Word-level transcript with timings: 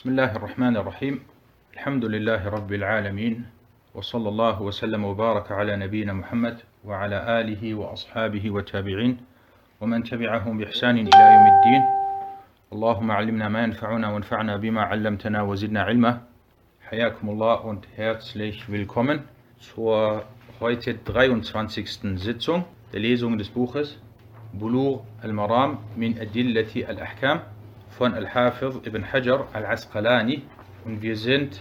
بسم 0.00 0.10
الله 0.10 0.36
الرحمن 0.36 0.76
الرحيم 0.76 1.20
الحمد 1.74 2.04
لله 2.04 2.48
رب 2.48 2.72
العالمين 2.72 3.46
وصلى 3.94 4.28
الله 4.28 4.62
وسلم 4.62 5.04
وبارك 5.04 5.52
على 5.52 5.76
نبينا 5.76 6.12
محمد 6.12 6.56
وعلى 6.84 7.40
آله 7.40 7.74
وأصحابه 7.74 8.50
والتابعين 8.50 9.16
ومن 9.80 10.04
تبعهم 10.04 10.58
بإحسان 10.58 10.96
إلى 10.96 11.24
يوم 11.34 11.46
الدين 11.54 11.82
اللهم 12.72 13.10
علمنا 13.10 13.48
ما 13.48 13.62
ينفعنا 13.62 14.08
وانفعنا 14.08 14.56
بما 14.56 14.82
علمتنا 14.82 15.42
وزدنا 15.42 15.82
علما 15.82 16.20
حياكم 16.88 17.28
الله 17.28 17.56
und 17.64 17.84
herzlich 17.96 18.72
willkommen 18.72 19.28
zur 19.58 20.24
heute 20.60 20.94
23. 21.04 22.16
Sitzung 22.16 22.64
der 22.94 23.00
Lesung 23.00 23.36
des 23.36 23.50
Buches 23.50 23.98
Bulugh 24.54 25.04
al-Maram 25.20 25.78
min 25.94 26.18
Adillati 26.18 26.86
al-Ahkam. 26.86 27.59
Von 27.90 28.14
Al-Hafiz 28.14 28.76
ibn 28.84 29.12
Hajar 29.12 29.46
al-Asqalani 29.52 30.42
und 30.84 31.02
wir 31.02 31.16
sind 31.16 31.60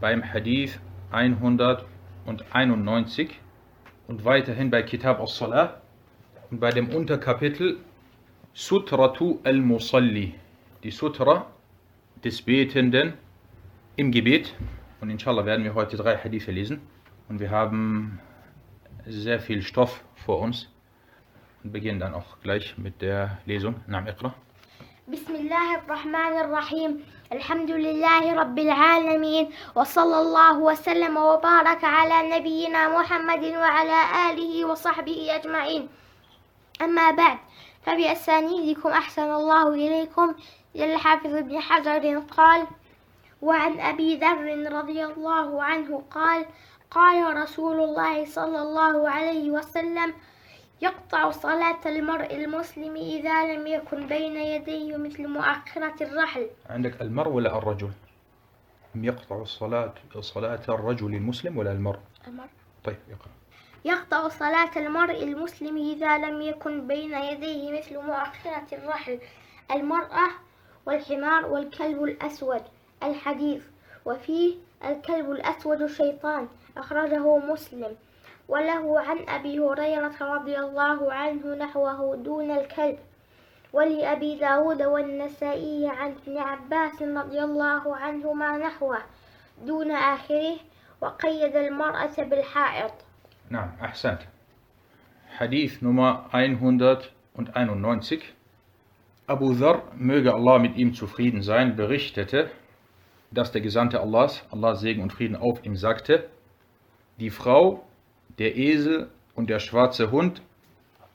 beim 0.00 0.22
Hadith 0.22 0.78
191 1.10 3.40
und 4.06 4.24
weiterhin 4.24 4.70
bei 4.70 4.82
Kitab 4.82 5.20
al-Salah 5.20 5.80
und 6.50 6.60
bei 6.60 6.70
dem 6.70 6.90
Unterkapitel 6.90 7.78
Sutratu 8.52 9.38
al-Musalli, 9.44 10.34
die 10.82 10.90
Sutra 10.90 11.46
des 12.24 12.42
Betenden 12.42 13.14
im 13.96 14.10
Gebet. 14.10 14.54
Und 15.00 15.10
inshallah 15.10 15.46
werden 15.46 15.64
wir 15.64 15.74
heute 15.74 15.96
drei 15.96 16.16
Hadithe 16.16 16.50
lesen 16.50 16.80
und 17.28 17.40
wir 17.40 17.50
haben 17.50 18.18
sehr 19.06 19.40
viel 19.40 19.62
Stoff 19.62 20.04
vor 20.16 20.40
uns 20.40 20.68
und 21.62 21.72
beginnen 21.72 22.00
dann 22.00 22.14
auch 22.14 22.40
gleich 22.42 22.76
mit 22.76 23.00
der 23.00 23.38
Lesung. 23.46 23.76
Naam 23.86 24.06
Iqra. 24.06 24.34
بسم 25.10 25.34
الله 25.34 25.74
الرحمن 25.74 26.38
الرحيم. 26.38 27.04
الحمد 27.32 27.70
لله 27.70 28.34
رب 28.34 28.58
العالمين 28.58 29.50
وصلى 29.74 30.18
الله 30.20 30.58
وسلم 30.58 31.16
وبارك 31.16 31.84
على 31.84 32.38
نبينا 32.38 32.88
محمد 32.88 33.44
وعلى 33.44 34.00
آله 34.30 34.64
وصحبه 34.64 35.34
أجمعين. 35.34 35.88
أما 36.82 37.10
بعد 37.10 37.38
فبأسانيدكم 37.82 38.88
أحسن 38.88 39.30
الله 39.30 39.68
إليكم. 39.68 40.34
إلى 40.76 40.94
الحافظ 40.94 41.34
ابن 41.34 41.60
حجر 41.60 42.22
قال 42.36 42.66
وعن 43.42 43.80
أبي 43.80 44.16
ذر 44.16 44.72
رضي 44.72 45.04
الله 45.04 45.64
عنه 45.64 46.02
قال 46.10 46.46
قال 46.90 47.36
رسول 47.36 47.80
الله 47.80 48.24
صلى 48.24 48.62
الله 48.62 49.10
عليه 49.10 49.50
وسلم 49.50 50.14
يقطع 50.82 51.30
صلاة 51.30 51.80
المرء 51.86 52.34
المسلم 52.34 52.96
إذا 52.96 53.54
لم 53.54 53.66
يكن 53.66 54.06
بين 54.06 54.36
يديه 54.36 54.96
مثل 54.96 55.28
مؤخرة 55.28 56.02
الرحل. 56.02 56.50
عندك 56.70 57.02
المرء 57.02 57.30
ولا 57.30 57.58
الرجل؟ 57.58 57.90
يقطع 58.94 59.42
الصلاة 59.42 59.94
صلاة 60.20 60.60
الرجل 60.68 61.14
المسلم 61.14 61.58
ولا 61.58 61.72
المرء؟ 61.72 61.98
المرء. 62.26 62.48
طيب 62.84 62.96
اقرأ 63.10 63.30
يقطع 63.84 64.28
صلاة 64.28 64.70
المرء 64.76 65.22
المسلم 65.22 65.76
إذا 65.76 66.18
لم 66.18 66.42
يكن 66.42 66.86
بين 66.86 67.14
يديه 67.14 67.78
مثل 67.78 67.98
مؤخرة 67.98 68.66
الرحل. 68.72 69.18
المرأة 69.70 70.28
والحمار 70.86 71.46
والكلب 71.46 72.04
الأسود 72.04 72.62
الحديث. 73.02 73.62
وفيه 74.04 74.54
الكلب 74.84 75.30
الأسود 75.30 75.86
شيطان 75.86 76.48
أخرجه 76.76 77.38
مسلم. 77.38 77.96
وله 78.50 79.00
عن 79.00 79.18
أبي 79.28 79.58
هريرة 79.58 80.16
رضي 80.20 80.58
الله 80.58 81.12
عنه 81.12 81.54
نحوه 81.54 82.16
دون 82.16 82.50
الكلب 82.50 82.98
ولأبي 83.72 84.38
داود 84.38 84.82
والنسائي 84.82 85.88
عن 85.88 86.14
ابن 86.22 86.38
عباس 86.38 87.02
رضي 87.02 87.40
الله 87.42 87.96
عنهما 87.96 88.58
نحوه 88.58 88.98
دون 89.66 89.90
آخره 89.90 90.56
وقيد 91.00 91.56
المرأة 91.56 92.16
بالحائط. 92.18 92.92
نعم 93.50 93.70
أحسنت. 93.82 94.20
حديث 95.36 95.82
نمرة 95.82 96.26
191 96.34 98.22
أبو 99.28 99.52
ذر 99.52 99.82
möge 99.98 100.34
الله 100.34 100.58
mit 100.58 100.76
ihm 100.76 100.92
zufrieden 100.94 101.42
sein 101.42 101.76
berichtete 101.76 102.50
dass 103.32 103.52
der 103.52 103.60
Gesandte 103.60 104.00
Allahs, 104.00 104.42
Allahs 104.50 104.80
Segen 104.80 105.02
und 105.02 105.12
Frieden 105.12 105.36
auf 105.36 105.64
ihm 105.64 105.76
sagte, 105.76 106.28
die 107.20 107.30
Frau, 107.30 107.84
der 108.38 108.56
Esel 108.56 109.08
und 109.34 109.50
der 109.50 109.60
schwarze 109.60 110.10
Hund 110.10 110.42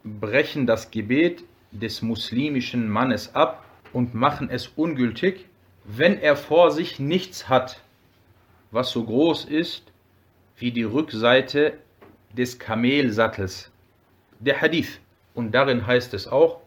brechen 0.03 0.67
das 0.67 0.91
Gebet 0.91 1.43
des 1.71 2.01
muslimischen 2.01 2.89
Mannes 2.89 3.33
ab 3.35 3.65
und 3.93 4.13
machen 4.13 4.49
es 4.49 4.67
ungültig, 4.75 5.45
wenn 5.83 6.19
er 6.19 6.35
vor 6.35 6.71
sich 6.71 6.99
nichts 6.99 7.49
hat, 7.49 7.81
was 8.71 8.91
so 8.91 9.03
groß 9.03 9.45
ist 9.45 9.83
wie 10.57 10.71
die 10.71 10.83
Rückseite 10.83 11.73
des 12.33 12.59
Kamelsattels. 12.59 13.71
Der 14.39 14.61
Hadith. 14.61 14.99
Und 15.33 15.51
darin 15.51 15.85
heißt 15.85 16.13
es 16.13 16.27
auch, 16.27 16.61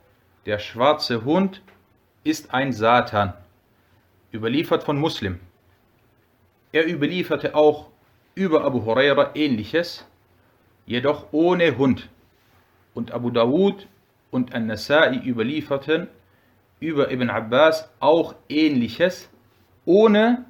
der 0.44 0.58
schwarze 0.58 1.24
Hund 1.24 1.62
ist 2.24 2.52
ein 2.52 2.72
Satan. 2.72 3.32
Überliefert 4.32 4.82
von 4.84 4.98
Muslim. 4.98 5.40
Er 6.72 6.86
überlieferte 6.86 7.54
auch 7.54 7.88
über 8.34 8.64
Abu 8.64 8.84
Huraira 8.84 9.30
ähnliches, 9.34 10.06
jedoch 10.88 11.32
ohne 11.32 11.76
Hund. 11.78 12.08
Und 12.94 13.12
Abu 13.12 13.30
Dawud 13.30 13.86
und 14.30 14.54
An-Nasai 14.54 15.20
überlieferten 15.24 16.08
über 16.80 17.10
Ibn 17.12 17.30
Abbas 17.30 17.88
auch 18.00 18.34
ähnliches, 18.48 19.28
ohne 19.84 20.46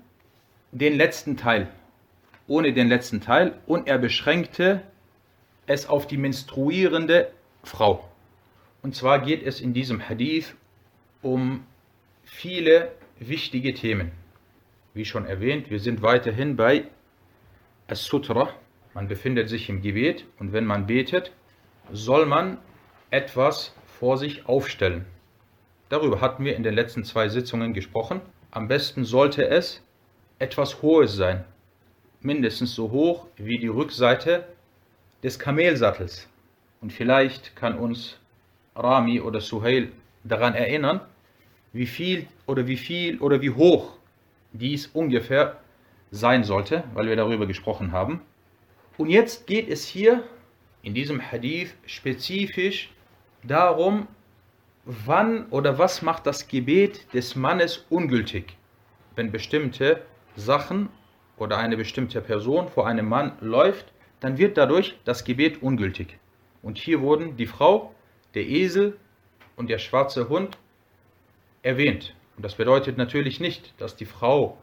den 0.72 0.96
letzten 0.96 1.36
Teil. 1.36 1.68
Ohne 2.46 2.72
den 2.72 2.88
letzten 2.88 3.20
Teil. 3.20 3.58
Und 3.66 3.88
er 3.88 3.98
beschränkte 3.98 4.82
es 5.66 5.86
auf 5.88 6.06
die 6.06 6.16
menstruierende 6.16 7.30
Frau. 7.64 8.08
Und 8.82 8.94
zwar 8.94 9.20
geht 9.20 9.42
es 9.42 9.60
in 9.60 9.74
diesem 9.74 10.08
Hadith 10.08 10.54
um 11.20 11.64
viele 12.22 12.92
wichtige 13.18 13.74
Themen. 13.74 14.12
Wie 14.94 15.04
schon 15.04 15.26
erwähnt, 15.26 15.68
wir 15.70 15.80
sind 15.80 16.00
weiterhin 16.00 16.56
bei 16.56 16.84
As-Sutra. 17.88 18.54
Man 18.98 19.06
befindet 19.06 19.48
sich 19.48 19.68
im 19.68 19.80
Gebet 19.80 20.24
und 20.40 20.52
wenn 20.52 20.64
man 20.64 20.88
betet, 20.88 21.30
soll 21.92 22.26
man 22.26 22.58
etwas 23.10 23.72
vor 23.86 24.18
sich 24.18 24.48
aufstellen. 24.48 25.04
Darüber 25.88 26.20
hatten 26.20 26.44
wir 26.44 26.56
in 26.56 26.64
den 26.64 26.74
letzten 26.74 27.04
zwei 27.04 27.28
Sitzungen 27.28 27.74
gesprochen. 27.74 28.20
Am 28.50 28.66
besten 28.66 29.04
sollte 29.04 29.46
es 29.46 29.84
etwas 30.40 30.82
Hohes 30.82 31.14
sein. 31.14 31.44
Mindestens 32.22 32.74
so 32.74 32.90
hoch 32.90 33.28
wie 33.36 33.60
die 33.60 33.68
Rückseite 33.68 34.48
des 35.22 35.38
Kamelsattels. 35.38 36.28
Und 36.80 36.92
vielleicht 36.92 37.54
kann 37.54 37.78
uns 37.78 38.18
Rami 38.74 39.20
oder 39.20 39.40
Suhail 39.40 39.92
daran 40.24 40.54
erinnern, 40.54 41.02
wie 41.72 41.86
viel 41.86 42.26
oder 42.46 42.66
wie 42.66 42.76
viel 42.76 43.20
oder 43.20 43.40
wie 43.42 43.50
hoch 43.50 43.96
dies 44.52 44.88
ungefähr 44.88 45.60
sein 46.10 46.42
sollte, 46.42 46.82
weil 46.94 47.06
wir 47.06 47.14
darüber 47.14 47.46
gesprochen 47.46 47.92
haben. 47.92 48.22
Und 48.98 49.10
jetzt 49.10 49.46
geht 49.46 49.68
es 49.68 49.86
hier 49.86 50.24
in 50.82 50.92
diesem 50.92 51.22
Hadith 51.22 51.74
spezifisch 51.86 52.90
darum, 53.44 54.08
wann 54.84 55.46
oder 55.50 55.78
was 55.78 56.02
macht 56.02 56.26
das 56.26 56.48
Gebet 56.48 57.14
des 57.14 57.36
Mannes 57.36 57.86
ungültig, 57.90 58.56
wenn 59.14 59.30
bestimmte 59.30 60.02
Sachen 60.34 60.88
oder 61.36 61.58
eine 61.58 61.76
bestimmte 61.76 62.20
Person 62.20 62.68
vor 62.68 62.88
einem 62.88 63.08
Mann 63.08 63.32
läuft, 63.40 63.92
dann 64.18 64.36
wird 64.36 64.56
dadurch 64.56 64.98
das 65.04 65.24
Gebet 65.24 65.62
ungültig. 65.62 66.18
Und 66.62 66.76
hier 66.76 67.00
wurden 67.00 67.36
die 67.36 67.46
Frau, 67.46 67.94
der 68.34 68.48
Esel 68.48 68.96
und 69.54 69.70
der 69.70 69.78
schwarze 69.78 70.28
Hund 70.28 70.58
erwähnt. 71.62 72.16
Und 72.36 72.44
das 72.44 72.56
bedeutet 72.56 72.98
natürlich 72.98 73.38
nicht, 73.38 73.74
dass 73.78 73.94
die 73.94 74.06
Frau 74.06 74.58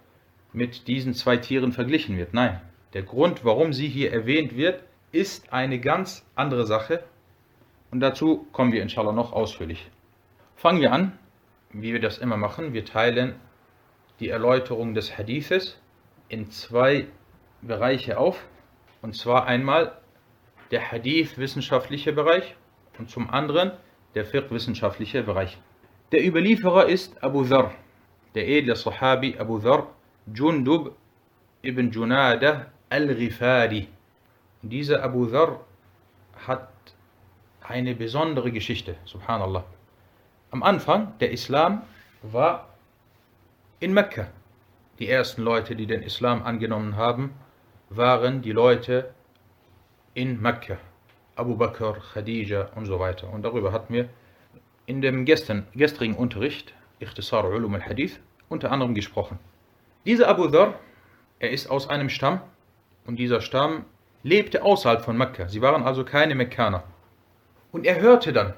mit 0.52 0.88
diesen 0.90 1.14
zwei 1.14 1.38
Tieren 1.38 1.72
verglichen 1.72 2.18
wird. 2.18 2.34
Nein, 2.34 2.60
der 2.96 3.04
Grund, 3.04 3.44
warum 3.44 3.74
sie 3.74 3.90
hier 3.90 4.14
erwähnt 4.14 4.56
wird, 4.56 4.82
ist 5.12 5.52
eine 5.52 5.82
ganz 5.82 6.26
andere 6.34 6.66
Sache. 6.66 7.04
Und 7.92 8.00
dazu 8.00 8.48
kommen 8.54 8.72
wir 8.72 8.82
inshallah 8.82 9.12
noch 9.12 9.34
ausführlich. 9.34 9.92
Fangen 10.56 10.80
wir 10.80 10.94
an, 10.94 11.20
wie 11.74 11.92
wir 11.92 12.00
das 12.00 12.18
immer 12.20 12.38
machen. 12.38 12.72
Wir 12.72 12.86
teilen 12.86 13.36
die 14.22 14.30
Erläuterung 14.30 14.94
des 14.94 15.18
Hadithes 15.18 15.78
in 16.30 16.50
zwei 16.52 17.08
Bereiche 17.62 18.18
auf. 18.18 18.46
Und 19.02 19.14
zwar 19.14 19.46
einmal 19.46 19.98
der 20.72 20.90
Hadith-wissenschaftliche 20.90 22.14
Bereich 22.14 22.56
und 22.98 23.10
zum 23.10 23.30
anderen 23.30 23.74
der 24.16 24.24
Fiqh-wissenschaftliche 24.24 25.24
Bereich. 25.24 25.58
Der 26.14 26.26
Überlieferer 26.26 26.88
ist 26.88 27.22
Abu 27.22 27.44
Dhar, 27.44 27.74
der 28.36 28.48
edle 28.48 28.78
Sahabi 28.78 29.36
Abu 29.38 29.60
Dhar, 29.60 29.88
Jundub 30.34 30.96
ibn 31.62 31.92
Junada 31.92 32.72
al-Ghifari. 32.96 33.88
Und 34.62 34.70
dieser 34.70 35.04
Abu 35.04 35.26
Dhar 35.26 35.60
hat 36.48 36.70
eine 37.62 37.94
besondere 37.96 38.52
Geschichte, 38.52 38.96
subhanallah. 39.06 39.64
Am 40.52 40.64
Anfang, 40.64 41.18
der 41.20 41.32
Islam 41.32 41.82
war 42.22 42.70
in 43.80 43.94
Mekka. 43.94 44.28
die 45.00 45.10
ersten 45.10 45.42
Leute, 45.42 45.76
die 45.76 45.88
den 45.88 46.02
Islam 46.04 46.44
angenommen 46.44 46.96
haben, 46.96 47.34
waren 47.90 48.42
die 48.42 48.54
Leute 48.54 49.14
in 50.14 50.42
Mekka. 50.42 50.78
Abu 51.36 51.58
Bakr, 51.58 51.98
Khadija 52.14 52.70
und 52.76 52.86
so 52.86 52.98
weiter. 52.98 53.30
Und 53.30 53.42
darüber 53.44 53.74
hatten 53.74 53.94
wir 53.94 54.08
in 54.86 55.02
dem 55.02 55.26
gestern, 55.26 55.68
gestrigen 55.74 56.16
Unterricht, 56.16 56.74
Ikhtisar 57.00 57.44
Ulum 57.44 57.76
al-Hadith, 57.76 58.22
unter 58.48 58.72
anderem 58.72 58.94
gesprochen. 58.96 59.38
Dieser 60.06 60.30
Abu 60.30 60.48
Dhar, 60.48 60.76
er 61.40 61.52
ist 61.52 61.70
aus 61.70 61.90
einem 61.90 62.08
Stamm 62.08 62.40
und 63.06 63.18
dieser 63.18 63.42
Stamm 63.42 63.86
lebte 64.24 64.64
außerhalb 64.64 65.04
von 65.04 65.18
Mekka. 65.18 65.48
Sie 65.48 65.62
waren 65.62 65.84
also 65.84 66.04
keine 66.04 66.36
Mekkaner. 66.36 66.84
Und 67.72 67.86
er 67.86 68.00
hörte 68.00 68.34
dann 68.34 68.54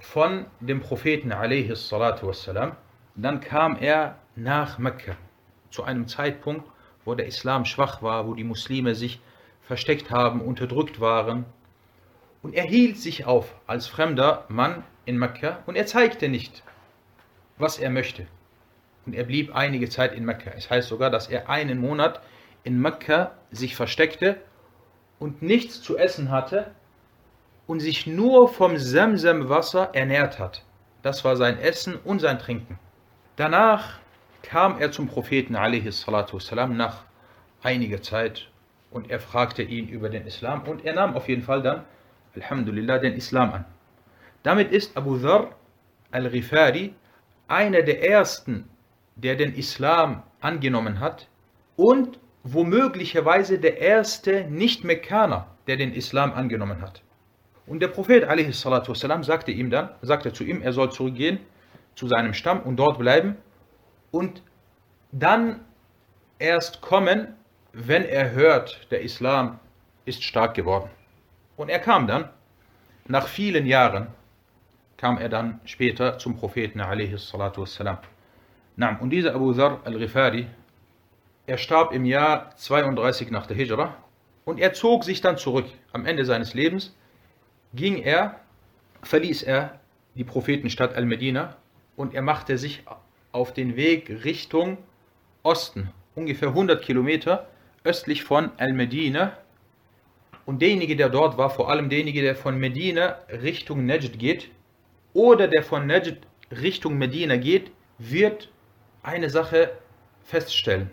von 0.00 0.46
dem 0.60 0.80
Propheten 0.80 1.32
a.s. 1.32 1.94
Dann 3.14 3.40
kam 3.40 3.76
er 3.76 4.18
nach 4.36 4.78
Mekka 4.78 5.16
zu 5.70 5.84
einem 5.84 6.08
Zeitpunkt, 6.08 6.68
wo 7.04 7.14
der 7.14 7.26
Islam 7.26 7.64
schwach 7.64 8.02
war, 8.02 8.26
wo 8.26 8.34
die 8.34 8.44
Muslime 8.44 8.94
sich 8.94 9.20
versteckt 9.62 10.10
haben, 10.10 10.40
unterdrückt 10.40 11.00
waren. 11.00 11.44
Und 12.42 12.54
er 12.54 12.64
hielt 12.64 12.98
sich 12.98 13.24
auf 13.24 13.54
als 13.66 13.86
fremder 13.86 14.44
Mann 14.48 14.82
in 15.04 15.18
Mekka 15.18 15.60
und 15.66 15.76
er 15.76 15.86
zeigte 15.86 16.28
nicht, 16.28 16.62
was 17.56 17.78
er 17.78 17.90
möchte. 17.90 18.26
Und 19.06 19.14
er 19.14 19.24
blieb 19.24 19.54
einige 19.54 19.88
Zeit 19.88 20.14
in 20.14 20.24
Mekka. 20.24 20.50
Es 20.56 20.70
heißt 20.70 20.88
sogar, 20.88 21.10
dass 21.10 21.28
er 21.28 21.48
einen 21.48 21.78
Monat 21.78 22.20
in 22.63 22.79
Mekka 22.81 23.31
sich 23.51 23.75
versteckte 23.75 24.37
und 25.19 25.41
nichts 25.41 25.81
zu 25.81 25.97
essen 25.97 26.31
hatte 26.31 26.71
und 27.67 27.79
sich 27.79 28.07
nur 28.07 28.47
vom 28.49 28.77
Semsem-Wasser 28.77 29.89
ernährt 29.93 30.39
hat. 30.39 30.63
Das 31.01 31.23
war 31.23 31.35
sein 31.35 31.59
Essen 31.59 31.95
und 31.95 32.19
sein 32.19 32.39
Trinken. 32.39 32.79
Danach 33.35 33.99
kam 34.41 34.79
er 34.79 34.91
zum 34.91 35.07
Propheten 35.07 35.55
والسلام, 35.55 36.75
nach 36.75 37.03
einiger 37.63 38.01
Zeit 38.01 38.49
und 38.91 39.09
er 39.09 39.19
fragte 39.19 39.63
ihn 39.63 39.87
über 39.87 40.09
den 40.09 40.25
Islam 40.25 40.63
und 40.63 40.85
er 40.85 40.93
nahm 40.93 41.15
auf 41.15 41.29
jeden 41.29 41.43
Fall 41.43 41.61
dann, 41.61 41.83
Alhamdulillah, 42.35 42.99
den 42.99 43.13
Islam 43.13 43.53
an. 43.53 43.65
Damit 44.43 44.71
ist 44.71 44.95
Abu 44.97 45.17
Dhar 45.17 45.55
al-Ghifari 46.11 46.93
einer 47.47 47.81
der 47.81 48.07
ersten, 48.07 48.69
der 49.15 49.35
den 49.35 49.53
Islam 49.53 50.23
angenommen 50.39 50.99
hat 50.99 51.27
und 51.75 52.19
womöglicherweise 52.43 53.59
der 53.59 53.79
erste 53.79 54.45
Nicht-Mekkaner, 54.49 55.47
der 55.67 55.77
den 55.77 55.93
Islam 55.93 56.33
angenommen 56.33 56.81
hat. 56.81 57.01
Und 57.67 57.81
der 57.81 57.89
Prophet 57.89 58.27
والسلام, 58.27 59.23
sagte 59.23 59.51
ihm 59.51 59.69
dann, 59.69 59.89
sagte 60.01 60.33
zu 60.33 60.43
ihm, 60.43 60.61
er 60.61 60.73
soll 60.73 60.91
zurückgehen 60.91 61.39
zu 61.95 62.07
seinem 62.07 62.33
Stamm 62.33 62.61
und 62.61 62.77
dort 62.77 62.97
bleiben 62.97 63.35
und 64.11 64.41
dann 65.11 65.61
erst 66.39 66.81
kommen, 66.81 67.35
wenn 67.73 68.05
er 68.05 68.31
hört, 68.31 68.91
der 68.91 69.01
Islam 69.01 69.59
ist 70.05 70.23
stark 70.23 70.55
geworden. 70.55 70.89
Und 71.57 71.69
er 71.69 71.79
kam 71.79 72.07
dann, 72.07 72.29
nach 73.05 73.27
vielen 73.27 73.65
Jahren, 73.65 74.07
kam 74.97 75.17
er 75.17 75.29
dann 75.29 75.59
später 75.65 76.17
zum 76.17 76.37
Propheten 76.37 76.79
wassalam. 76.79 77.97
Und 78.99 79.09
dieser 79.09 79.35
Abu 79.35 79.53
Dhar 79.53 79.79
al-Ghifari, 79.83 80.47
er 81.46 81.58
starb 81.58 81.92
im 81.92 82.04
Jahr 82.04 82.56
32 82.56 83.30
nach 83.30 83.46
der 83.46 83.56
Hijra 83.56 83.96
und 84.44 84.58
er 84.58 84.72
zog 84.72 85.04
sich 85.04 85.20
dann 85.20 85.36
zurück. 85.36 85.66
Am 85.92 86.06
Ende 86.06 86.24
seines 86.24 86.54
Lebens 86.54 86.96
ging 87.74 88.02
er, 88.02 88.40
verließ 89.02 89.42
er 89.42 89.80
die 90.14 90.24
Prophetenstadt 90.24 90.94
Al-Medina 90.94 91.56
und 91.96 92.14
er 92.14 92.22
machte 92.22 92.58
sich 92.58 92.82
auf 93.32 93.52
den 93.52 93.76
Weg 93.76 94.24
Richtung 94.24 94.78
Osten, 95.42 95.90
ungefähr 96.14 96.48
100 96.48 96.82
Kilometer 96.82 97.48
östlich 97.82 98.24
von 98.24 98.50
Al-Medina. 98.56 99.36
Und 100.46 100.62
derjenige, 100.62 100.96
der 100.96 101.08
dort 101.08 101.36
war, 101.36 101.50
vor 101.50 101.70
allem 101.70 101.88
derjenige, 101.88 102.22
der 102.22 102.36
von 102.36 102.58
Medina 102.58 103.18
Richtung 103.28 103.86
Najd 103.86 104.18
geht 104.18 104.50
oder 105.12 105.48
der 105.48 105.62
von 105.62 105.86
Najd 105.86 106.18
Richtung 106.50 106.96
Medina 106.96 107.36
geht, 107.36 107.70
wird 107.98 108.50
eine 109.02 109.30
Sache 109.30 109.70
feststellen. 110.22 110.90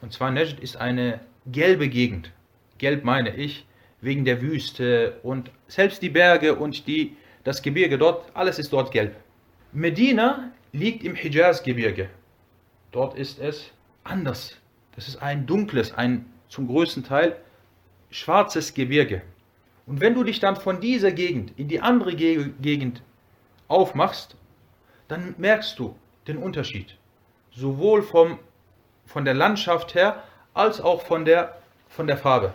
Und 0.00 0.12
zwar 0.12 0.30
Najd 0.30 0.60
ist 0.60 0.76
eine 0.76 1.20
gelbe 1.46 1.88
Gegend. 1.88 2.32
Gelb 2.78 3.04
meine 3.04 3.34
ich, 3.34 3.66
wegen 4.00 4.24
der 4.24 4.42
Wüste 4.42 5.18
und 5.22 5.50
selbst 5.68 6.02
die 6.02 6.10
Berge 6.10 6.54
und 6.54 6.86
die, 6.86 7.16
das 7.44 7.62
Gebirge 7.62 7.98
dort, 7.98 8.30
alles 8.34 8.58
ist 8.58 8.72
dort 8.72 8.92
gelb. 8.92 9.16
Medina 9.72 10.52
liegt 10.72 11.02
im 11.02 11.14
Hijaz-Gebirge. 11.14 12.08
Dort 12.92 13.16
ist 13.16 13.38
es 13.38 13.70
anders. 14.04 14.56
Das 14.94 15.08
ist 15.08 15.22
ein 15.22 15.46
dunkles, 15.46 15.92
ein 15.92 16.26
zum 16.48 16.66
größten 16.66 17.04
Teil 17.04 17.36
schwarzes 18.10 18.74
Gebirge. 18.74 19.22
Und 19.86 20.00
wenn 20.00 20.14
du 20.14 20.24
dich 20.24 20.40
dann 20.40 20.56
von 20.56 20.80
dieser 20.80 21.12
Gegend 21.12 21.52
in 21.56 21.68
die 21.68 21.80
andere 21.80 22.14
Gegend 22.14 23.02
aufmachst, 23.68 24.36
dann 25.08 25.34
merkst 25.38 25.78
du 25.78 25.96
den 26.26 26.38
Unterschied. 26.38 26.96
Sowohl 27.52 28.02
vom, 28.02 28.38
von 29.06 29.24
der 29.24 29.34
Landschaft 29.34 29.94
her 29.94 30.22
als 30.54 30.80
auch 30.80 31.02
von 31.02 31.24
der, 31.24 31.56
von 31.88 32.06
der 32.06 32.16
Farbe. 32.16 32.54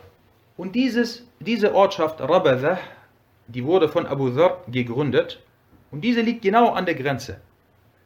Und 0.58 0.76
dieses, 0.76 1.26
diese 1.40 1.74
Ortschaft 1.74 2.22
Rabadha, 2.22 2.78
die 3.48 3.66
wurde 3.66 3.90
von 3.90 4.06
Abu 4.06 4.30
Dhar 4.30 4.64
gegründet 4.68 5.42
und 5.90 6.02
diese 6.02 6.22
liegt 6.22 6.42
genau 6.42 6.72
an 6.72 6.86
der 6.86 6.96
Grenze 6.96 7.42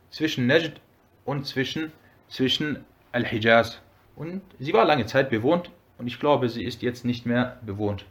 zwischen 0.10 0.48
Najd 0.48 0.80
und 1.26 1.46
zwischen, 1.46 1.92
zwischen 2.30 2.86
Al-Hijaz. 3.12 3.82
Und 4.16 4.42
sie 4.60 4.74
war 4.74 4.86
lange 4.86 5.06
Zeit 5.06 5.30
bewohnt 5.30 5.70
und 5.98 6.08
ich 6.08 6.20
glaube, 6.20 6.50
sie 6.50 6.64
ist 6.64 6.82
jetzt 6.82 7.04
nicht 7.04 7.26
mehr 7.26 7.60
bewohnt. 7.66 8.06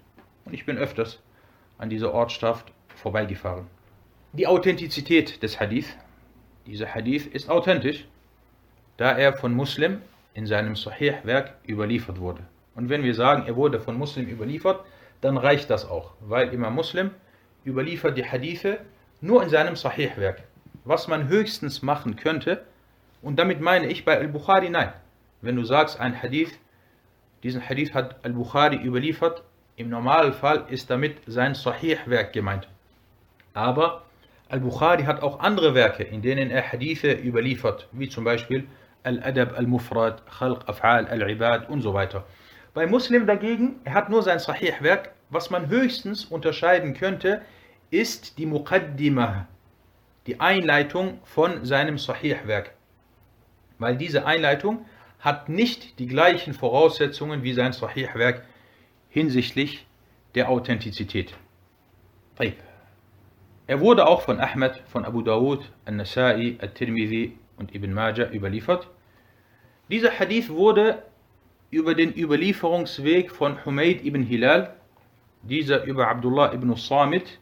Und 0.44 0.52
ich 0.52 0.66
bin 0.66 0.76
öfters 0.76 1.20
an 1.78 1.90
dieser 1.90 2.12
Ortschaft 2.12 2.72
vorbeigefahren. 2.94 3.66
Die 4.32 4.46
Authentizität 4.46 5.42
des 5.42 5.60
Hadith. 5.60 5.96
Dieser 6.66 6.94
Hadith 6.94 7.26
ist 7.26 7.48
authentisch, 7.48 8.06
da 8.96 9.16
er 9.16 9.32
von 9.32 9.54
Muslim 9.54 10.02
in 10.34 10.46
seinem 10.46 10.76
Sahih-Werk 10.76 11.54
überliefert 11.66 12.20
wurde. 12.20 12.42
Und 12.74 12.90
wenn 12.90 13.02
wir 13.02 13.14
sagen, 13.14 13.44
er 13.46 13.56
wurde 13.56 13.80
von 13.80 13.96
Muslim 13.96 14.28
überliefert, 14.28 14.80
dann 15.20 15.36
reicht 15.36 15.70
das 15.70 15.88
auch, 15.88 16.12
weil 16.20 16.52
immer 16.52 16.70
Muslim 16.70 17.10
überliefert 17.64 18.18
die 18.18 18.24
Hadithe 18.24 18.78
nur 19.20 19.42
in 19.42 19.48
seinem 19.48 19.74
Sahih-Werk 19.74 20.42
was 20.84 21.08
man 21.08 21.28
höchstens 21.28 21.82
machen 21.82 22.16
könnte. 22.16 22.64
Und 23.22 23.38
damit 23.38 23.60
meine 23.60 23.86
ich 23.86 24.04
bei 24.04 24.18
Al-Bukhari 24.18 24.68
nein. 24.68 24.92
Wenn 25.40 25.56
du 25.56 25.64
sagst, 25.64 25.98
ein 25.98 26.22
Hadith, 26.22 26.52
diesen 27.42 27.66
Hadith 27.66 27.94
hat 27.94 28.24
Al-Bukhari 28.24 28.76
überliefert, 28.76 29.42
im 29.76 29.88
Normalfall 29.88 30.66
ist 30.68 30.90
damit 30.90 31.16
sein 31.26 31.54
Sahih-Werk 31.54 32.32
gemeint. 32.32 32.68
Aber 33.54 34.02
Al-Bukhari 34.48 35.04
hat 35.04 35.22
auch 35.22 35.40
andere 35.40 35.74
Werke, 35.74 36.04
in 36.04 36.22
denen 36.22 36.50
er 36.50 36.70
Hadithe 36.70 37.12
überliefert, 37.12 37.88
wie 37.92 38.08
zum 38.08 38.24
Beispiel 38.24 38.66
Al-Adab 39.04 39.56
al-Mufrad, 39.56 40.22
Khalq 40.26 40.64
Af'al 40.68 41.06
al-Ibad 41.06 41.68
und 41.68 41.82
so 41.82 41.94
weiter. 41.94 42.24
Bei 42.74 42.86
Muslim 42.86 43.26
dagegen, 43.26 43.80
er 43.84 43.94
hat 43.94 44.10
nur 44.10 44.22
sein 44.22 44.38
Sahih-Werk, 44.40 45.12
was 45.30 45.50
man 45.50 45.68
höchstens 45.68 46.24
unterscheiden 46.24 46.94
könnte, 46.94 47.42
ist 47.90 48.38
die 48.38 48.46
Muqaddimah, 48.46 49.46
die 50.26 50.40
Einleitung 50.40 51.20
von 51.22 51.64
seinem 51.64 51.98
Sahih-Werk. 51.98 52.72
Weil 53.78 53.96
diese 53.96 54.26
Einleitung 54.26 54.86
hat 55.20 55.48
nicht 55.48 55.98
die 55.98 56.06
gleichen 56.06 56.52
Voraussetzungen 56.52 57.42
wie 57.44 57.52
sein 57.52 57.72
Sahih-Werk 57.72 58.44
hinsichtlich 59.08 59.86
der 60.34 60.48
Authentizität. 60.48 61.34
Er 63.66 63.80
wurde 63.80 64.06
auch 64.06 64.22
von 64.22 64.40
Ahmed, 64.40 64.82
von 64.88 65.04
Abu 65.04 65.22
Dawud, 65.22 65.70
Al-Nasai, 65.84 66.58
Al-Tirmidhi 66.60 67.38
und 67.56 67.74
Ibn 67.74 67.92
Majah 67.92 68.30
überliefert. 68.32 68.88
Dieser 69.90 70.18
Hadith 70.18 70.48
wurde 70.48 71.02
über 71.70 71.94
den 71.94 72.16
Überlieferungsweg 72.16 73.30
von 73.30 73.62
Humayd 73.66 74.02
ibn 74.02 74.22
Hilal, 74.22 74.74
dieser 75.42 75.84
über 75.84 76.08
Abdullah 76.08 76.54
ibn 76.54 76.74
Samit 76.74 77.38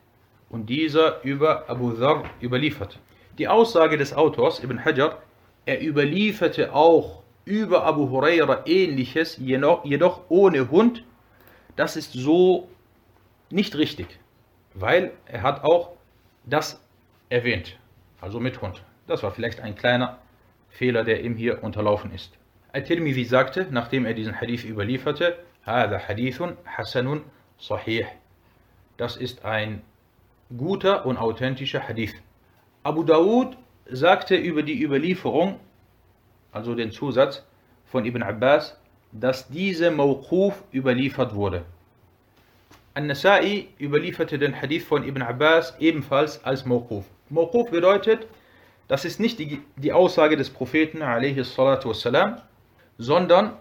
und 0.50 0.66
dieser 0.66 1.22
über 1.22 1.68
Abu 1.70 1.92
Dhar 1.92 2.24
überliefert. 2.42 2.98
Die 3.38 3.46
Aussage 3.46 3.96
des 3.96 4.12
Autors 4.12 4.62
Ibn 4.62 4.84
Hajar, 4.84 5.22
er 5.66 5.80
überlieferte 5.86 6.74
auch 6.74 7.22
über 7.44 7.84
Abu 7.84 8.10
Huraira 8.10 8.66
ähnliches, 8.66 9.38
jedoch 9.38 10.20
ohne 10.28 10.68
Hund, 10.68 11.04
das 11.76 11.96
ist 11.96 12.12
so 12.12 12.68
nicht 13.50 13.76
richtig, 13.76 14.18
weil 14.74 15.12
er 15.26 15.42
hat 15.42 15.62
auch 15.62 15.92
das 16.44 16.80
erwähnt, 17.28 17.78
also 18.20 18.40
mit 18.40 18.60
Hund. 18.60 18.82
Das 19.06 19.22
war 19.22 19.30
vielleicht 19.30 19.60
ein 19.60 19.76
kleiner 19.76 20.18
Fehler, 20.71 21.03
der 21.03 21.23
ihm 21.23 21.35
hier 21.35 21.63
unterlaufen 21.63 22.13
ist. 22.13 22.37
Al-Tirmidhi 22.73 23.25
sagte, 23.25 23.67
nachdem 23.71 24.05
er 24.05 24.13
diesen 24.13 24.39
Hadith 24.39 24.63
überlieferte, 24.63 25.37
هذا 25.67 25.97
حديث 25.99 26.43
حسن 26.65 27.21
صحيح. 27.59 28.07
Das 28.97 29.17
ist 29.17 29.43
ein 29.43 29.81
guter 30.55 31.05
und 31.05 31.17
authentischer 31.17 31.87
Hadith. 31.87 32.13
Abu 32.83 33.03
Dawud 33.03 33.57
sagte 33.85 34.35
über 34.35 34.63
die 34.63 34.81
Überlieferung, 34.81 35.59
also 36.51 36.73
den 36.73 36.91
Zusatz, 36.91 37.43
von 37.85 38.05
Ibn 38.05 38.23
Abbas, 38.23 38.77
dass 39.11 39.49
diese 39.49 39.91
Mawquf 39.91 40.63
überliefert 40.73 41.33
wurde. 41.35 41.65
An-Nasai 42.93 43.67
überlieferte 43.79 44.39
den 44.39 44.59
Hadith 44.59 44.83
von 44.85 45.03
Ibn 45.03 45.21
Abbas 45.21 45.75
ebenfalls 45.79 46.43
als 46.43 46.65
Mawquf. 46.65 47.05
Mawquf 47.29 47.69
bedeutet, 47.69 48.27
das 48.88 49.04
ist 49.04 49.20
nicht 49.20 49.38
die, 49.38 49.62
die 49.76 49.92
Aussage 49.92 50.36
des 50.36 50.50
Propheten, 50.50 51.00
wassalam, 51.00 52.36
sondern, 52.98 53.56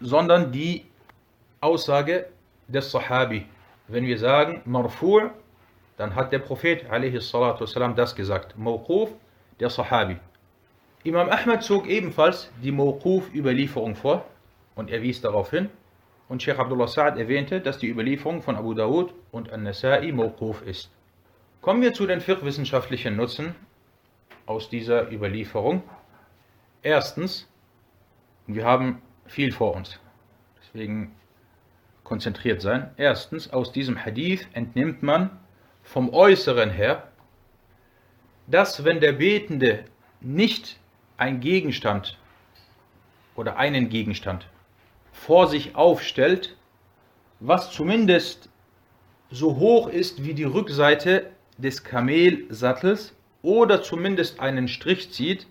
sondern 0.00 0.52
die 0.52 0.84
Aussage 1.60 2.26
des 2.68 2.90
Sahabi. 2.90 3.46
Wenn 3.88 4.06
wir 4.06 4.18
sagen 4.18 4.62
Marfu', 4.66 5.30
dann 5.96 6.14
hat 6.14 6.32
der 6.32 6.38
Prophet 6.38 6.88
wassalam, 6.90 7.96
das 7.96 8.14
gesagt. 8.14 8.56
Mawquf, 8.56 9.10
der 9.58 9.70
Sahabi. 9.70 10.16
Imam 11.04 11.28
Ahmad 11.28 11.62
zog 11.62 11.86
ebenfalls 11.86 12.50
die 12.62 12.72
Mawquf-Überlieferung 12.72 13.96
vor 13.96 14.24
und 14.74 14.90
er 14.90 15.02
wies 15.02 15.20
darauf 15.20 15.50
hin. 15.50 15.70
Und 16.28 16.42
Sheikh 16.42 16.58
Abdullah 16.60 16.84
Sa'ad 16.84 17.16
erwähnte, 17.16 17.60
dass 17.60 17.78
die 17.78 17.88
Überlieferung 17.88 18.42
von 18.42 18.56
Abu 18.56 18.74
Dawud 18.74 19.14
und 19.32 19.50
An-Nasai 19.50 20.12
Mawquf 20.12 20.62
ist. 20.62 20.90
Kommen 21.62 21.82
wir 21.82 21.94
zu 21.94 22.06
den 22.06 22.20
fiqh-wissenschaftlichen 22.20 23.16
Nutzen 23.16 23.54
aus 24.48 24.70
dieser 24.70 25.12
Überlieferung. 25.12 25.82
Erstens, 26.82 27.46
wir 28.46 28.64
haben 28.64 29.02
viel 29.26 29.52
vor 29.52 29.76
uns, 29.76 30.00
deswegen 30.62 31.14
konzentriert 32.02 32.62
sein. 32.62 32.90
Erstens, 32.96 33.52
aus 33.52 33.72
diesem 33.72 34.02
Hadith 34.02 34.48
entnimmt 34.54 35.02
man 35.02 35.38
vom 35.82 36.12
Äußeren 36.14 36.70
her, 36.70 37.08
dass 38.46 38.84
wenn 38.84 39.00
der 39.00 39.12
Betende 39.12 39.84
nicht 40.20 40.80
ein 41.18 41.40
Gegenstand 41.40 42.18
oder 43.36 43.58
einen 43.58 43.90
Gegenstand 43.90 44.48
vor 45.12 45.46
sich 45.48 45.76
aufstellt, 45.76 46.56
was 47.40 47.70
zumindest 47.70 48.48
so 49.30 49.56
hoch 49.56 49.88
ist 49.88 50.24
wie 50.24 50.32
die 50.32 50.44
Rückseite 50.44 51.30
des 51.58 51.84
Kamelsattels 51.84 53.14
oder 53.42 53.82
zumindest 53.82 54.40
einen 54.40 54.68
Strich 54.68 55.12
zieht 55.12 55.46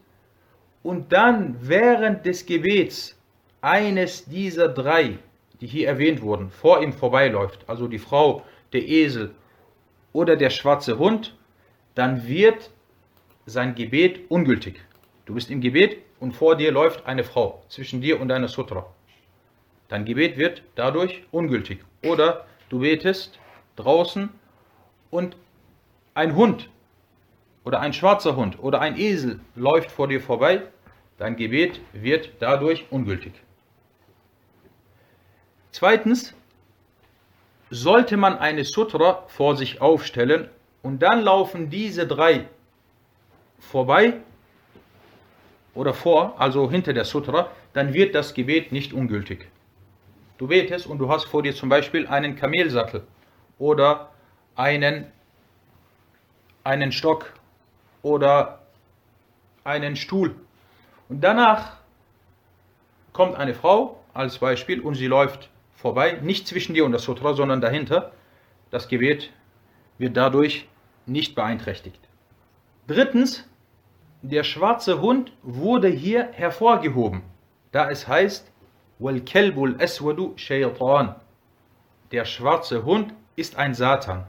und 0.83 1.11
dann 1.11 1.57
während 1.61 2.25
des 2.25 2.45
Gebets 2.45 3.17
eines 3.61 4.25
dieser 4.25 4.67
drei, 4.67 5.17
die 5.59 5.67
hier 5.67 5.87
erwähnt 5.87 6.21
wurden, 6.21 6.49
vor 6.49 6.81
ihm 6.81 6.93
vorbeiläuft, 6.93 7.67
also 7.67 7.87
die 7.87 7.99
Frau, 7.99 8.45
der 8.73 8.87
Esel 8.87 9.33
oder 10.13 10.35
der 10.35 10.49
schwarze 10.49 10.97
Hund, 10.97 11.35
dann 11.95 12.27
wird 12.27 12.71
sein 13.45 13.75
Gebet 13.75 14.29
ungültig. 14.29 14.81
Du 15.25 15.33
bist 15.33 15.49
im 15.49 15.61
Gebet 15.61 15.97
und 16.19 16.33
vor 16.33 16.55
dir 16.55 16.71
läuft 16.71 17.05
eine 17.05 17.23
Frau 17.23 17.63
zwischen 17.69 18.01
dir 18.01 18.19
und 18.21 18.29
deiner 18.29 18.47
Sutra. 18.47 18.85
Dein 19.87 20.05
Gebet 20.05 20.37
wird 20.37 20.63
dadurch 20.75 21.23
ungültig. 21.31 21.79
Oder 22.03 22.45
du 22.69 22.79
betest 22.79 23.39
draußen 23.77 24.29
und 25.09 25.37
ein 26.13 26.35
Hund 26.35 26.69
oder 27.67 27.81
ein 27.81 27.91
schwarzer 27.91 28.37
Hund 28.37 28.59
oder 28.63 28.79
ein 28.79 28.97
Esel 28.97 29.41
läuft 29.55 29.91
vor 29.91 30.07
dir 30.07 30.21
vorbei, 30.21 30.61
dein 31.17 31.35
Gebet 31.35 31.81
wird 31.91 32.29
dadurch 32.39 32.85
ungültig. 32.91 33.33
Zweitens, 35.71 36.33
sollte 37.69 38.15
man 38.15 38.37
eine 38.37 38.63
Sutra 38.63 39.25
vor 39.27 39.57
sich 39.57 39.81
aufstellen 39.81 40.49
und 40.81 40.99
dann 40.99 41.21
laufen 41.21 41.69
diese 41.69 42.07
drei 42.07 42.47
vorbei, 43.59 44.13
oder 45.73 45.93
vor, 45.93 46.39
also 46.39 46.71
hinter 46.71 46.93
der 46.93 47.03
Sutra, 47.03 47.51
dann 47.73 47.93
wird 47.93 48.15
das 48.15 48.33
Gebet 48.33 48.71
nicht 48.71 48.93
ungültig. 48.93 49.49
Du 50.37 50.47
betest 50.47 50.87
und 50.87 50.99
du 50.99 51.09
hast 51.09 51.25
vor 51.25 51.43
dir 51.43 51.53
zum 51.53 51.67
Beispiel 51.67 52.07
einen 52.07 52.37
Kamelsattel 52.37 53.05
oder 53.59 54.09
einen, 54.55 55.07
einen 56.63 56.93
Stock 56.93 57.36
oder 58.07 58.59
einen 59.63 59.95
Stuhl. 59.97 60.33
Und 61.09 61.21
danach 61.21 61.77
kommt 63.11 63.35
eine 63.35 63.53
Frau 63.53 63.99
als 64.13 64.39
Beispiel 64.39 64.79
und 64.79 64.95
sie 64.95 65.07
läuft 65.07 65.49
vorbei, 65.75 66.19
nicht 66.21 66.47
zwischen 66.47 66.73
dir 66.73 66.85
und 66.85 66.93
das 66.93 67.03
Sutra, 67.03 67.33
sondern 67.33 67.61
dahinter. 67.61 68.13
Das 68.71 68.87
Gebet 68.87 69.31
wird 69.97 70.15
dadurch 70.15 70.67
nicht 71.05 71.35
beeinträchtigt. 71.35 71.99
Drittens, 72.87 73.47
der 74.21 74.43
schwarze 74.43 75.01
Hund 75.01 75.33
wurde 75.43 75.89
hier 75.89 76.29
hervorgehoben, 76.31 77.21
da 77.71 77.89
es 77.89 78.07
heißt, 78.07 78.51
Wal-Kelbul 78.99 79.75
Aswadu 79.79 80.33
Shaytan. 80.37 81.15
Der 82.11 82.25
schwarze 82.25 82.83
Hund 82.85 83.13
ist 83.35 83.57
ein 83.57 83.73
Satan. 83.73 84.25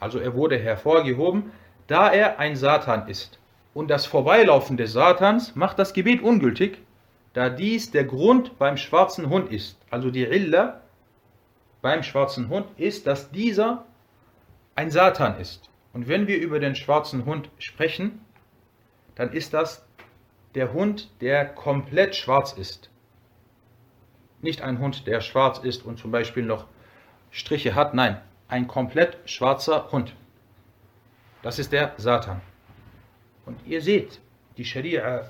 Also 0.00 0.18
er 0.18 0.34
wurde 0.34 0.58
hervorgehoben, 0.58 1.52
da 1.92 2.10
er 2.10 2.38
ein 2.38 2.56
Satan 2.56 3.06
ist. 3.08 3.38
Und 3.74 3.90
das 3.90 4.06
Vorbeilaufen 4.06 4.78
des 4.78 4.94
Satans 4.94 5.54
macht 5.54 5.78
das 5.78 5.92
Gebet 5.92 6.22
ungültig, 6.22 6.78
da 7.34 7.50
dies 7.50 7.90
der 7.90 8.04
Grund 8.04 8.58
beim 8.58 8.78
schwarzen 8.78 9.28
Hund 9.28 9.52
ist. 9.52 9.78
Also 9.90 10.10
die 10.10 10.24
Illa 10.24 10.80
beim 11.82 12.02
schwarzen 12.02 12.48
Hund 12.48 12.66
ist, 12.78 13.06
dass 13.06 13.30
dieser 13.30 13.84
ein 14.74 14.90
Satan 14.90 15.38
ist. 15.38 15.68
Und 15.92 16.08
wenn 16.08 16.26
wir 16.26 16.38
über 16.38 16.60
den 16.60 16.76
schwarzen 16.76 17.26
Hund 17.26 17.50
sprechen, 17.58 18.24
dann 19.14 19.30
ist 19.30 19.52
das 19.52 19.84
der 20.54 20.72
Hund, 20.72 21.10
der 21.20 21.44
komplett 21.44 22.16
schwarz 22.16 22.54
ist. 22.54 22.88
Nicht 24.40 24.62
ein 24.62 24.78
Hund, 24.78 25.06
der 25.06 25.20
schwarz 25.20 25.58
ist 25.58 25.84
und 25.84 25.98
zum 25.98 26.10
Beispiel 26.10 26.44
noch 26.44 26.64
Striche 27.30 27.74
hat, 27.74 27.92
nein, 27.92 28.18
ein 28.48 28.66
komplett 28.66 29.18
schwarzer 29.26 29.92
Hund. 29.92 30.14
Das 31.42 31.58
ist 31.58 31.72
der 31.72 31.94
Satan. 31.96 32.40
Und 33.46 33.58
ihr 33.66 33.82
seht, 33.82 34.20
die 34.56 34.64
Scharia, 34.64 35.28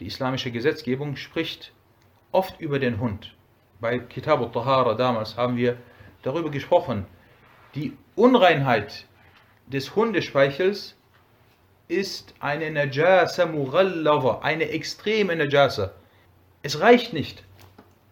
die 0.00 0.06
islamische 0.06 0.50
Gesetzgebung, 0.50 1.16
spricht 1.16 1.72
oft 2.32 2.60
über 2.60 2.78
den 2.78 2.98
Hund. 2.98 3.34
Bei 3.80 3.98
Kitab 3.98 4.40
al-Tahara 4.40 4.94
damals 4.94 5.36
haben 5.36 5.56
wir 5.56 5.76
darüber 6.22 6.50
gesprochen, 6.50 7.06
die 7.74 7.96
Unreinheit 8.16 9.06
des 9.68 9.94
Hundespeichels 9.94 10.96
ist 11.86 12.34
eine 12.40 12.70
Najasa 12.70 13.46
Mughallava, 13.46 14.40
eine 14.42 14.68
extreme 14.70 15.36
Najasa. 15.36 15.92
Es 16.62 16.80
reicht 16.80 17.12
nicht, 17.12 17.44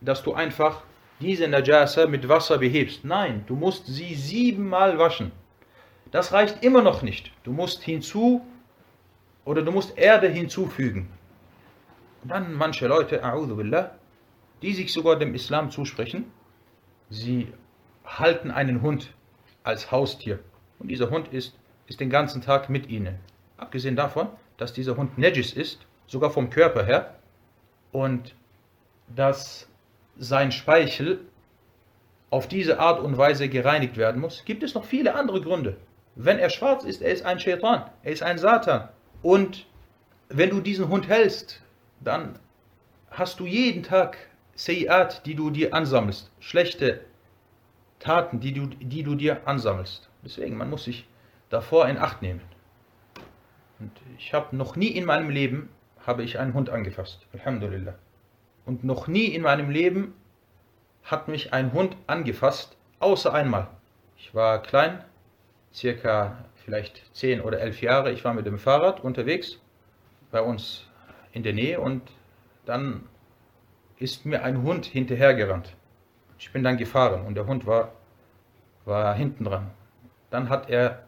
dass 0.01 0.23
du 0.23 0.35
einfach 0.35 0.83
diese 1.21 1.49
Najasa 1.49 2.07
mit 2.07 2.29
Wasser 2.29 2.59
behebst. 2.59 3.05
Nein, 3.05 3.45
du 3.47 3.57
musst 3.57 3.87
sie 3.87 4.15
siebenmal 4.15 4.99
waschen. 4.99 5.33
Das 6.11 6.33
reicht 6.33 6.62
immer 6.65 6.83
noch 6.83 7.03
nicht. 7.03 7.33
Du 7.45 7.53
musst 7.53 7.83
hinzu 7.83 8.45
oder 9.45 9.62
du 9.62 9.73
musst 9.73 9.97
Erde 9.99 10.29
hinzufügen. 10.29 11.11
Und 12.23 12.31
dann 12.31 12.55
manche 12.55 12.87
Leute, 12.87 13.21
billah, 13.57 13.93
die 14.62 14.75
sich 14.75 14.93
sogar 14.93 15.17
dem 15.17 15.35
Islam 15.35 15.71
zusprechen, 15.71 16.31
sie 17.11 17.53
halten 18.05 18.50
einen 18.50 18.83
Hund 18.83 19.12
als 19.62 19.91
Haustier. 19.91 20.41
Und 20.79 20.88
dieser 20.88 21.11
Hund 21.11 21.29
ist, 21.29 21.55
ist 21.87 22.00
den 22.00 22.11
ganzen 22.11 22.43
Tag 22.43 22.69
mit 22.69 22.88
ihnen. 22.88 23.19
Abgesehen 23.57 23.97
davon, 23.97 24.29
dass 24.57 24.73
dieser 24.73 24.97
Hund 24.97 25.19
Najis 25.19 25.53
ist, 25.53 25.87
sogar 26.07 26.31
vom 26.31 26.50
Körper 26.50 26.85
her, 26.85 27.15
und 27.93 28.35
dass 29.15 29.69
sein 30.19 30.53
Speichel 30.53 31.21
auf 32.31 32.49
diese 32.49 32.79
Art 32.79 33.00
und 33.00 33.17
Weise 33.17 33.49
gereinigt 33.49 33.97
werden 33.97 34.21
muss, 34.21 34.45
gibt 34.45 34.62
es 34.62 34.75
noch 34.75 34.85
viele 34.85 35.15
andere 35.15 35.41
Gründe. 35.41 35.77
Wenn 36.21 36.41
er 36.41 36.51
schwarz 36.51 36.83
ist, 36.83 37.01
er 37.01 37.13
ist 37.13 37.25
ein 37.25 37.39
Shaitan, 37.39 37.89
er 38.03 38.13
ist 38.13 38.25
ein 38.25 38.39
Satan. 38.39 38.89
Und 39.23 39.67
wenn 40.29 40.51
du 40.51 40.61
diesen 40.61 40.89
Hund 40.89 41.09
hältst, 41.09 41.63
dann 42.01 42.41
hast 43.13 43.39
du 43.39 43.47
jeden 43.47 43.85
Tag 43.85 44.19
Sayyat, 44.57 45.25
die 45.27 45.37
du 45.37 45.51
dir 45.51 45.73
ansammelst, 45.73 46.33
schlechte 46.41 47.03
Taten, 48.01 48.41
die 48.41 48.53
du, 48.53 48.67
die 48.67 49.05
du 49.05 49.15
dir 49.15 49.47
ansammelst. 49.47 50.09
Deswegen, 50.25 50.57
man 50.57 50.71
muss 50.71 50.85
sich 50.85 51.07
davor 51.51 51.89
in 51.89 51.99
Acht 51.99 52.21
nehmen. 52.21 52.41
Und 53.79 53.93
ich 54.19 54.35
habe 54.35 54.57
noch 54.57 54.75
nie 54.75 54.89
in 54.89 55.05
meinem 55.05 55.31
Leben 55.31 55.69
habe 56.05 56.25
ich 56.25 56.41
einen 56.41 56.53
Hund 56.53 56.69
angefasst. 56.69 57.29
Alhamdulillah. 57.33 57.95
Und 58.67 58.83
noch 58.83 59.07
nie 59.07 59.27
in 59.27 59.43
meinem 59.43 59.71
Leben 59.71 60.15
hat 61.05 61.29
mich 61.29 61.53
ein 61.53 61.73
Hund 61.73 61.97
angefasst, 62.09 62.77
außer 62.99 63.33
einmal. 63.33 63.69
Ich 64.17 64.35
war 64.35 64.61
klein, 64.63 65.05
circa 65.73 66.45
vielleicht 66.65 67.15
10 67.15 67.41
oder 67.41 67.61
11 67.61 67.83
Jahre. 67.83 68.13
Ich 68.13 68.25
war 68.25 68.35
mit 68.35 68.47
dem 68.47 68.59
Fahrrad 68.59 69.03
unterwegs 69.03 69.59
bei 70.31 70.41
uns 70.41 70.87
in 71.33 71.43
der 71.43 71.53
Nähe 71.53 71.81
und 71.81 72.03
dann 72.67 73.05
ist 73.99 74.27
mir 74.27 74.45
ein 74.45 74.63
Hund 74.63 74.87
hinterhergerannt. 74.87 75.75
Ich 76.39 76.53
bin 76.53 76.63
dann 76.63 76.77
gefahren 76.77 77.27
und 77.27 77.35
der 77.35 77.47
Hund 77.47 77.67
war, 77.67 77.93
war 78.85 79.15
hinten 79.15 79.45
dran. 79.45 79.71
Dann 80.31 80.49
hat 80.49 80.71
er 80.71 81.05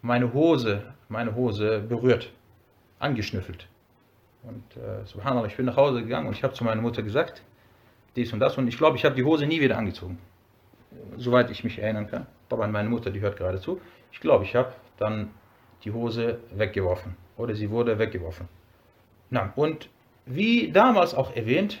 meine 0.00 0.32
Hose, 0.32 0.82
meine 1.08 1.34
Hose 1.34 1.80
berührt, 1.80 2.32
angeschnüffelt. 2.98 3.68
Und 4.42 4.64
äh, 4.76 5.04
subhanallah, 5.06 5.46
ich 5.46 5.56
bin 5.56 5.66
nach 5.66 5.76
Hause 5.76 6.02
gegangen 6.02 6.26
und 6.26 6.36
ich 6.36 6.42
habe 6.42 6.54
zu 6.54 6.64
meiner 6.64 6.80
Mutter 6.80 7.02
gesagt, 7.02 7.42
dies 8.16 8.32
und 8.32 8.40
das. 8.40 8.58
Und 8.58 8.66
ich 8.66 8.76
glaube, 8.76 8.96
ich 8.96 9.04
habe 9.04 9.14
die 9.14 9.24
Hose 9.24 9.46
nie 9.46 9.60
wieder 9.60 9.78
angezogen. 9.78 10.18
Soweit 11.16 11.50
ich 11.50 11.64
mich 11.64 11.78
erinnern 11.78 12.08
kann. 12.08 12.26
Aber 12.50 12.66
meine 12.66 12.88
Mutter, 12.88 13.10
die 13.10 13.20
hört 13.20 13.36
gerade 13.36 13.60
zu. 13.60 13.80
Ich 14.12 14.20
glaube, 14.20 14.44
ich 14.44 14.54
habe 14.54 14.72
dann 14.98 15.30
die 15.84 15.92
Hose 15.92 16.40
weggeworfen. 16.54 17.16
Oder 17.36 17.54
sie 17.54 17.70
wurde 17.70 17.98
weggeworfen. 17.98 18.48
Na, 19.30 19.52
und 19.56 19.88
wie 20.26 20.70
damals 20.70 21.14
auch 21.14 21.34
erwähnt, 21.34 21.80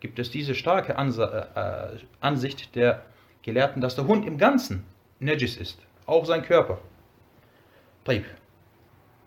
gibt 0.00 0.18
es 0.18 0.30
diese 0.30 0.54
starke 0.54 0.96
Ansa 0.96 1.92
äh, 1.94 1.98
Ansicht 2.20 2.74
der 2.74 3.02
Gelehrten, 3.42 3.82
dass 3.82 3.96
der 3.96 4.06
Hund 4.06 4.26
im 4.26 4.38
Ganzen 4.38 4.84
Najis 5.20 5.56
ist. 5.56 5.78
Auch 6.06 6.24
sein 6.24 6.42
Körper. 6.42 6.78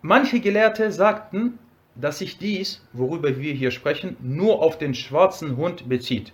Manche 0.02 0.40
Gelehrte 0.40 0.92
sagten, 0.92 1.58
dass 1.94 2.18
sich 2.18 2.38
dies, 2.38 2.86
worüber 2.92 3.38
wir 3.38 3.54
hier 3.54 3.70
sprechen, 3.70 4.16
nur 4.20 4.62
auf 4.62 4.76
den 4.76 4.94
schwarzen 4.94 5.56
Hund 5.56 5.88
bezieht 5.88 6.32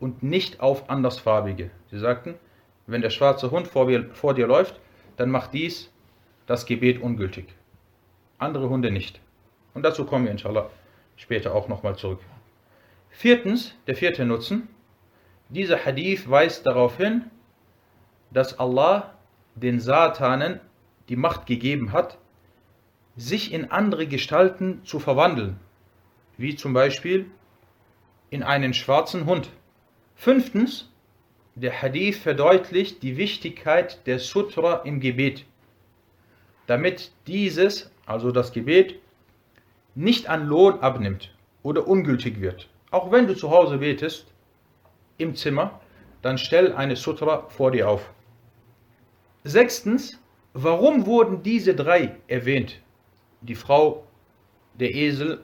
und 0.00 0.22
nicht 0.22 0.60
auf 0.60 0.88
andersfarbige. 0.88 1.70
Sie 1.90 1.98
sagten, 1.98 2.34
wenn 2.86 3.02
der 3.02 3.10
schwarze 3.10 3.50
Hund 3.50 3.68
vor, 3.68 3.86
vor 4.14 4.34
dir 4.34 4.46
läuft, 4.46 4.80
dann 5.18 5.30
macht 5.30 5.52
dies 5.52 5.92
das 6.46 6.64
Gebet 6.64 7.02
ungültig. 7.02 7.54
Andere 8.38 8.70
Hunde 8.70 8.90
nicht. 8.90 9.20
Und 9.74 9.82
dazu 9.82 10.06
kommen 10.06 10.24
wir 10.24 10.32
inshallah 10.32 10.70
später 11.16 11.54
auch 11.54 11.68
nochmal 11.68 11.96
zurück. 11.96 12.20
Viertens, 13.10 13.74
der 13.86 13.96
vierte 13.96 14.24
Nutzen. 14.24 14.68
Dieser 15.48 15.84
Hadith 15.84 16.30
weist 16.30 16.66
darauf 16.66 16.96
hin, 16.96 17.24
dass 18.30 18.58
Allah 18.58 19.14
den 19.56 19.80
Satanen 19.80 20.60
die 21.08 21.16
Macht 21.16 21.46
gegeben 21.46 21.92
hat, 21.92 22.18
sich 23.16 23.52
in 23.52 23.70
andere 23.70 24.06
Gestalten 24.06 24.84
zu 24.84 25.00
verwandeln, 25.00 25.58
wie 26.36 26.54
zum 26.54 26.72
Beispiel 26.72 27.26
in 28.30 28.42
einen 28.42 28.72
schwarzen 28.72 29.26
Hund. 29.26 29.50
Fünftens, 30.14 30.92
der 31.60 31.82
Hadith 31.82 32.18
verdeutlicht 32.18 33.02
die 33.02 33.16
Wichtigkeit 33.16 34.06
der 34.06 34.18
Sutra 34.20 34.76
im 34.84 35.00
Gebet, 35.00 35.44
damit 36.66 37.10
dieses, 37.26 37.90
also 38.06 38.30
das 38.30 38.52
Gebet, 38.52 39.00
nicht 39.94 40.28
an 40.28 40.46
Lohn 40.46 40.78
abnimmt 40.80 41.34
oder 41.64 41.88
ungültig 41.88 42.40
wird. 42.40 42.68
Auch 42.92 43.10
wenn 43.10 43.26
du 43.26 43.34
zu 43.34 43.50
Hause 43.50 43.78
betest, 43.78 44.26
im 45.18 45.34
Zimmer, 45.34 45.80
dann 46.22 46.38
stell 46.38 46.72
eine 46.72 46.94
Sutra 46.94 47.48
vor 47.48 47.72
dir 47.72 47.88
auf. 47.88 48.08
Sechstens, 49.42 50.20
warum 50.52 51.06
wurden 51.06 51.42
diese 51.42 51.74
drei 51.74 52.16
erwähnt? 52.28 52.80
Die 53.40 53.56
Frau, 53.56 54.04
der 54.74 54.94
Esel 54.94 55.40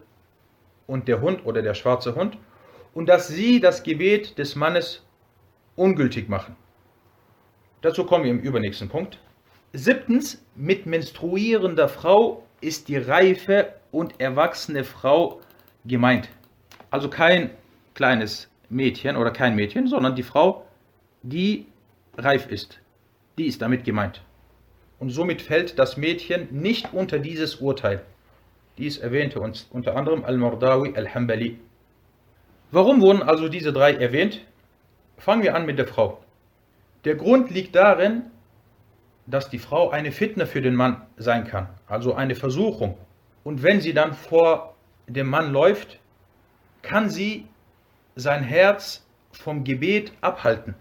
und 0.87 1.09
der 1.09 1.21
Hund 1.21 1.45
oder 1.45 1.63
der 1.63 1.75
schwarze 1.75 2.15
Hund. 2.15 2.39
Und 2.93 3.07
dass 3.07 3.27
sie 3.27 3.59
das 3.59 3.83
Gebet 3.83 4.39
des 4.39 4.55
Mannes 4.55 5.04
ungültig 5.77 6.29
machen. 6.29 6.57
Dazu 7.83 8.05
kommen 8.05 8.25
wir 8.25 8.31
im 8.31 8.41
übernächsten 8.41 8.89
Punkt. 8.89 9.19
Siebtens, 9.73 10.43
mit 10.55 10.87
menstruierender 10.87 11.89
Frau 11.89 12.45
ist 12.61 12.89
die 12.89 12.97
reife 12.97 13.75
und 13.91 14.21
erwachsene 14.21 14.85
Frau 14.85 15.41
gemeint. 15.85 16.29
Also 16.91 17.11
kein 17.11 17.51
kleines 17.95 18.49
Mädchen 18.69 19.17
oder 19.17 19.31
kein 19.31 19.55
Mädchen, 19.55 19.87
sondern 19.87 20.15
die 20.15 20.23
Frau, 20.23 20.65
die 21.23 21.67
reif 22.17 22.47
ist. 22.47 22.81
Die 23.37 23.47
ist 23.47 23.61
damit 23.63 23.85
gemeint. 23.85 24.23
Und 24.99 25.11
somit 25.11 25.43
fällt 25.43 25.79
das 25.79 25.97
Mädchen 25.97 26.49
nicht 26.51 26.93
unter 26.93 27.19
dieses 27.19 27.57
Urteil. 27.57 28.03
Dies 28.79 28.99
erwähnte 28.99 29.41
uns 29.41 29.69
unter 29.71 29.97
anderem 29.97 30.25
Al-Mardawi 30.25 30.95
Al-Hambali. 30.97 31.59
Warum 32.71 33.01
wurden 33.01 33.23
also 33.23 33.49
diese 33.49 33.73
drei 33.73 33.95
erwähnt? 33.95 34.41
Fangen 35.17 35.43
wir 35.43 35.55
an 35.55 35.67
mit 35.67 35.79
der 35.79 35.87
Frau. 35.87 36.23
Der 37.05 37.15
Grund 37.15 37.51
liegt 37.51 37.75
darin, 37.75 38.31
dass 39.27 39.49
die 39.49 39.59
Frau 39.59 39.91
eine 39.91 40.13
Fitne 40.13 40.47
für 40.47 40.61
den 40.61 40.75
Mann 40.75 41.03
sein 41.17 41.47
kann, 41.47 41.69
also 41.87 42.15
eine 42.15 42.35
Versuchung. 42.35 42.97
Und 43.43 43.63
wenn 43.63 43.81
sie 43.81 43.95
dann 43.95 44.15
vor 44.15 44.75
dem 45.07 45.29
Mann 45.29 45.53
läuft, 45.53 45.99
kann 46.83 47.09
sie 47.09 47.47
sein 48.17 48.43
Herz 48.43 49.07
vom 49.33 49.65
Gebet 49.65 50.13
abhalten. 50.21 50.75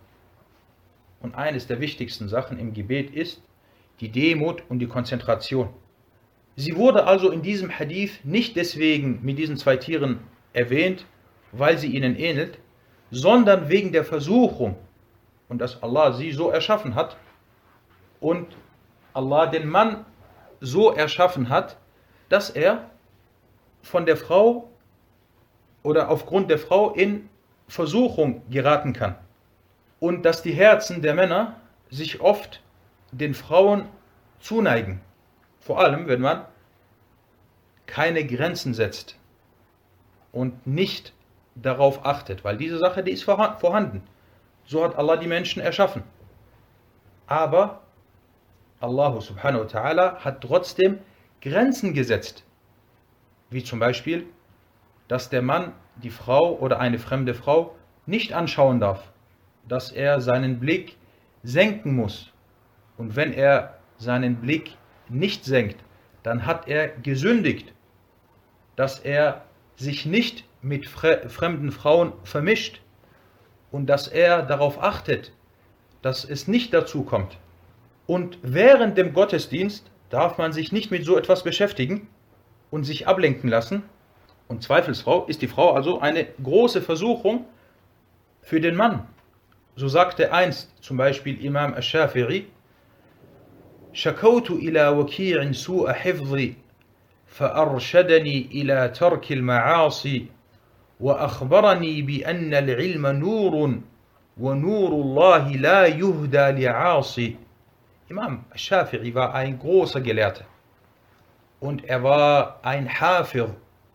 Und 1.22 1.36
eines 1.36 1.68
der 1.68 1.80
wichtigsten 1.80 2.28
Sachen 2.28 2.60
im 2.60 2.74
Gebet 2.74 3.12
ist 3.12 3.42
die 4.00 4.10
Demut 4.10 4.64
und 4.70 4.80
die 4.80 4.88
Konzentration. 4.88 5.70
Sie 6.56 6.76
wurde 6.76 7.08
also 7.08 7.32
in 7.32 7.42
diesem 7.42 7.72
Hadith 7.80 8.20
nicht 8.24 8.56
deswegen 8.56 9.20
mit 9.24 9.38
diesen 9.40 9.58
zwei 9.58 9.78
Tieren 9.78 10.20
erwähnt, 10.52 11.06
weil 11.52 11.78
sie 11.78 11.88
ihnen 11.88 12.16
ähnelt, 12.16 12.60
sondern 13.14 13.70
wegen 13.70 13.92
der 13.92 14.04
Versuchung 14.04 14.76
und 15.48 15.60
dass 15.60 15.84
Allah 15.84 16.14
sie 16.14 16.32
so 16.32 16.50
erschaffen 16.50 16.96
hat 16.96 17.16
und 18.20 18.48
Allah 19.14 19.46
den 19.46 19.70
Mann 19.70 20.04
so 20.62 20.92
erschaffen 20.92 21.50
hat, 21.50 21.78
dass 22.30 22.50
er 22.50 22.90
von 23.84 24.08
der 24.08 24.18
Frau 24.18 24.68
oder 25.84 26.10
aufgrund 26.10 26.50
der 26.50 26.58
Frau 26.58 26.92
in 26.92 27.30
Versuchung 27.68 28.42
geraten 28.50 28.94
kann. 28.94 29.16
Und 30.00 30.24
dass 30.24 30.42
die 30.42 30.54
Herzen 30.54 31.04
der 31.04 31.14
Männer 31.14 31.58
sich 31.92 32.20
oft 32.20 32.64
den 33.12 33.36
Frauen 33.36 33.86
zuneigen. 34.40 35.02
Vor 35.60 35.80
allem, 35.80 36.08
wenn 36.08 36.22
man 36.22 36.46
keine 37.86 38.26
Grenzen 38.26 38.74
setzt 38.74 39.18
und 40.32 40.66
nicht 40.66 41.14
darauf 41.56 42.06
achtet, 42.06 42.44
weil 42.44 42.58
diese 42.58 42.78
Sache, 42.78 43.04
die 43.04 43.12
ist 43.12 43.24
vorhanden. 43.24 44.04
So 44.66 44.84
hat 44.84 44.96
Allah 44.96 45.18
die 45.18 45.28
Menschen 45.28 45.62
erschaffen. 45.62 46.04
Aber 47.28 47.82
Allah 48.80 49.22
subhanahu 49.22 49.64
wa 49.64 49.68
ta'ala 49.68 50.16
hat 50.18 50.42
trotzdem 50.42 51.00
Grenzen 51.42 51.94
gesetzt. 51.94 52.44
Wie 53.50 53.64
zum 53.64 53.80
Beispiel, 53.80 54.26
dass 55.08 55.30
der 55.30 55.42
Mann 55.42 55.74
die 55.96 56.10
Frau 56.10 56.58
oder 56.58 56.80
eine 56.80 57.00
fremde 57.00 57.34
Frau 57.34 57.76
nicht 58.06 58.34
anschauen 58.34 58.80
darf, 58.80 59.12
dass 59.68 59.92
er 59.92 60.22
seinen 60.22 60.60
Blick 60.60 60.98
senken 61.44 61.96
muss. 61.96 62.32
Und 62.98 63.16
wenn 63.16 63.34
er 63.34 63.78
seinen 63.98 64.38
Blick 64.38 64.78
nicht 65.10 65.46
senkt, 65.46 65.84
dann 66.24 66.46
hat 66.46 66.68
er 66.68 66.88
gesündigt, 66.90 67.74
dass 68.76 69.00
er 69.00 69.46
sich 69.76 70.06
nicht 70.06 70.46
mit 70.64 70.88
fre 70.88 71.30
fremden 71.30 71.72
Frauen 71.72 72.14
vermischt 72.24 72.82
und 73.72 73.88
dass 73.88 74.08
er 74.08 74.44
darauf 74.44 74.82
achtet, 74.82 75.32
dass 76.02 76.26
es 76.26 76.48
nicht 76.48 76.74
dazu 76.74 77.04
kommt. 77.04 77.38
Und 78.08 78.38
während 78.42 78.98
dem 78.98 79.14
Gottesdienst 79.14 79.90
darf 80.10 80.38
man 80.38 80.54
sich 80.54 80.72
nicht 80.72 80.92
mit 80.92 81.06
so 81.06 81.18
etwas 81.18 81.44
beschäftigen 81.44 82.08
und 82.72 82.84
sich 82.84 83.08
ablenken 83.08 83.50
lassen. 83.50 83.84
Und 84.48 84.64
zweifelsfrau 84.64 85.26
ist 85.26 85.42
die 85.42 85.48
Frau 85.48 85.74
also 85.74 86.02
eine 86.02 86.28
große 86.44 86.82
Versuchung 86.82 87.46
für 88.42 88.60
den 88.60 88.76
Mann. 88.76 89.08
So 89.76 89.88
sagte 89.88 90.32
einst 90.32 90.72
zum 90.82 90.98
Beispiel 90.98 91.44
Imam 91.44 91.74
Ash-Shafiri, 91.74 92.48
شكوت 93.94 94.52
إلى 94.52 94.88
وكيع 94.88 95.52
سوء 95.52 95.92
حفظي 95.94 96.54
فأرشدني 97.28 98.50
إلى 98.52 98.90
ترك 98.90 99.32
المعاصي 99.32 100.26
وأخبرني 101.03 102.03
بأن 102.03 102.55
العلم 102.55 103.07
نور 103.07 103.79
ونور 104.41 104.91
الله 104.91 105.49
لا 105.57 105.87
يهدى 105.87 106.65
لعاصي 106.65 107.37
Imam 108.11 108.45
Shafi'i 108.55 109.15
war 109.15 109.35
ein 109.35 109.59
großer 109.59 110.01
Gelehrter 110.01 110.47
und 111.61 111.85
er 111.85 112.03
war 112.03 112.61
ein 112.63 112.89
Hafir, 112.89 113.55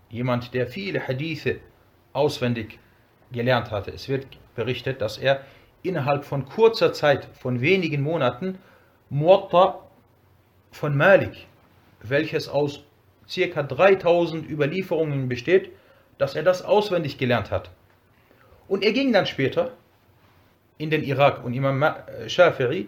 jemand, 0.10 0.54
der 0.54 0.68
viele 0.68 1.08
Hadithe 1.08 1.60
auswendig 2.14 2.78
gelernt 3.32 3.72
hatte. 3.72 3.92
Es 3.92 4.08
wird 4.10 4.28
berichtet, 4.56 5.02
dass 5.02 5.18
er 5.18 5.42
innerhalb 5.82 6.26
von 6.26 6.46
kurzer 6.46 6.94
Zeit, 6.94 7.28
von 7.40 7.62
wenigen 7.62 8.04
Monaten, 8.04 8.60
Muatta 9.10 9.80
von 10.72 10.96
Malik, 10.96 11.48
welches 12.02 12.48
aus 12.48 12.84
ca. 13.34 13.64
3000 13.64 14.48
Überlieferungen 14.50 15.28
besteht, 15.28 15.72
dass 16.19 16.35
er 16.35 16.43
das 16.43 16.63
auswendig 16.63 17.19
gelernt 17.19 17.51
hat. 17.51 17.71
Und 18.67 18.85
er 18.85 18.93
ging 18.93 19.13
dann 19.13 19.27
später 19.27 19.73
in 20.77 20.91
den 20.91 21.03
Irak 21.03 21.45
und 21.45 21.55
Imam 21.55 21.83
Shafi'i 22.27 22.87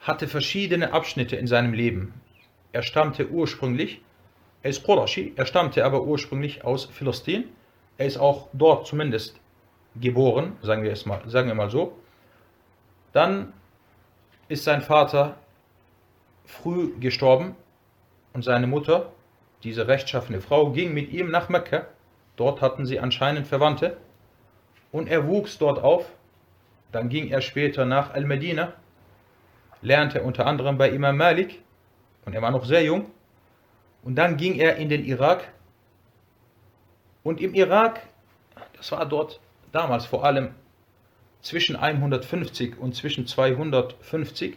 hatte 0.00 0.28
verschiedene 0.28 0.92
Abschnitte 0.92 1.36
in 1.36 1.46
seinem 1.46 1.72
Leben. 1.72 2.14
Er 2.72 2.82
stammte 2.82 3.28
ursprünglich, 3.30 4.00
er 4.62 4.70
ist 4.70 4.84
Qurashi, 4.84 5.32
er 5.36 5.46
stammte 5.46 5.84
aber 5.84 6.02
ursprünglich 6.02 6.64
aus 6.64 6.86
Philistin. 6.86 7.44
Er 7.98 8.06
ist 8.06 8.18
auch 8.18 8.48
dort 8.52 8.86
zumindest 8.86 9.40
geboren, 10.00 10.56
sagen 10.62 10.82
wir 10.82 10.92
es 10.92 11.06
mal, 11.06 11.22
sagen 11.26 11.48
wir 11.48 11.54
mal 11.54 11.70
so. 11.70 11.96
Dann 13.12 13.52
ist 14.48 14.64
sein 14.64 14.82
Vater 14.82 15.36
früh 16.44 16.90
gestorben 17.00 17.56
und 18.34 18.42
seine 18.42 18.66
Mutter, 18.66 19.12
diese 19.62 19.88
rechtschaffene 19.88 20.40
Frau, 20.40 20.70
ging 20.70 20.92
mit 20.92 21.10
ihm 21.12 21.30
nach 21.30 21.48
Mekka. 21.48 21.86
Dort 22.36 22.60
hatten 22.60 22.86
sie 22.86 23.00
anscheinend 23.00 23.46
Verwandte. 23.46 23.96
Und 24.92 25.08
er 25.08 25.26
wuchs 25.26 25.58
dort 25.58 25.82
auf. 25.82 26.10
Dann 26.92 27.08
ging 27.08 27.28
er 27.28 27.40
später 27.40 27.84
nach 27.84 28.14
Al-Medina, 28.14 28.72
lernte 29.82 30.22
unter 30.22 30.46
anderem 30.46 30.78
bei 30.78 30.90
Imam 30.90 31.16
Malik. 31.16 31.62
Und 32.24 32.34
er 32.34 32.42
war 32.42 32.50
noch 32.50 32.64
sehr 32.64 32.84
jung. 32.84 33.10
Und 34.02 34.14
dann 34.14 34.36
ging 34.36 34.58
er 34.58 34.76
in 34.76 34.88
den 34.88 35.04
Irak. 35.04 35.52
Und 37.22 37.40
im 37.40 37.54
Irak, 37.54 38.00
das 38.76 38.92
war 38.92 39.04
dort 39.06 39.40
damals 39.72 40.06
vor 40.06 40.24
allem 40.24 40.54
zwischen 41.40 41.76
150 41.76 42.78
und 42.78 42.94
zwischen 42.94 43.26
250, 43.26 44.56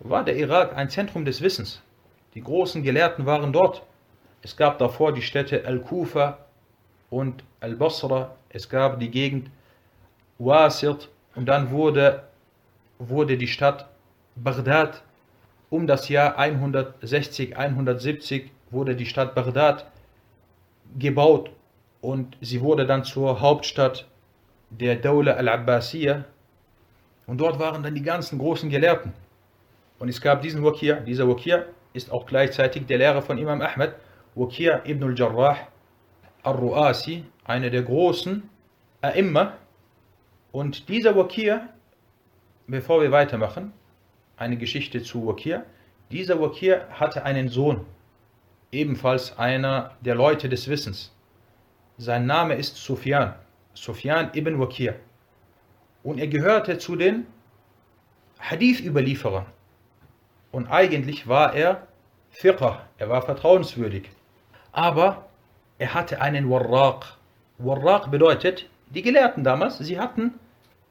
war 0.00 0.24
der 0.24 0.36
Irak 0.36 0.76
ein 0.76 0.90
Zentrum 0.90 1.24
des 1.24 1.42
Wissens. 1.42 1.82
Die 2.34 2.42
großen 2.42 2.82
Gelehrten 2.82 3.26
waren 3.26 3.52
dort. 3.52 3.82
Es 4.42 4.56
gab 4.56 4.78
davor 4.78 5.12
die 5.12 5.22
Städte 5.22 5.64
Al-Kufa 5.64 6.38
und 7.10 7.42
Al-Basra. 7.60 8.34
Es 8.48 8.68
gab 8.68 9.00
die 9.00 9.10
Gegend 9.10 9.50
Wasit 10.38 11.08
und 11.34 11.46
dann 11.46 11.70
wurde, 11.70 12.24
wurde 12.98 13.36
die 13.36 13.48
Stadt 13.48 13.88
Bagdad 14.36 15.02
um 15.70 15.86
das 15.86 16.08
Jahr 16.08 16.38
160, 16.38 17.56
170 17.56 18.50
wurde 18.70 18.96
die 18.96 19.06
Stadt 19.06 19.34
Bagdad 19.34 19.86
gebaut 20.98 21.50
und 22.00 22.36
sie 22.40 22.60
wurde 22.60 22.86
dann 22.86 23.04
zur 23.04 23.40
Hauptstadt 23.40 24.06
der 24.70 24.96
Dawla 24.96 25.32
al-Abbasiyya 25.32 26.24
und 27.26 27.38
dort 27.38 27.58
waren 27.58 27.82
dann 27.82 27.94
die 27.94 28.02
ganzen 28.02 28.38
großen 28.38 28.70
Gelehrten. 28.70 29.12
Und 29.98 30.08
es 30.08 30.20
gab 30.20 30.42
diesen 30.42 30.64
Wakir, 30.64 30.96
dieser 31.00 31.28
Wakir 31.28 31.66
ist 31.92 32.10
auch 32.12 32.24
gleichzeitig 32.26 32.86
der 32.86 32.98
Lehrer 32.98 33.20
von 33.20 33.36
Imam 33.36 33.60
Ahmed, 33.60 33.94
Wakir 34.34 34.82
ibn 34.86 35.04
al-Jarrah 35.04 35.56
al-Ru'asi, 36.42 37.24
einer 37.44 37.70
der 37.70 37.82
großen 37.82 38.48
A'imma. 39.02 39.52
Und 40.52 40.88
dieser 40.88 41.16
Wakir, 41.16 41.68
bevor 42.66 43.00
wir 43.02 43.10
weitermachen, 43.10 43.72
eine 44.38 44.56
Geschichte 44.56 45.02
zu 45.02 45.26
Wakir. 45.26 45.64
Dieser 46.10 46.40
Wakir 46.40 46.86
hatte 46.90 47.24
einen 47.24 47.48
Sohn, 47.48 47.84
ebenfalls 48.72 49.38
einer 49.38 49.92
der 50.00 50.14
Leute 50.14 50.48
des 50.48 50.68
Wissens. 50.68 51.12
Sein 51.98 52.26
Name 52.26 52.54
ist 52.54 52.76
Sufyan, 52.76 53.34
Sufyan 53.74 54.30
ibn 54.34 54.58
Wakir. 54.60 54.94
Und 56.02 56.18
er 56.18 56.28
gehörte 56.28 56.78
zu 56.78 56.96
den 56.96 57.26
Hadith-Überlieferern. 58.38 59.46
Und 60.52 60.68
eigentlich 60.68 61.26
war 61.26 61.54
er 61.54 61.88
Fiqh, 62.30 62.78
er 62.98 63.08
war 63.08 63.22
vertrauenswürdig. 63.22 64.08
Aber 64.72 65.27
er 65.78 65.94
hatte 65.94 66.20
einen 66.20 66.50
Warraq. 66.50 67.04
Warraq 67.58 68.10
bedeutet, 68.10 68.68
die 68.90 69.02
Gelehrten 69.02 69.44
damals, 69.44 69.78
sie 69.78 69.98
hatten, 69.98 70.34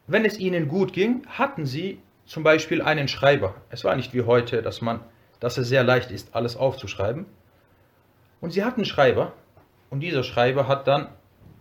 wenn 0.07 0.25
es 0.25 0.39
ihnen 0.39 0.67
gut 0.67 0.93
ging, 0.93 1.25
hatten 1.27 1.65
sie 1.65 1.99
zum 2.25 2.43
Beispiel 2.43 2.81
einen 2.81 3.07
Schreiber. 3.07 3.55
Es 3.69 3.83
war 3.83 3.95
nicht 3.95 4.13
wie 4.13 4.23
heute, 4.23 4.61
dass 4.61 4.81
man, 4.81 5.01
dass 5.39 5.57
es 5.57 5.67
sehr 5.67 5.83
leicht 5.83 6.11
ist, 6.11 6.35
alles 6.35 6.55
aufzuschreiben. 6.55 7.25
Und 8.39 8.51
sie 8.51 8.63
hatten 8.63 8.85
Schreiber 8.85 9.33
und 9.89 9.99
dieser 10.01 10.23
Schreiber 10.23 10.67
hat 10.67 10.87
dann 10.87 11.09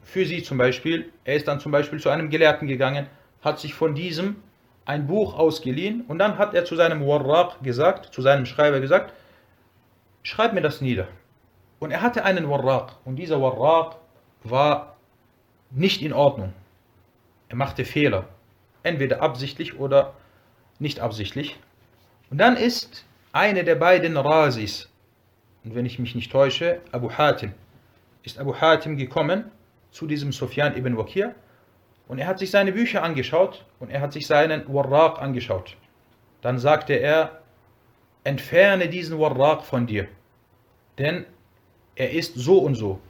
für 0.03 0.25
sie 0.25 0.43
zum 0.43 0.59
Beispiel, 0.59 1.11
er 1.25 1.35
ist 1.35 1.49
dann 1.49 1.59
zum 1.59 1.73
Beispiel 1.73 1.99
zu 1.99 2.11
einem 2.11 2.31
Gelehrten 2.31 2.69
gegangen, 2.69 3.07
hat 3.43 3.59
sich 3.59 3.75
von 3.75 3.95
diesem 3.95 4.37
ein 4.85 5.09
Buch 5.09 5.37
ausgeliehen 5.37 6.05
und 6.07 6.19
dann 6.19 6.39
hat 6.39 6.55
er 6.55 6.65
zu 6.65 6.77
seinem 6.77 7.05
Warraq 7.05 7.62
gesagt, 7.62 8.15
zu 8.15 8.23
seinem 8.23 8.47
Schreiber 8.47 8.79
gesagt, 8.79 9.12
schreib 10.23 10.53
mir 10.53 10.61
das 10.61 10.81
nieder. 10.81 11.09
Und 11.79 11.91
er 11.91 12.03
hatte 12.03 12.25
einen 12.25 12.49
Warraq 12.49 12.93
und 13.05 13.17
dieser 13.17 13.41
Warraq 13.41 13.97
war 14.45 14.97
nicht 15.71 16.03
in 16.03 16.12
Ordnung. 16.12 16.53
Er 17.49 17.57
machte 17.57 17.85
Fehler, 17.85 18.29
entweder 18.83 19.21
absichtlich 19.23 19.79
oder 19.79 20.15
nicht 20.79 21.01
absichtlich. 21.01 21.59
Und 22.31 22.39
dann 22.39 22.57
ist 22.57 23.05
eine 23.33 23.65
der 23.65 23.77
beiden 23.77 24.17
Rasis, 24.17 24.89
und 25.65 25.75
wenn 25.75 25.87
ich 25.87 25.99
mich 25.99 26.15
nicht 26.15 26.33
täusche, 26.33 26.81
Abu 26.93 27.11
Hatim, 27.11 27.53
ist 28.23 28.39
Abu 28.39 28.55
Hatim 28.55 28.97
gekommen 28.97 29.51
zu 29.91 30.07
diesem 30.07 30.33
Sufyan 30.33 30.77
ibn 30.77 30.97
Wakir 30.97 31.35
und 32.09 32.19
er 32.19 32.27
hat 32.27 32.39
sich 32.39 32.51
seine 32.51 32.73
Bücher 32.73 33.03
angeschaut 33.03 33.65
und 33.81 33.91
er 33.91 34.01
hat 34.01 34.12
sich 34.12 34.27
seinen 34.27 34.73
Warraq 34.73 35.21
angeschaut. 35.21 35.77
Dann 36.41 36.59
sagte 36.59 36.95
er, 36.95 37.41
entferne 38.25 38.89
diesen 38.89 39.19
Warraq 39.19 39.65
von 39.65 39.87
dir, 39.87 40.09
denn 40.99 41.27
er 41.96 42.12
ist 42.12 42.35
so 42.37 42.59
und 42.59 42.74
so. 42.74 43.00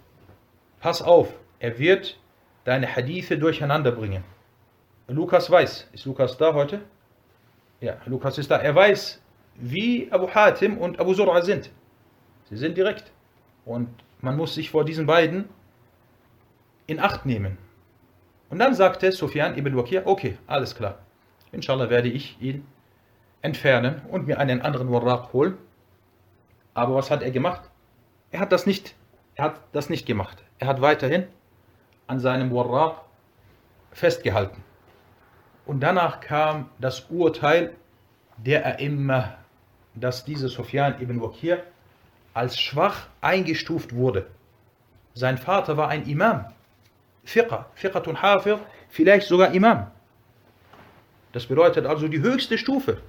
Pass 0.80 1.02
auf, 1.02 1.34
er 1.58 1.78
wird 1.78 2.18
deine 2.64 2.86
Hadithe 2.86 3.38
durcheinander 3.38 3.92
bringen. 3.92 4.24
Lukas 5.08 5.50
weiß, 5.50 5.88
ist 5.92 6.04
Lukas 6.04 6.36
da 6.36 6.54
heute? 6.54 6.80
Ja, 7.80 7.96
Lukas 8.06 8.38
ist 8.38 8.50
da. 8.50 8.56
Er 8.56 8.74
weiß, 8.74 9.20
wie 9.56 10.10
Abu 10.10 10.28
Hatim 10.28 10.78
und 10.78 10.98
Abu 10.98 11.12
Zur'a 11.12 11.42
sind. 11.42 11.70
Sie 12.48 12.56
sind 12.56 12.76
direkt. 12.76 13.12
Und 13.64 13.88
man 14.20 14.36
muss 14.36 14.54
sich 14.54 14.70
vor 14.70 14.84
diesen 14.84 15.06
beiden 15.06 15.48
in 16.86 17.00
Acht 17.00 17.26
nehmen. 17.26 17.58
Und 18.48 18.58
dann 18.60 18.74
sagte 18.74 19.10
Sufyan 19.12 19.56
ibn 19.56 19.76
Wakir, 19.76 20.06
okay, 20.06 20.38
alles 20.46 20.74
klar. 20.74 20.98
Inshallah 21.52 21.90
werde 21.90 22.08
ich 22.08 22.40
ihn 22.40 22.66
entfernen 23.42 24.02
und 24.10 24.26
mir 24.26 24.38
einen 24.38 24.62
anderen 24.62 24.90
Warraq 24.90 25.32
holen. 25.32 25.56
Aber 26.74 26.94
was 26.94 27.10
hat 27.10 27.22
er 27.22 27.30
gemacht? 27.30 27.70
Er 28.30 28.40
hat 28.40 28.52
das 28.52 28.66
nicht, 28.66 28.94
er 29.34 29.44
hat 29.44 29.60
das 29.72 29.88
nicht 29.88 30.06
gemacht. 30.06 30.42
Er 30.58 30.68
hat 30.68 30.80
weiterhin 30.80 31.26
an 32.06 32.20
seinem 32.20 32.52
Warraq 32.52 33.02
festgehalten. 33.92 34.62
Und 35.64 35.80
danach 35.80 36.20
kam 36.20 36.68
das 36.78 37.06
Urteil 37.10 37.74
der 38.36 38.78
A'imma, 38.78 39.34
dass 39.94 40.24
dieser 40.24 40.48
Sufyan 40.48 41.00
ibn 41.00 41.20
Wakir 41.20 41.62
als 42.34 42.60
schwach 42.60 43.06
eingestuft 43.20 43.94
wurde. 43.94 44.26
Sein 45.14 45.38
Vater 45.38 45.76
war 45.76 45.88
ein 45.88 46.06
Imam. 46.06 46.44
Fiqh, 47.24 47.64
Fiqhatun 47.74 48.20
Hafir, 48.20 48.60
vielleicht 48.90 49.26
sogar 49.26 49.52
Imam. 49.52 49.90
Das 51.32 51.46
bedeutet 51.46 51.86
also 51.86 52.06
die 52.08 52.20
höchste 52.20 52.58
Stufe. 52.58 53.00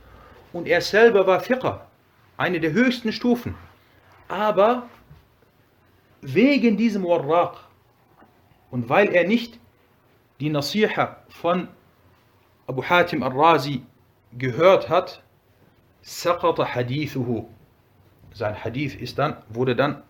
Und 0.53 0.67
er 0.67 0.81
selber 0.81 1.27
war 1.27 1.41
Fiqh, 1.41 1.81
eine 2.37 2.59
der 2.59 2.71
höchsten 2.71 3.11
Stufen. 3.11 3.55
Aber 4.29 4.87
wegen 6.21 6.77
diesem 6.77 7.03
Warraq 7.03 7.57
und 8.71 8.89
weil 8.89 9.13
er 9.13 9.27
nicht 9.27 9.59
die 10.39 10.49
Nasiha 10.49 11.17
von 11.29 11.67
Abu 12.67 12.83
Hatim 12.83 13.23
al-Razi 13.23 13.83
gehört 14.37 14.89
hat, 14.89 15.23
saqata 16.01 16.65
hadithuhu. 16.75 17.47
Sein 18.33 18.63
Hadith 18.63 18.95
ist 18.95 19.17
dann, 19.17 19.37
wurde 19.49 19.75
dann 19.75 20.03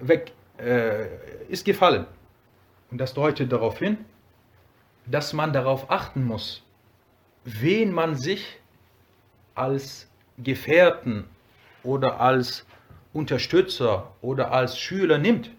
weg, 0.00 0.32
äh, 0.58 1.06
ist 1.48 1.64
gefallen. 1.64 2.06
Und 2.90 2.98
das 2.98 3.14
deutet 3.14 3.50
darauf 3.50 3.78
hin, 3.78 4.04
dass 5.06 5.32
man 5.32 5.52
darauf 5.52 5.90
achten 5.90 6.24
muss, 6.24 6.62
wen 7.44 7.92
man 7.92 8.14
sich 8.14 8.60
als 9.54 10.08
Gefährten 10.38 11.24
oder 11.82 12.20
als 12.20 12.66
Unterstützer 13.14 14.12
oder 14.20 14.52
als 14.52 14.78
Schüler 14.78 15.16
nimmt. 15.18 15.50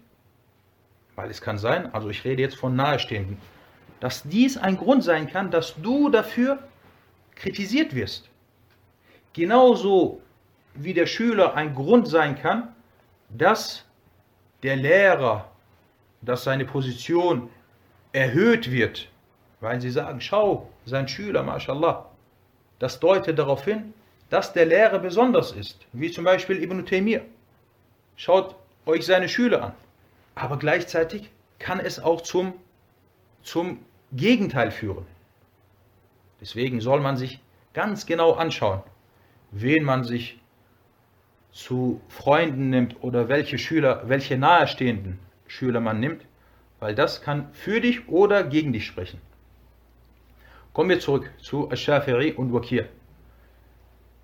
Weil 1.16 1.30
es 1.30 1.40
kann 1.40 1.58
sein, 1.58 1.92
also 1.92 2.10
ich 2.10 2.24
rede 2.24 2.42
jetzt 2.42 2.56
von 2.56 2.76
Nahestehenden, 2.76 3.38
dass 3.98 4.22
dies 4.22 4.56
ein 4.58 4.76
Grund 4.76 5.02
sein 5.02 5.28
kann, 5.28 5.50
dass 5.50 5.74
du 5.82 6.10
dafür 6.10 6.58
kritisiert 7.34 7.94
wirst. 7.94 8.28
Genauso 9.32 10.20
wie 10.74 10.94
der 10.94 11.06
Schüler 11.06 11.54
ein 11.54 11.74
Grund 11.74 12.06
sein 12.06 12.38
kann, 12.38 12.74
dass 13.30 13.84
der 14.62 14.76
Lehrer, 14.76 15.50
dass 16.20 16.44
seine 16.44 16.66
Position 16.66 17.48
erhöht 18.12 18.70
wird, 18.70 19.08
weil 19.60 19.80
sie 19.80 19.90
sagen, 19.90 20.20
schau, 20.20 20.68
sein 20.84 21.08
Schüler, 21.08 21.42
mashallah, 21.42 22.06
das 22.78 23.00
deutet 23.00 23.38
darauf 23.38 23.64
hin, 23.64 23.94
dass 24.28 24.52
der 24.52 24.66
Lehrer 24.66 24.98
besonders 24.98 25.52
ist, 25.52 25.86
wie 25.92 26.10
zum 26.10 26.24
Beispiel 26.24 26.62
Ibn 26.62 26.84
Taymiyyah. 26.84 27.22
Schaut 28.16 28.56
euch 28.86 29.04
seine 29.04 29.28
Schüler 29.28 29.62
an. 29.62 29.72
Aber 30.34 30.58
gleichzeitig 30.58 31.30
kann 31.58 31.80
es 31.80 31.98
auch 31.98 32.22
zum, 32.22 32.54
zum 33.42 33.78
Gegenteil 34.12 34.70
führen. 34.70 35.06
Deswegen 36.40 36.80
soll 36.80 37.00
man 37.00 37.16
sich 37.16 37.40
ganz 37.74 38.06
genau 38.06 38.32
anschauen, 38.32 38.82
wen 39.50 39.84
man 39.84 40.04
sich 40.04 40.38
zu 41.52 42.00
Freunden 42.08 42.70
nimmt 42.70 43.02
oder 43.02 43.28
welche 43.28 43.58
Schüler, 43.58 44.02
welche 44.06 44.36
nahestehenden 44.36 45.18
Schüler 45.46 45.80
man 45.80 46.00
nimmt, 46.00 46.22
weil 46.80 46.94
das 46.94 47.22
kann 47.22 47.50
für 47.52 47.80
dich 47.80 48.08
oder 48.08 48.44
gegen 48.44 48.72
dich 48.72 48.86
sprechen. 48.86 49.20
Kommen 50.74 50.90
wir 50.90 51.00
zurück 51.00 51.30
zu 51.38 51.70
Shafi'i 51.70 52.34
und 52.34 52.52
Wakir. 52.52 52.86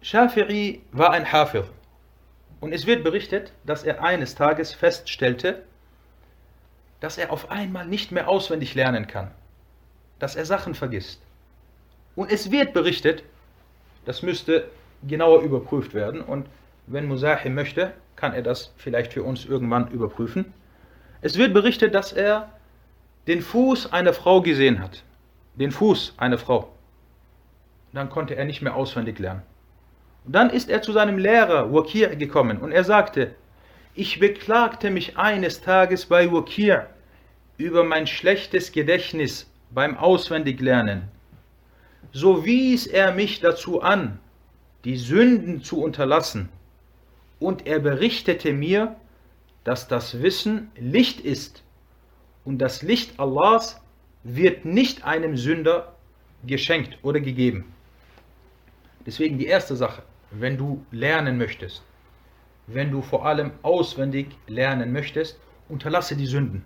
Shafi'i 0.03 0.81
war 0.93 1.11
ein 1.11 1.31
Hafir 1.31 1.67
Und 2.63 2.73
es 2.73 2.87
wird 2.87 3.03
berichtet, 3.03 3.53
dass 3.67 3.83
er 3.83 4.05
eines 4.05 4.37
Tages 4.37 4.73
feststellte, 4.73 5.65
dass 7.01 7.19
er 7.19 7.33
auf 7.33 7.51
einmal 7.51 7.87
nicht 7.87 8.13
mehr 8.13 8.29
auswendig 8.29 8.77
lernen 8.77 9.09
kann, 9.09 9.33
dass 10.21 10.37
er 10.37 10.45
Sachen 10.45 10.77
vergisst. 10.77 11.21
Und 12.15 12.31
es 12.31 12.53
wird 12.53 12.73
berichtet, 12.73 13.25
das 14.05 14.23
müsste 14.23 14.71
genauer 15.03 15.43
überprüft 15.43 15.93
werden 15.93 16.21
und 16.21 16.47
wenn 16.87 17.09
Musahim 17.09 17.57
möchte, 17.57 17.95
kann 18.15 18.33
er 18.33 18.43
das 18.43 18.73
vielleicht 18.77 19.13
für 19.13 19.25
uns 19.25 19.45
irgendwann 19.45 19.91
überprüfen. 19.91 20.55
Es 21.21 21.37
wird 21.37 21.55
berichtet, 21.55 21.97
dass 21.97 22.13
er 22.13 22.49
den 23.27 23.43
Fuß 23.43 23.93
einer 23.93 24.13
Frau 24.13 24.41
gesehen 24.41 24.81
hat. 24.81 25.03
Den 25.57 25.73
Fuß 25.73 26.15
einer 26.17 26.39
Frau. 26.39 26.73
Dann 27.93 28.09
konnte 28.09 28.37
er 28.37 28.45
nicht 28.45 28.63
mehr 28.63 28.77
auswendig 28.77 29.19
lernen. 29.19 29.43
Und 30.25 30.35
dann 30.35 30.51
ist 30.51 30.71
er 30.71 30.83
zu 30.83 30.93
seinem 30.93 31.19
Lehrer 31.19 31.73
Wakir 31.73 32.15
gekommen 32.17 32.59
und 32.59 32.73
er 32.73 32.85
sagte, 32.85 33.35
ich 33.95 34.19
beklagte 34.19 34.91
mich 34.91 35.19
eines 35.19 35.61
Tages 35.61 36.07
bei 36.07 36.33
Wakir 36.33 36.87
über 37.59 37.85
mein 37.85 38.07
schlechtes 38.07 38.73
Gedächtnis 38.73 39.51
beim 39.71 39.97
Auswendiglernen. 39.97 41.03
So 42.13 42.45
wies 42.45 42.87
er 42.87 43.13
mich 43.13 43.41
dazu 43.41 43.83
an, 43.83 44.19
die 44.85 44.97
Sünden 44.97 45.63
zu 45.63 45.83
unterlassen, 45.83 46.49
und 47.39 47.67
er 47.67 47.81
berichtete 47.81 48.53
mir, 48.53 48.97
dass 49.65 49.89
das 49.89 50.23
Wissen 50.23 50.71
Licht 50.77 51.21
ist, 51.21 51.63
und 52.45 52.59
das 52.59 52.83
Licht 52.83 53.19
Allahs 53.19 53.81
wird 54.25 54.65
nicht 54.65 55.05
einem 55.05 55.37
Sünder 55.37 55.95
geschenkt 56.47 56.99
oder 57.03 57.21
gegeben. 57.21 57.73
Deswegen 59.07 59.39
die 59.39 59.47
erste 59.47 59.77
Sache, 59.77 60.03
wenn 60.32 60.58
du 60.58 60.86
lernen 60.92 61.38
möchtest, 61.38 61.84
wenn 62.68 62.92
du 62.92 63.02
vor 63.02 63.26
allem 63.26 63.52
auswendig 63.64 64.28
lernen 64.48 64.92
möchtest, 64.92 65.40
unterlasse 65.70 66.16
die 66.16 66.26
Sünden. 66.26 66.66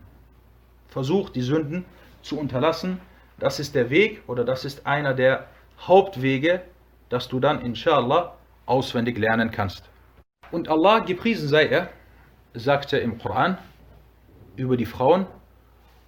Versuch 0.88 1.30
die 1.30 1.42
Sünden 1.42 1.86
zu 2.22 2.40
unterlassen. 2.40 3.00
Das 3.40 3.60
ist 3.60 3.76
der 3.76 3.90
Weg 3.90 4.22
oder 4.28 4.44
das 4.44 4.66
ist 4.66 4.86
einer 4.86 5.14
der 5.14 5.48
Hauptwege, 5.80 6.62
dass 7.10 7.28
du 7.28 7.40
dann 7.40 7.62
inshallah 7.62 8.36
auswendig 8.66 9.18
lernen 9.18 9.52
kannst. 9.52 9.90
Und 10.52 10.70
Allah, 10.70 11.00
gepriesen 11.00 11.48
sei 11.48 11.66
er, 11.68 11.90
sagte 12.54 12.98
im 12.98 13.18
Koran 13.18 13.58
über 14.56 14.78
die 14.78 14.86
Frauen, 14.86 15.26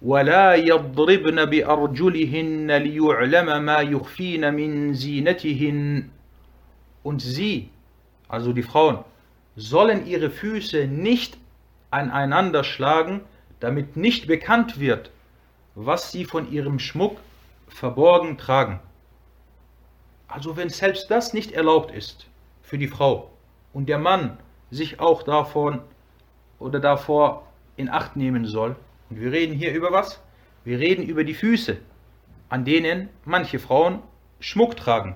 ولا 0.02 0.54
يضربن 0.54 1.44
بأرجلهن 1.44 2.70
ليعلم 2.76 3.64
ما 3.64 3.80
يخفين 3.80 4.54
من 4.54 4.94
زينتهن 4.94 6.08
und 7.03 7.21
sie, 7.21 7.69
also 8.27 8.53
die 8.53 8.63
Frauen, 8.63 9.03
sollen 9.55 10.05
ihre 10.05 10.29
Füße 10.29 10.87
nicht 10.87 11.37
aneinander 11.91 12.63
schlagen, 12.63 13.21
damit 13.59 13.97
nicht 13.97 14.27
bekannt 14.27 14.79
wird, 14.79 15.11
was 15.75 16.11
sie 16.11 16.25
von 16.25 16.51
ihrem 16.51 16.79
Schmuck 16.79 17.17
verborgen 17.67 18.37
tragen. 18.37 18.79
Also 20.27 20.55
wenn 20.57 20.69
selbst 20.69 21.09
das 21.09 21.33
nicht 21.33 21.51
erlaubt 21.51 21.91
ist 21.91 22.27
für 22.61 22.77
die 22.77 22.87
Frau 22.87 23.31
und 23.73 23.89
der 23.89 23.97
Mann 23.97 24.37
sich 24.71 24.99
auch 24.99 25.23
davon 25.23 25.81
oder 26.59 26.79
davor 26.79 27.47
in 27.77 27.89
Acht 27.89 28.15
nehmen 28.15 28.45
soll, 28.45 28.75
und 29.09 29.19
wir 29.19 29.31
reden 29.31 29.55
hier 29.55 29.73
über 29.73 29.91
was? 29.91 30.21
Wir 30.63 30.77
reden 30.77 31.03
über 31.03 31.23
die 31.23 31.33
Füße, 31.33 31.77
an 32.49 32.63
denen 32.63 33.09
manche 33.25 33.57
Frauen 33.57 34.03
Schmuck 34.39 34.77
tragen. 34.77 35.15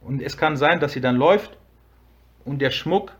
Und 0.00 0.22
es 0.22 0.36
kann 0.36 0.56
sein, 0.56 0.80
dass 0.80 0.92
sie 0.92 1.00
dann 1.00 1.16
läuft 1.16 1.56
und 2.44 2.60
der 2.60 2.70
Schmuck 2.70 3.12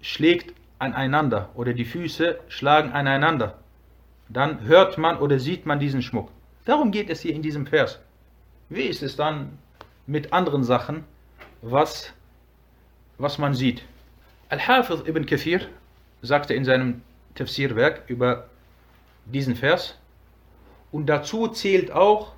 schlägt 0.00 0.54
aneinander 0.78 1.50
oder 1.54 1.72
die 1.72 1.84
Füße 1.84 2.40
schlagen 2.48 2.92
aneinander. 2.92 3.58
Dann 4.28 4.64
hört 4.64 4.98
man 4.98 5.18
oder 5.18 5.38
sieht 5.38 5.66
man 5.66 5.78
diesen 5.78 6.02
Schmuck. 6.02 6.30
Darum 6.64 6.90
geht 6.90 7.10
es 7.10 7.20
hier 7.20 7.34
in 7.34 7.42
diesem 7.42 7.66
Vers. 7.66 8.00
Wie 8.68 8.82
ist 8.82 9.02
es 9.02 9.16
dann 9.16 9.58
mit 10.06 10.32
anderen 10.32 10.64
Sachen, 10.64 11.04
was, 11.60 12.12
was 13.18 13.38
man 13.38 13.54
sieht? 13.54 13.84
Al-Hafiz 14.48 15.06
ibn 15.06 15.26
Kathir 15.26 15.60
sagte 16.22 16.54
in 16.54 16.64
seinem 16.64 17.02
Tafsirwerk 17.34 18.02
über 18.08 18.48
diesen 19.26 19.56
Vers, 19.56 19.98
und 20.90 21.06
dazu 21.06 21.48
zählt 21.48 21.90
auch, 21.90 22.32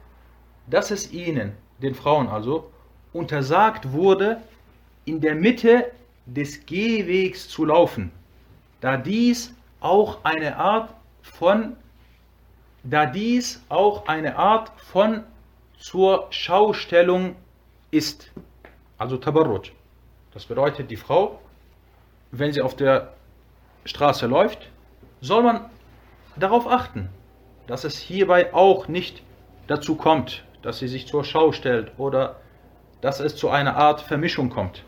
dass 0.68 0.90
es 0.90 1.12
ihnen, 1.12 1.52
den 1.82 1.94
Frauen 1.94 2.28
also, 2.28 2.70
untersagt 3.14 3.92
wurde, 3.92 4.42
in 5.06 5.20
der 5.22 5.34
Mitte 5.34 5.90
des 6.26 6.66
Gehwegs 6.66 7.48
zu 7.48 7.64
laufen, 7.64 8.12
da 8.82 8.98
dies 8.98 9.54
auch 9.80 10.24
eine 10.24 10.56
Art 10.56 10.94
von 11.22 11.76
da 12.84 13.06
dies 13.06 13.62
auch 13.70 14.06
eine 14.06 14.36
Art 14.36 14.70
von 14.76 15.24
zur 15.78 16.26
Schaustellung 16.30 17.34
ist, 17.90 18.30
also 18.98 19.16
Tabarruj. 19.16 19.70
Das 20.32 20.44
bedeutet, 20.44 20.90
die 20.90 20.96
Frau, 20.96 21.40
wenn 22.30 22.52
sie 22.52 22.60
auf 22.60 22.76
der 22.76 23.14
Straße 23.86 24.26
läuft, 24.26 24.70
soll 25.20 25.42
man 25.42 25.70
darauf 26.36 26.66
achten, 26.66 27.08
dass 27.66 27.84
es 27.84 27.98
hierbei 27.98 28.52
auch 28.52 28.86
nicht 28.88 29.22
dazu 29.66 29.96
kommt, 29.96 30.44
dass 30.60 30.78
sie 30.78 30.88
sich 30.88 31.06
zur 31.06 31.24
Schau 31.24 31.52
stellt 31.52 31.92
oder 31.98 32.36
dass 33.04 33.20
es 33.20 33.36
zu 33.36 33.50
einer 33.50 33.76
Art 33.76 34.00
Vermischung 34.00 34.48
kommt. 34.48 34.82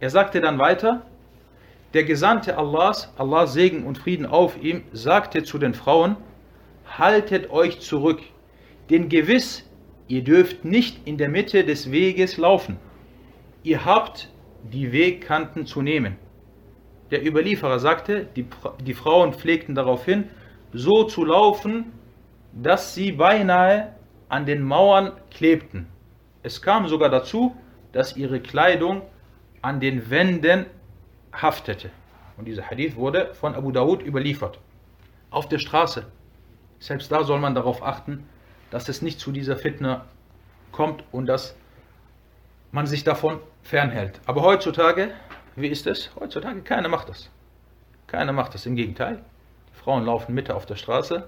Er 0.00 0.08
sagte 0.08 0.40
dann 0.40 0.58
weiter, 0.58 1.02
der 1.92 2.04
Gesandte 2.04 2.56
Allahs, 2.56 3.12
Allahs 3.18 3.52
Segen 3.52 3.84
und 3.84 3.98
Frieden 3.98 4.24
auf 4.24 4.56
ihm, 4.56 4.84
sagte 4.94 5.42
zu 5.42 5.58
den 5.58 5.74
Frauen, 5.74 6.16
haltet 6.86 7.50
euch 7.50 7.80
zurück, 7.80 8.20
denn 8.88 9.10
gewiss, 9.10 9.68
ihr 10.06 10.24
dürft 10.24 10.64
nicht 10.64 11.06
in 11.06 11.18
der 11.18 11.28
Mitte 11.28 11.62
des 11.62 11.92
Weges 11.92 12.38
laufen. 12.38 12.78
Ihr 13.62 13.84
habt 13.84 14.30
die 14.62 14.90
Wegkanten 14.90 15.66
zu 15.66 15.82
nehmen. 15.82 16.16
Der 17.10 17.22
Überlieferer 17.22 17.80
sagte, 17.80 18.28
die, 18.34 18.46
die 18.80 18.94
Frauen 18.94 19.34
pflegten 19.34 19.74
daraufhin, 19.74 20.30
so 20.72 21.04
zu 21.04 21.22
laufen, 21.22 21.92
dass 22.54 22.94
sie 22.94 23.12
beinahe 23.12 23.92
an 24.30 24.46
den 24.46 24.62
Mauern 24.62 25.12
klebten. 25.30 25.86
Es 26.42 26.62
kam 26.62 26.88
sogar 26.88 27.08
dazu, 27.08 27.56
dass 27.92 28.16
ihre 28.16 28.40
Kleidung 28.40 29.02
an 29.62 29.80
den 29.80 30.10
Wänden 30.10 30.66
haftete. 31.32 31.90
Und 32.36 32.44
dieser 32.44 32.70
Hadith 32.70 32.96
wurde 32.96 33.34
von 33.34 33.54
Abu 33.54 33.72
Dawud 33.72 34.02
überliefert. 34.02 34.58
Auf 35.30 35.48
der 35.48 35.58
Straße. 35.58 36.06
Selbst 36.78 37.10
da 37.10 37.24
soll 37.24 37.40
man 37.40 37.54
darauf 37.54 37.82
achten, 37.82 38.28
dass 38.70 38.88
es 38.88 39.02
nicht 39.02 39.18
zu 39.18 39.32
dieser 39.32 39.56
Fitne 39.56 40.02
kommt 40.70 41.02
und 41.10 41.26
dass 41.26 41.56
man 42.70 42.86
sich 42.86 43.02
davon 43.02 43.40
fernhält. 43.62 44.20
Aber 44.26 44.42
heutzutage, 44.42 45.10
wie 45.56 45.68
ist 45.68 45.86
es? 45.86 46.10
Heutzutage 46.18 46.62
keiner 46.62 46.88
macht 46.88 47.08
das. 47.08 47.30
Keiner 48.06 48.32
macht 48.32 48.54
das. 48.54 48.66
Im 48.66 48.76
Gegenteil. 48.76 49.24
Die 49.72 49.78
Frauen 49.78 50.04
laufen 50.04 50.34
Mitte 50.34 50.54
auf 50.54 50.66
der 50.66 50.76
Straße. 50.76 51.26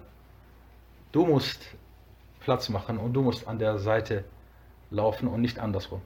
Du 1.12 1.26
musst 1.26 1.66
Platz 2.40 2.68
machen 2.68 2.98
und 2.98 3.12
du 3.12 3.22
musst 3.22 3.48
an 3.48 3.58
der 3.58 3.78
Seite 3.78 4.24
laufen 4.90 5.28
und 5.28 5.40
nicht 5.40 5.58
andersrum. 5.58 6.00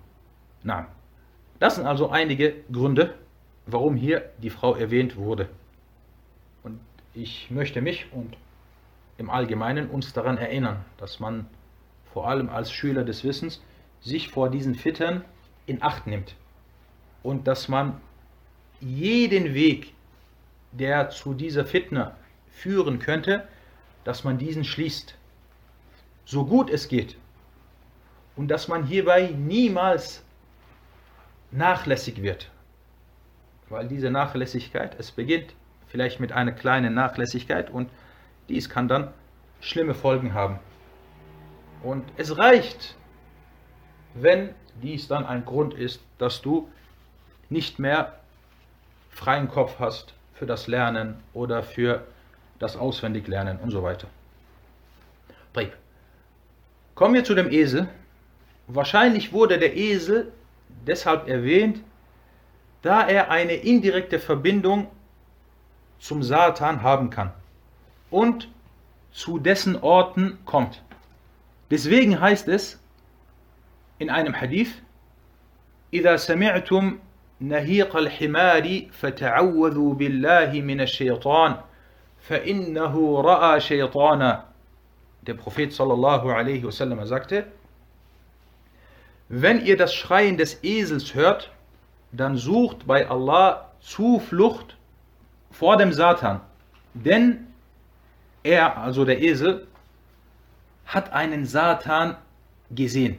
Nein. 0.62 0.86
Das 1.58 1.76
sind 1.76 1.86
also 1.86 2.10
einige 2.10 2.54
Gründe, 2.70 3.14
warum 3.66 3.96
hier 3.96 4.30
die 4.42 4.50
Frau 4.50 4.74
erwähnt 4.74 5.16
wurde. 5.16 5.48
Und 6.62 6.80
ich 7.14 7.50
möchte 7.50 7.80
mich 7.80 8.12
und 8.12 8.36
im 9.18 9.30
Allgemeinen 9.30 9.88
uns 9.88 10.12
daran 10.12 10.36
erinnern, 10.36 10.84
dass 10.98 11.20
man 11.20 11.46
vor 12.12 12.28
allem 12.28 12.48
als 12.48 12.72
Schüler 12.72 13.04
des 13.04 13.24
Wissens 13.24 13.62
sich 14.00 14.28
vor 14.28 14.50
diesen 14.50 14.74
Fittern 14.74 15.24
in 15.66 15.82
Acht 15.82 16.06
nimmt 16.06 16.34
und 17.22 17.46
dass 17.46 17.68
man 17.68 18.00
jeden 18.80 19.54
Weg, 19.54 19.94
der 20.72 21.10
zu 21.10 21.32
dieser 21.32 21.64
Fitner 21.64 22.16
führen 22.50 22.98
könnte, 22.98 23.46
dass 24.02 24.24
man 24.24 24.36
diesen 24.36 24.64
schließt, 24.64 25.14
so 26.26 26.44
gut 26.44 26.68
es 26.68 26.88
geht 26.88 27.16
und 28.36 28.48
dass 28.48 28.68
man 28.68 28.84
hierbei 28.84 29.28
niemals 29.36 30.22
nachlässig 31.50 32.22
wird. 32.22 32.50
Weil 33.68 33.88
diese 33.88 34.10
Nachlässigkeit, 34.10 34.98
es 34.98 35.10
beginnt 35.10 35.54
vielleicht 35.88 36.20
mit 36.20 36.32
einer 36.32 36.52
kleinen 36.52 36.94
Nachlässigkeit 36.94 37.70
und 37.70 37.88
dies 38.48 38.68
kann 38.68 38.88
dann 38.88 39.12
schlimme 39.60 39.94
Folgen 39.94 40.34
haben. 40.34 40.58
Und 41.82 42.04
es 42.16 42.36
reicht, 42.36 42.96
wenn 44.14 44.54
dies 44.82 45.08
dann 45.08 45.24
ein 45.24 45.44
Grund 45.44 45.74
ist, 45.74 46.00
dass 46.18 46.42
du 46.42 46.68
nicht 47.48 47.78
mehr 47.78 48.18
freien 49.10 49.48
Kopf 49.48 49.78
hast 49.78 50.14
für 50.34 50.46
das 50.46 50.66
Lernen 50.66 51.22
oder 51.32 51.62
für 51.62 52.06
das 52.58 52.76
Auswendiglernen 52.76 53.58
und 53.58 53.70
so 53.70 53.82
weiter. 53.82 54.08
Kommen 56.94 57.14
wir 57.14 57.24
zu 57.24 57.34
dem 57.34 57.50
Esel. 57.50 57.88
Wahrscheinlich 58.67 59.33
wurde 59.33 59.57
der 59.57 59.75
Esel 59.75 60.31
deshalb 60.85 61.27
erwähnt, 61.27 61.81
da 62.81 63.07
er 63.07 63.29
eine 63.31 63.53
indirekte 63.53 64.19
Verbindung 64.19 64.87
zum 65.99 66.23
Satan 66.23 66.81
haben 66.81 67.09
kann 67.09 67.31
und 68.09 68.49
zu 69.11 69.39
dessen 69.39 69.75
Orten 69.75 70.37
kommt. 70.45 70.83
Deswegen 71.71 72.19
heißt 72.19 72.47
es 72.47 72.79
in 73.97 74.09
einem 74.09 74.39
Hadith, 74.39 74.81
إذا 75.93 76.15
سمعتم 76.17 76.99
نهيق 77.41 77.95
الحمار 77.95 78.81
فتعوذوا 78.91 79.93
بالله 79.93 80.61
من 80.61 80.81
الشيطان 80.81 81.55
فإنه 82.19 83.21
رأى 83.21 83.59
شيطانا 83.59 84.43
Der 85.23 85.33
Prophet 85.33 85.73
sallallahu 85.73 86.29
alaihi 86.29 86.63
wasallam 86.63 87.03
sagte, 87.05 87.45
wenn 89.28 89.64
ihr 89.64 89.76
das 89.76 89.94
Schreien 89.94 90.36
des 90.36 90.62
Esels 90.62 91.14
hört, 91.14 91.50
dann 92.12 92.36
sucht 92.36 92.86
bei 92.86 93.08
Allah 93.08 93.70
Zuflucht 93.80 94.76
vor 95.50 95.76
dem 95.76 95.92
Satan. 95.92 96.40
Denn 96.94 97.46
er, 98.42 98.78
also 98.78 99.04
der 99.04 99.20
Esel, 99.22 99.66
hat 100.86 101.12
einen 101.12 101.46
Satan 101.46 102.16
gesehen. 102.70 103.18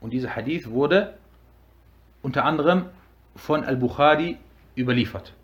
Und 0.00 0.12
dieser 0.12 0.34
Hadith 0.34 0.70
wurde 0.70 1.14
unter 2.22 2.44
anderem 2.44 2.86
von 3.36 3.64
Al-Bukhari 3.64 4.38
überliefert. 4.76 5.34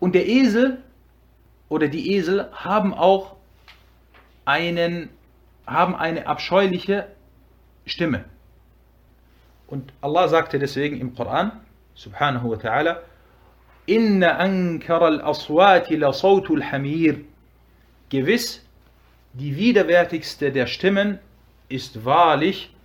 Und 0.00 0.14
der 0.14 0.26
Esel 0.26 0.82
oder 1.68 1.88
die 1.88 2.14
Esel 2.14 2.50
haben 2.52 2.92
auch 2.92 3.36
einen, 4.44 5.08
haben 5.66 5.94
eine 5.94 6.26
abscheuliche 6.26 7.08
Stimme. 7.86 8.24
Und 9.72 9.94
Allah 10.02 10.28
sagte 10.28 10.58
deswegen 10.58 11.00
im 11.00 11.14
Koran, 11.14 11.50
subhanahu 11.94 12.50
wa 12.50 12.56
ta'ala, 12.56 12.98
Inna 13.86 14.36
ankara 14.36 15.06
al-aswati 15.06 15.96
la 15.96 16.12
sawtul 16.12 16.62
hamir. 16.62 17.24
Gewiss, 18.10 18.60
die 19.32 19.56
widerwärtigste 19.56 20.52
der 20.52 20.66
Stimmen 20.66 21.20
ist 21.70 22.04
wahrlich 22.04 22.76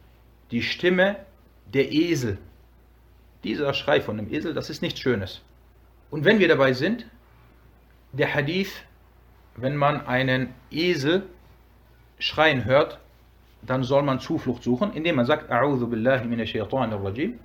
die 0.52 0.62
Stimme 0.62 1.18
der 1.66 1.92
Esel. 1.92 2.38
Dieser 3.44 3.74
Schrei 3.74 4.00
von 4.00 4.16
dem 4.16 4.32
Esel, 4.34 4.54
das 4.54 4.70
ist 4.70 4.82
nichts 4.82 5.02
Schönes. 5.02 5.42
Und 6.10 6.24
wenn 6.24 6.40
wir 6.40 6.48
dabei 6.48 6.72
sind, 6.72 7.06
der 8.14 8.34
Hadith, 8.34 8.72
wenn 9.58 9.76
man 9.76 10.08
einen 10.08 10.54
Esel 10.72 11.24
schreien 12.18 12.64
hört, 12.64 12.98
dann 13.68 13.84
soll 13.84 14.02
man 14.02 14.20
Zuflucht 14.20 14.64
suchen, 14.64 14.94
indem 14.94 15.18
man 15.18 15.26
sagt, 15.26 15.52
A'udhu 15.52 15.88
billahi 15.88 16.26
minash 16.26 16.52
shaitanir 16.52 17.04
rajim, 17.04 17.40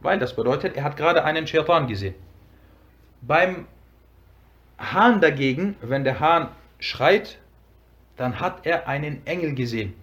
weil 0.00 0.18
das 0.18 0.34
bedeutet, 0.34 0.74
er 0.76 0.84
hat 0.84 0.96
gerade 0.96 1.22
einen 1.24 1.46
Shaitan 1.46 1.86
gesehen. 1.86 2.14
Beim 3.22 3.66
Hahn 4.78 5.20
dagegen, 5.20 5.76
wenn 5.80 6.04
der 6.04 6.18
Hahn 6.20 6.48
schreit, 6.78 7.38
dann 8.16 8.40
hat 8.40 8.66
er 8.66 8.88
einen 8.88 9.26
Engel 9.26 9.54
gesehen. 9.54 9.94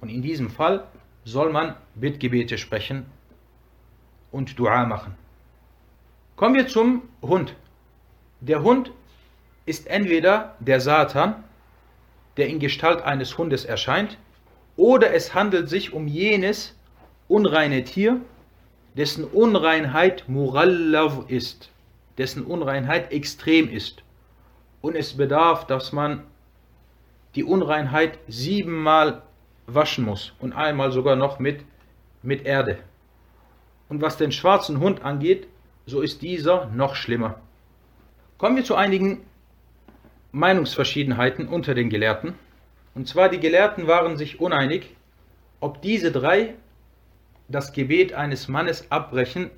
Und 0.00 0.08
in 0.08 0.22
diesem 0.22 0.50
Fall 0.50 0.86
soll 1.24 1.50
man 1.50 1.76
Bittgebete 1.94 2.56
sprechen 2.56 3.06
und 4.30 4.58
Dua 4.58 4.84
machen. 4.86 5.14
Kommen 6.36 6.54
wir 6.54 6.68
zum 6.68 7.02
Hund. 7.22 7.56
Der 8.40 8.62
Hund 8.62 8.92
ist 9.64 9.86
entweder 9.88 10.54
der 10.60 10.80
Satan, 10.80 11.42
der 12.36 12.48
in 12.48 12.60
Gestalt 12.60 13.02
eines 13.02 13.38
Hundes 13.38 13.64
erscheint, 13.64 14.18
oder 14.76 15.14
es 15.14 15.34
handelt 15.34 15.68
sich 15.68 15.92
um 15.92 16.06
jenes 16.06 16.74
unreine 17.28 17.84
Tier, 17.84 18.20
dessen 18.96 19.24
Unreinheit 19.24 20.28
Murallav 20.28 21.28
ist, 21.28 21.70
dessen 22.18 22.44
Unreinheit 22.44 23.12
extrem 23.12 23.68
ist. 23.68 24.02
Und 24.80 24.96
es 24.96 25.16
bedarf, 25.16 25.66
dass 25.66 25.92
man 25.92 26.22
die 27.34 27.44
Unreinheit 27.44 28.18
siebenmal 28.28 29.22
waschen 29.66 30.04
muss 30.04 30.32
und 30.40 30.52
einmal 30.52 30.92
sogar 30.92 31.16
noch 31.16 31.38
mit, 31.38 31.64
mit 32.22 32.46
Erde. 32.46 32.78
Und 33.88 34.00
was 34.00 34.16
den 34.16 34.32
schwarzen 34.32 34.80
Hund 34.80 35.02
angeht, 35.04 35.46
so 35.86 36.00
ist 36.00 36.22
dieser 36.22 36.66
noch 36.66 36.94
schlimmer. 36.94 37.40
Kommen 38.38 38.56
wir 38.56 38.64
zu 38.64 38.74
einigen 38.74 39.20
Meinungsverschiedenheiten 40.32 41.48
unter 41.48 41.74
den 41.74 41.90
Gelehrten. 41.90 42.34
Und 42.96 43.06
zwar 43.06 43.28
die 43.28 43.40
Gelehrten 43.40 43.86
waren 43.86 44.16
sich 44.16 44.40
uneinig, 44.40 44.96
ob 45.60 45.82
diese 45.82 46.10
drei 46.10 46.54
das 47.46 47.74
Gebet 47.74 48.14
eines 48.14 48.48
Mannes 48.48 48.90
abbrechen 48.90 49.50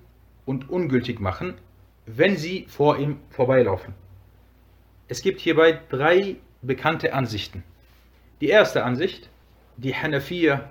und 0.45 0.69
ungültig 0.69 1.21
machen, 1.21 1.55
wenn 2.05 2.37
sie 2.37 2.67
vor 2.69 2.99
ihm 2.99 3.21
vorbeilaufen. 3.31 3.95
Es 5.07 5.23
gibt 5.23 5.41
hierbei 5.41 5.81
drei 5.89 6.37
bekannte 6.63 7.15
Ansichten. 7.15 7.63
Die 8.41 8.49
erste 8.49 8.83
Ansicht, 8.83 9.31
die 9.77 9.95
Hanafiya, 9.95 10.71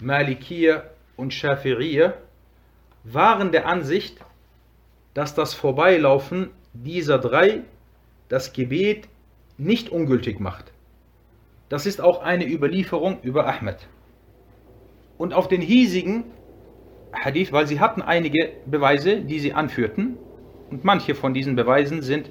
Malikiya 0.00 0.82
und 1.16 1.32
Shafi'iyya 1.32 2.14
waren 3.04 3.52
der 3.52 3.68
Ansicht, 3.68 4.18
dass 5.14 5.36
das 5.36 5.54
Vorbeilaufen 5.54 6.50
dieser 6.72 7.18
drei 7.20 7.60
das 8.28 8.52
Gebet 8.52 9.08
nicht 9.58 9.90
ungültig 9.90 10.40
macht. 10.40 10.72
Das 11.68 11.86
ist 11.86 12.00
auch 12.00 12.22
eine 12.22 12.46
Überlieferung 12.46 13.18
über 13.22 13.46
Ahmed. 13.46 13.88
Und 15.18 15.34
auf 15.34 15.48
den 15.48 15.60
hiesigen 15.60 16.24
Hadith, 17.12 17.52
weil 17.52 17.66
sie 17.66 17.80
hatten 17.80 18.02
einige 18.02 18.52
Beweise, 18.66 19.20
die 19.20 19.38
sie 19.38 19.52
anführten, 19.52 20.16
und 20.70 20.84
manche 20.84 21.14
von 21.14 21.34
diesen 21.34 21.56
Beweisen 21.56 22.02
sind 22.02 22.30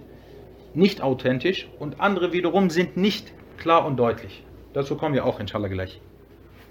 nicht 0.73 1.01
authentisch 1.01 1.67
und 1.79 1.99
andere 1.99 2.33
wiederum 2.33 2.69
sind 2.69 2.97
nicht 2.97 3.33
klar 3.57 3.85
und 3.85 3.97
deutlich. 3.97 4.43
Dazu 4.73 4.95
kommen 4.95 5.15
wir 5.15 5.25
auch 5.25 5.39
inshallah 5.39 5.67
gleich. 5.69 5.99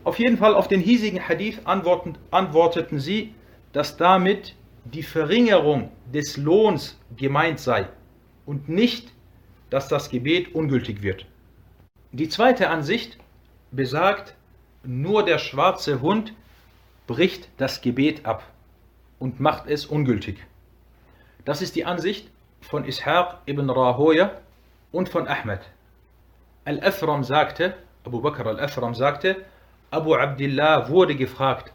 Auf 0.04 0.18
jeden 0.20 0.36
Fall 0.36 0.54
auf 0.54 0.68
den 0.68 0.80
hiesigen 0.80 1.28
Hadith 1.28 1.60
antworteten 1.64 3.00
sie, 3.00 3.34
dass 3.72 3.96
damit 3.96 4.54
die 4.84 5.02
Verringerung 5.02 5.90
des 6.14 6.36
Lohns 6.36 7.00
gemeint 7.16 7.58
sei 7.58 7.88
und 8.44 8.68
nicht, 8.68 9.12
dass 9.70 9.88
das 9.88 10.08
Gebet 10.08 10.54
ungültig 10.54 11.02
wird. 11.02 11.26
Die 12.18 12.30
zweite 12.30 12.70
Ansicht 12.70 13.18
besagt, 13.72 14.34
nur 14.82 15.22
der 15.22 15.36
schwarze 15.36 16.00
Hund 16.00 16.32
bricht 17.06 17.50
das 17.58 17.82
Gebet 17.82 18.24
ab 18.24 18.42
und 19.18 19.38
macht 19.38 19.66
es 19.66 19.84
ungültig. 19.84 20.38
Das 21.44 21.60
ist 21.60 21.76
die 21.76 21.84
Ansicht 21.84 22.30
von 22.62 22.86
Ishaq 22.88 23.42
ibn 23.46 23.68
Rahoya 23.68 24.30
und 24.92 25.10
von 25.10 25.28
Ahmed. 25.28 25.60
Al-Afram 26.64 27.22
sagte, 27.22 27.74
Abu 28.02 28.22
Bakr 28.22 28.46
al-Afram 28.46 28.94
sagte, 28.94 29.44
Abu 29.90 30.14
Abdullah 30.14 30.88
wurde 30.88 31.16
gefragt, 31.16 31.70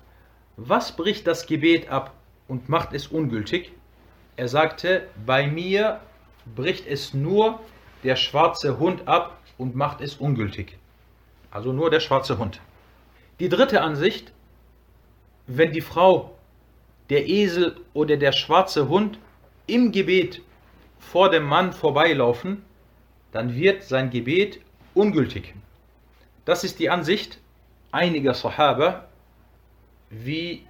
was 0.58 0.96
bricht 0.96 1.28
das 1.28 1.46
Gebet 1.46 1.92
ab 1.92 2.16
und 2.48 2.68
macht 2.68 2.94
es 2.94 3.06
ungültig? 3.06 3.74
Er 4.38 4.48
sagte, 4.48 5.08
bei 5.24 5.46
mir 5.46 6.00
bricht 6.56 6.88
es 6.88 7.14
nur 7.14 7.60
der 8.04 8.16
schwarze 8.16 8.80
Hund 8.80 9.08
ab 9.08 9.38
und 9.58 9.76
macht 9.76 10.02
es 10.02 10.16
ungültig. 10.16 10.78
Also 11.52 11.74
nur 11.74 11.90
der 11.90 12.00
schwarze 12.00 12.38
Hund. 12.38 12.62
Die 13.40 13.50
dritte 13.50 13.82
Ansicht, 13.82 14.32
wenn 15.48 15.72
die 15.72 15.82
Frau, 15.82 16.36
der 17.10 17.28
Esel 17.28 17.80
oder 17.94 18.18
der 18.18 18.32
schwarze 18.32 18.88
Hund 18.88 19.20
im 19.68 19.92
Gebet 19.92 20.42
vor 21.00 21.30
dem 21.30 21.44
Mann 21.44 21.74
vorbeilaufen, 21.74 22.64
dann 23.32 23.56
wird 23.56 23.84
sein 23.84 24.10
Gebet 24.10 24.62
ungültig. 24.94 25.54
Das 26.46 26.64
ist 26.64 26.80
die 26.80 26.90
Ansicht 26.90 27.40
einiger 27.92 28.34
Sahaba, 28.34 29.08
wie 30.10 30.66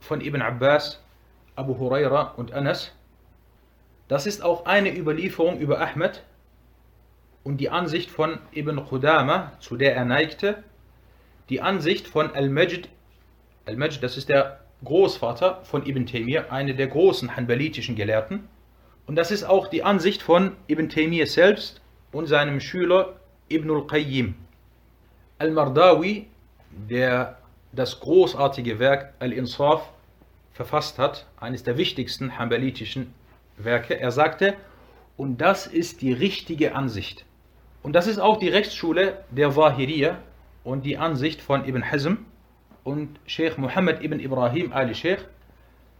von 0.00 0.20
Ibn 0.20 0.42
Abbas, 0.42 1.02
Abu 1.56 1.76
Huraira 1.78 2.34
und 2.36 2.52
Anas. 2.52 2.92
Das 4.08 4.26
ist 4.26 4.42
auch 4.42 4.66
eine 4.66 4.96
Überlieferung 4.96 5.58
über 5.58 5.80
Ahmed 5.80 6.22
und 7.48 7.56
die 7.56 7.70
Ansicht 7.70 8.10
von 8.10 8.40
Ibn 8.54 8.84
Qudama, 8.84 9.52
zu 9.58 9.78
der 9.78 9.96
er 9.96 10.04
neigte, 10.04 10.62
die 11.48 11.62
Ansicht 11.62 12.06
von 12.06 12.30
Al-Majd, 12.30 12.90
Al-Majd, 13.64 14.02
das 14.02 14.18
ist 14.18 14.28
der 14.28 14.60
Großvater 14.84 15.64
von 15.64 15.86
Ibn 15.86 16.04
Taymiyyah, 16.04 16.50
einer 16.50 16.74
der 16.74 16.88
großen 16.88 17.36
hanbalitischen 17.36 17.96
Gelehrten. 17.96 18.46
Und 19.06 19.16
das 19.16 19.30
ist 19.30 19.44
auch 19.44 19.66
die 19.66 19.82
Ansicht 19.82 20.20
von 20.20 20.56
Ibn 20.68 20.90
Taymiyyah 20.90 21.24
selbst 21.24 21.80
und 22.12 22.26
seinem 22.26 22.60
Schüler 22.60 23.16
Ibn 23.48 23.70
al-Qayyim. 23.70 24.34
Al-Mardawi, 25.38 26.26
der 26.70 27.38
das 27.72 27.98
großartige 28.00 28.78
Werk 28.78 29.14
Al-Insaf 29.20 29.90
verfasst 30.52 30.98
hat, 30.98 31.26
eines 31.40 31.62
der 31.62 31.78
wichtigsten 31.78 32.38
hanbalitischen 32.38 33.14
Werke, 33.56 33.98
er 33.98 34.10
sagte, 34.10 34.54
und 35.16 35.38
das 35.38 35.66
ist 35.66 36.02
die 36.02 36.12
richtige 36.12 36.74
Ansicht. 36.74 37.24
Und 37.82 37.92
das 37.94 38.06
ist 38.06 38.18
auch 38.18 38.38
die 38.38 38.48
Rechtsschule 38.48 39.24
der 39.30 39.56
Wahiriya 39.56 40.18
und 40.64 40.84
die 40.84 40.98
Ansicht 40.98 41.40
von 41.40 41.66
Ibn 41.66 41.90
Hazm 41.90 42.14
und 42.84 43.20
Sheikh 43.26 43.60
Muhammad 43.60 44.02
ibn 44.02 44.20
Ibrahim 44.20 44.72
al-Sheikh 44.72 45.24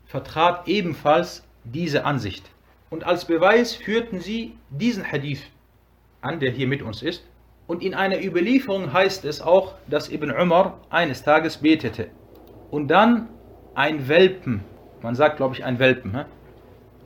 vertrat 0.07 0.66
ebenfalls 0.66 1.45
diese 1.64 2.05
Ansicht. 2.05 2.51
Und 2.91 3.05
als 3.05 3.26
Beweis 3.26 3.74
führten 3.74 4.20
sie 4.20 4.55
diesen 4.70 5.05
Hadith 5.11 5.43
an, 6.22 6.41
der 6.41 6.51
hier 6.51 6.66
mit 6.66 6.83
uns 6.83 7.03
ist. 7.03 7.24
Und 7.66 7.83
in 7.83 7.95
einer 7.95 8.24
Überlieferung 8.24 8.93
heißt 8.93 9.26
es 9.26 9.43
auch, 9.43 9.74
dass 9.87 10.11
Ibn 10.11 10.31
Umar 10.31 10.81
eines 10.89 11.22
Tages 11.22 11.59
betete. 11.59 12.09
Und 12.70 12.89
dann 12.89 13.29
ein 13.74 14.09
Welpen, 14.09 14.64
man 15.03 15.14
sagt 15.14 15.37
glaube 15.37 15.55
ich 15.55 15.64
ein 15.64 15.79
Welpen, 15.79 16.24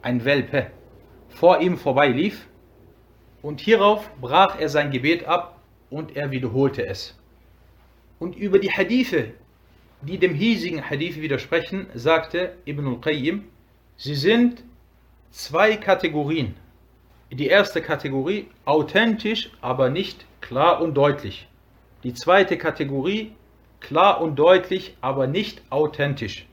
ein 0.02 0.24
Welpe, 0.24 0.68
vor 1.28 1.60
ihm 1.60 1.76
vorbeilief. 1.76 2.46
Und 3.42 3.60
hierauf 3.60 4.08
brach 4.20 4.58
er 4.58 4.68
sein 4.68 4.90
Gebet 4.90 5.26
ab 5.26 5.58
und 5.90 6.16
er 6.16 6.30
wiederholte 6.30 6.86
es. 6.86 7.18
Und 8.18 8.36
über 8.36 8.58
die 8.58 8.70
Hadithe, 8.70 9.32
die 10.00 10.18
dem 10.18 10.34
hiesigen 10.34 10.88
Hadith 10.88 11.20
widersprechen, 11.20 11.86
sagte 11.94 12.54
Ibn 12.64 12.86
al-Qayyim, 12.86 13.44
sie 13.96 14.14
sind 14.14 14.62
zwei 15.30 15.76
Kategorien. 15.76 16.54
Die 17.30 17.46
erste 17.46 17.82
Kategorie 17.82 18.46
authentisch, 18.64 19.50
aber 19.60 19.90
nicht 19.90 20.24
klar 20.40 20.80
und 20.80 20.94
deutlich. 20.94 21.48
Die 22.04 22.14
zweite 22.14 22.58
Kategorie 22.58 23.32
klar 23.80 24.20
und 24.20 24.36
deutlich, 24.36 24.96
aber 25.00 25.26
nicht 25.26 25.62
authentisch. 25.70 26.46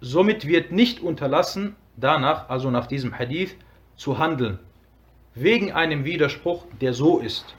Somit 0.00 0.46
wird 0.46 0.72
nicht 0.72 1.00
unterlassen, 1.00 1.76
danach, 1.96 2.48
also 2.48 2.70
nach 2.70 2.86
diesem 2.86 3.18
Hadith, 3.18 3.56
zu 3.96 4.18
handeln. 4.18 4.58
Wegen 5.38 5.70
einem 5.70 6.06
Widerspruch, 6.06 6.64
der 6.80 6.94
so 6.94 7.18
ist. 7.18 7.54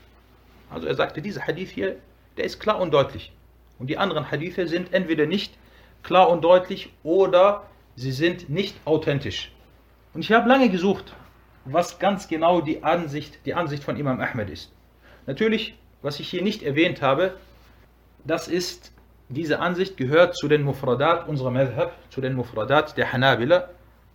Also 0.72 0.88
er 0.88 0.96
sagte, 0.96 1.22
dieser 1.22 1.46
Hadith 1.46 1.70
hier, 1.70 1.98
der 2.36 2.46
ist 2.46 2.60
klar 2.60 2.80
und 2.80 2.92
deutlich. 2.92 3.32
Und 3.78 3.88
die 3.88 4.00
anderen 4.00 4.32
Hadithe 4.32 4.68
sind 4.68 4.94
entweder 4.94 5.28
nicht 5.28 5.54
klar 6.02 6.30
und 6.30 6.44
deutlich 6.44 6.92
oder 7.04 7.68
sie 7.96 8.12
sind 8.12 8.50
nicht 8.50 8.76
authentisch. 8.86 9.52
Und 10.16 10.22
ich 10.22 10.32
habe 10.32 10.50
lange 10.50 10.70
gesucht, 10.70 11.14
was 11.66 12.00
ganz 12.00 12.28
genau 12.28 12.62
die 12.62 12.82
Ansicht, 12.84 13.46
die 13.46 13.54
Ansicht 13.54 13.84
von 13.84 13.96
Imam 13.96 14.20
Ahmed 14.20 14.50
ist. 14.50 14.72
Natürlich, 15.28 15.76
was 16.02 16.20
ich 16.20 16.30
hier 16.30 16.42
nicht 16.42 16.64
erwähnt 16.64 17.04
habe, 17.04 17.36
das 18.24 18.48
ist, 18.48 18.92
diese 19.30 19.60
Ansicht 19.60 19.98
gehört 19.98 20.36
zu 20.36 20.48
den 20.48 20.64
Mufradat 20.64 21.28
unserer 21.28 21.52
Madhab, 21.52 21.94
zu 22.10 22.22
den 22.22 22.34
Mufradat 22.34 22.98
der 22.98 23.14
Hanabila, 23.14 23.70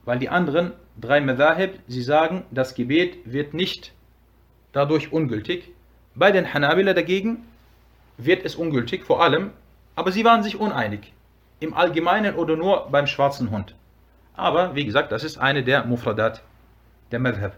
weil 0.04 0.18
die 0.18 0.28
anderen 0.28 0.72
drei 1.00 1.20
Madhab, 1.20 1.70
sie 1.86 2.02
sagen, 2.02 2.44
das 2.50 2.74
Gebet 2.74 3.18
wird 3.24 3.54
nicht 3.54 3.92
dadurch 4.72 5.12
ungültig. 5.12 5.70
Bei 6.14 6.32
den 6.32 6.52
Hanabila 6.52 6.92
dagegen 6.92 7.44
wird 8.18 8.44
es 8.44 8.56
ungültig, 8.56 9.04
vor 9.04 9.22
allem, 9.22 9.50
aber 9.94 10.12
sie 10.12 10.24
waren 10.24 10.42
sich 10.42 10.56
uneinig, 10.58 11.12
im 11.60 11.74
Allgemeinen 11.74 12.34
oder 12.34 12.56
nur 12.56 12.88
beim 12.90 13.06
schwarzen 13.06 13.50
Hund. 13.50 13.74
Aber 14.34 14.74
wie 14.74 14.84
gesagt, 14.84 15.12
das 15.12 15.24
ist 15.24 15.38
eine 15.38 15.62
der 15.62 15.84
Mufradat 15.84 16.42
der 17.10 17.18
Madhab. 17.18 17.54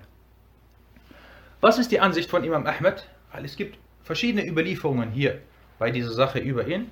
Was 1.61 1.79
ist 1.79 1.93
die 1.93 2.01
Ansicht 2.01 2.31
von 2.31 2.45
Imam 2.45 2.67
Ahmed? 2.67 3.09
Weil 3.33 3.45
es 3.45 3.57
gibt 3.57 3.79
verschiedene 4.03 4.47
Überlieferungen 4.47 5.11
hier 5.11 5.41
bei 5.79 5.91
dieser 5.91 6.13
Sache 6.13 6.39
über 6.39 6.67
ihn. 6.67 6.91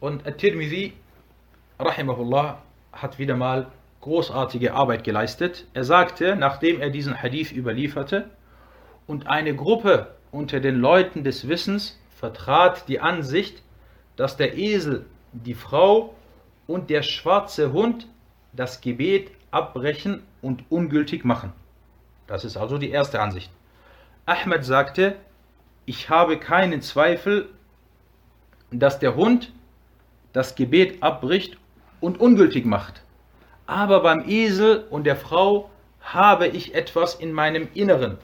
Und 0.00 0.26
At-Tirmidhi, 0.26 0.92
rahimahullah, 1.78 2.62
hat 2.92 3.18
wieder 3.18 3.36
mal 3.36 3.70
großartige 4.04 4.74
Arbeit 4.74 5.02
geleistet. 5.02 5.66
Er 5.72 5.84
sagte, 5.84 6.36
nachdem 6.36 6.78
er 6.78 6.90
diesen 6.90 7.22
Hadith 7.22 7.52
überlieferte, 7.52 8.28
und 9.06 9.26
eine 9.26 9.56
Gruppe 9.56 10.14
unter 10.30 10.60
den 10.60 10.76
Leuten 10.76 11.24
des 11.24 11.48
Wissens 11.48 11.98
vertrat 12.14 12.86
die 12.88 13.00
Ansicht, 13.00 13.62
dass 14.16 14.36
der 14.36 14.56
Esel, 14.58 15.06
die 15.32 15.54
Frau 15.54 16.14
und 16.66 16.90
der 16.90 17.02
schwarze 17.02 17.72
Hund 17.72 18.06
das 18.52 18.82
Gebet 18.82 19.30
abbrechen 19.50 20.22
und 20.42 20.64
ungültig 20.68 21.24
machen. 21.24 21.52
Das 22.26 22.44
ist 22.44 22.58
also 22.58 22.76
die 22.76 22.90
erste 22.90 23.20
Ansicht. 23.20 23.50
Ahmed 24.26 24.64
sagte, 24.64 25.16
ich 25.86 26.10
habe 26.10 26.38
keinen 26.38 26.82
Zweifel, 26.82 27.48
dass 28.70 28.98
der 28.98 29.16
Hund 29.16 29.52
das 30.34 30.54
Gebet 30.54 31.02
abbricht 31.02 31.56
und 32.00 32.20
ungültig 32.20 32.66
macht. 32.66 33.03
Aber 33.66 34.00
beim 34.00 34.28
Esel 34.28 34.86
und 34.90 35.04
der 35.04 35.16
Frau 35.16 35.70
habe 36.02 36.48
ich 36.48 36.74
etwas 36.74 37.14
in 37.14 37.32
meinem 37.32 37.68
Inneren 37.74 38.18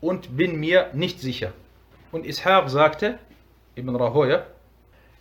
und 0.00 0.36
bin 0.36 0.58
mir 0.58 0.90
nicht 0.92 1.20
sicher. 1.20 1.52
Und 2.10 2.26
Ishaq 2.26 2.68
sagte, 2.68 3.18
Ibn 3.76 3.94
Rahoya, 3.94 4.46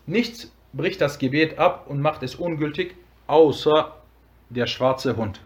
nichts 0.07 0.51
bricht 0.73 0.99
das 0.99 1.19
Gebet 1.19 1.59
ab 1.59 1.85
und 1.87 2.01
macht 2.01 2.23
es 2.23 2.35
ungültig, 2.35 2.95
außer 3.27 3.95
der 4.49 4.67
schwarze 4.67 5.15
Hund. 5.15 5.41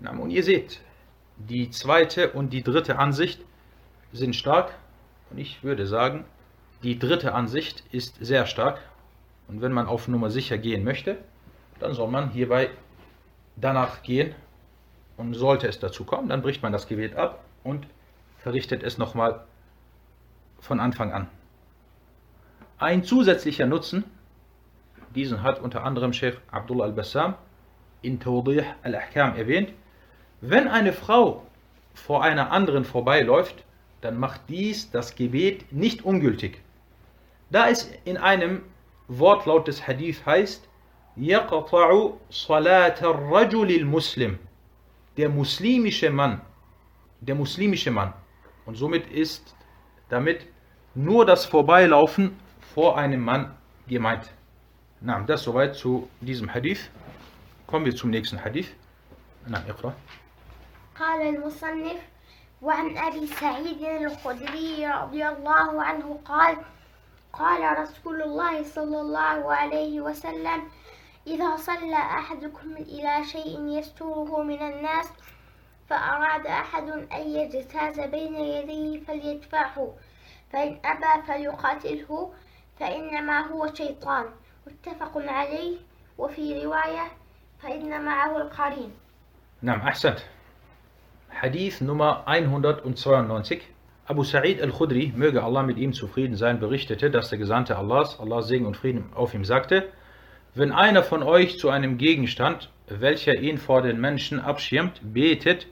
Und 0.00 0.30
ihr 0.30 0.42
seht, 0.42 0.80
die 1.36 1.70
zweite 1.70 2.30
und 2.32 2.52
die 2.52 2.62
dritte 2.62 2.98
Ansicht 2.98 3.40
sind 4.12 4.34
stark. 4.34 4.74
Und 5.30 5.38
ich 5.38 5.62
würde 5.62 5.86
sagen, 5.86 6.24
die 6.82 6.98
dritte 6.98 7.34
Ansicht 7.34 7.84
ist 7.92 8.16
sehr 8.20 8.46
stark. 8.46 8.80
Und 9.48 9.62
wenn 9.62 9.72
man 9.72 9.86
auf 9.86 10.08
Nummer 10.08 10.30
sicher 10.30 10.58
gehen 10.58 10.84
möchte, 10.84 11.18
dann 11.78 11.94
soll 11.94 12.08
man 12.08 12.30
hierbei 12.30 12.70
danach 13.56 14.02
gehen. 14.02 14.34
Und 15.16 15.34
sollte 15.34 15.68
es 15.68 15.78
dazu 15.78 16.04
kommen, 16.04 16.28
dann 16.28 16.42
bricht 16.42 16.62
man 16.62 16.72
das 16.72 16.88
Gebet 16.88 17.14
ab 17.16 17.44
und 17.62 17.86
verrichtet 18.38 18.82
es 18.82 18.98
nochmal 18.98 19.44
von 20.58 20.80
Anfang 20.80 21.12
an. 21.12 21.28
Ein 22.78 23.04
zusätzlicher 23.04 23.66
Nutzen, 23.66 24.04
diesen 25.14 25.42
hat 25.42 25.60
unter 25.60 25.84
anderem 25.84 26.12
Sheikh 26.12 26.38
Abdullah 26.50 26.86
al-Bassam 26.86 27.34
in 28.00 28.18
Tawdih 28.18 28.64
al-Ahkam 28.82 29.36
erwähnt, 29.36 29.72
wenn 30.40 30.66
eine 30.66 30.92
Frau 30.92 31.46
vor 31.94 32.22
einer 32.22 32.50
anderen 32.50 32.84
vorbeiläuft, 32.84 33.64
dann 34.00 34.18
macht 34.18 34.40
dies 34.48 34.90
das 34.90 35.14
Gebet 35.14 35.70
nicht 35.72 36.04
ungültig. 36.04 36.60
Da 37.50 37.68
es 37.68 37.88
in 38.04 38.16
einem 38.16 38.62
Wortlaut 39.06 39.68
des 39.68 39.86
Hadith 39.86 40.26
heißt, 40.26 40.68
يقطع 41.16 42.10
صلاة 42.30 42.98
الرجل 43.02 43.70
المسلم 43.70 44.38
der 45.16 45.28
muslimische 45.28 46.10
Mann 46.10 46.40
der 47.20 47.34
muslimische 47.34 47.90
Mann 47.90 48.14
und 48.66 48.76
somit 48.76 49.06
ist 49.10 49.54
damit 50.08 50.46
nur 50.94 51.24
das 51.26 51.46
Vorbeilaufen 51.46 52.36
vor 52.74 52.98
einem 52.98 53.20
Mann 53.20 53.54
gemeint. 53.88 54.30
Na, 55.00 55.20
das 55.20 55.42
soweit 55.42 55.74
zu 55.74 56.08
diesem 56.20 56.52
Hadith. 56.52 56.90
Kommen 57.66 57.86
wir 57.86 57.94
zum 57.94 58.10
nächsten 58.10 58.42
Hadith. 58.44 58.68
Na, 59.46 59.58
اقرأ. 59.68 59.94
قال 60.98 61.20
المصنف 61.22 62.00
وعن 62.62 62.96
أبي 62.96 63.26
سعيد 63.26 63.82
الخدري 63.82 64.86
رضي 64.86 65.28
الله 65.28 65.82
عنه 65.82 66.20
قال 66.24 66.56
قال 67.32 67.78
رسول 67.78 68.22
الله 68.22 68.62
صلى 68.62 69.00
الله 69.00 69.54
عليه 69.54 70.00
وسلم 70.00 70.62
إذا 71.26 71.56
صلى 71.56 71.96
أحدكم 71.96 72.72
إلى 72.76 73.24
شيء 73.24 73.78
يستره 73.78 74.42
من 74.42 74.62
الناس 74.62 75.12
فأراد 75.88 76.46
أحد 76.46 76.88
أن 76.88 77.30
يجتاز 77.30 78.00
بين 78.00 78.34
يديه 78.34 79.00
فليدفعه 79.00 79.94
فإن 80.52 80.80
أبى 80.84 81.26
فليقاتله 81.26 82.32
فإنما 82.80 83.40
هو 83.46 83.74
شيطان. 83.74 84.24
متفق 84.66 85.12
عليه. 85.16 85.76
وفي 86.18 86.64
رواية 86.64 87.06
فإن 87.62 88.04
معه 88.04 88.36
القرين. 88.36 88.90
نعم 89.62 89.80
أحسنت. 89.80 90.18
Hadith 91.42 91.80
Nummer 91.80 92.24
192. 92.26 93.62
Abu 94.06 94.24
Sa'id 94.24 94.60
al-Khudri, 94.60 95.12
möge 95.16 95.42
Allah 95.42 95.62
mit 95.62 95.78
ihm 95.78 95.92
zufrieden 95.92 96.36
sein, 96.36 96.60
berichtete, 96.60 97.10
dass 97.10 97.30
der 97.30 97.38
Gesandte 97.38 97.76
Allahs, 97.76 98.20
Allah 98.20 98.42
Segen 98.42 98.66
und 98.66 98.76
Frieden 98.76 99.10
auf 99.14 99.32
ihm 99.32 99.44
sagte, 99.44 99.88
wenn 100.54 100.72
einer 100.72 101.02
von 101.02 101.22
euch 101.22 101.58
zu 101.58 101.70
einem 101.70 101.96
Gegenstand, 101.96 102.70
welcher 102.88 103.36
ihn 103.36 103.58
vor 103.58 103.82
den 103.82 104.00
Menschen 104.00 104.38
abschirmt, 104.38 105.00
betet 105.02 105.66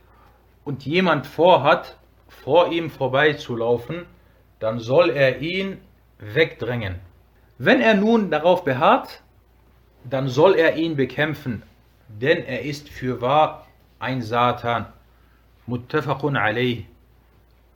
und 0.64 0.86
jemand 0.86 1.26
vorhat, 1.26 1.98
vor 2.28 2.72
ihm 2.72 2.90
vorbeizulaufen, 2.90 4.06
dann 4.58 4.78
soll 4.78 5.10
er 5.10 5.40
ihn 5.40 5.78
wegdrängen. 6.18 6.96
Wenn 7.58 7.80
er 7.80 7.94
nun 7.94 8.30
darauf 8.30 8.64
beharrt, 8.64 9.22
dann 10.08 10.28
soll 10.28 10.54
er 10.54 10.76
ihn 10.76 10.96
bekämpfen, 10.96 11.62
denn 12.08 12.44
er 12.44 12.62
ist 12.62 12.88
für 12.88 13.20
wahr 13.20 13.66
ein 13.98 14.22
Satan. 14.22 14.86
Muttafaqun 15.66 16.36
alayh. 16.36 16.86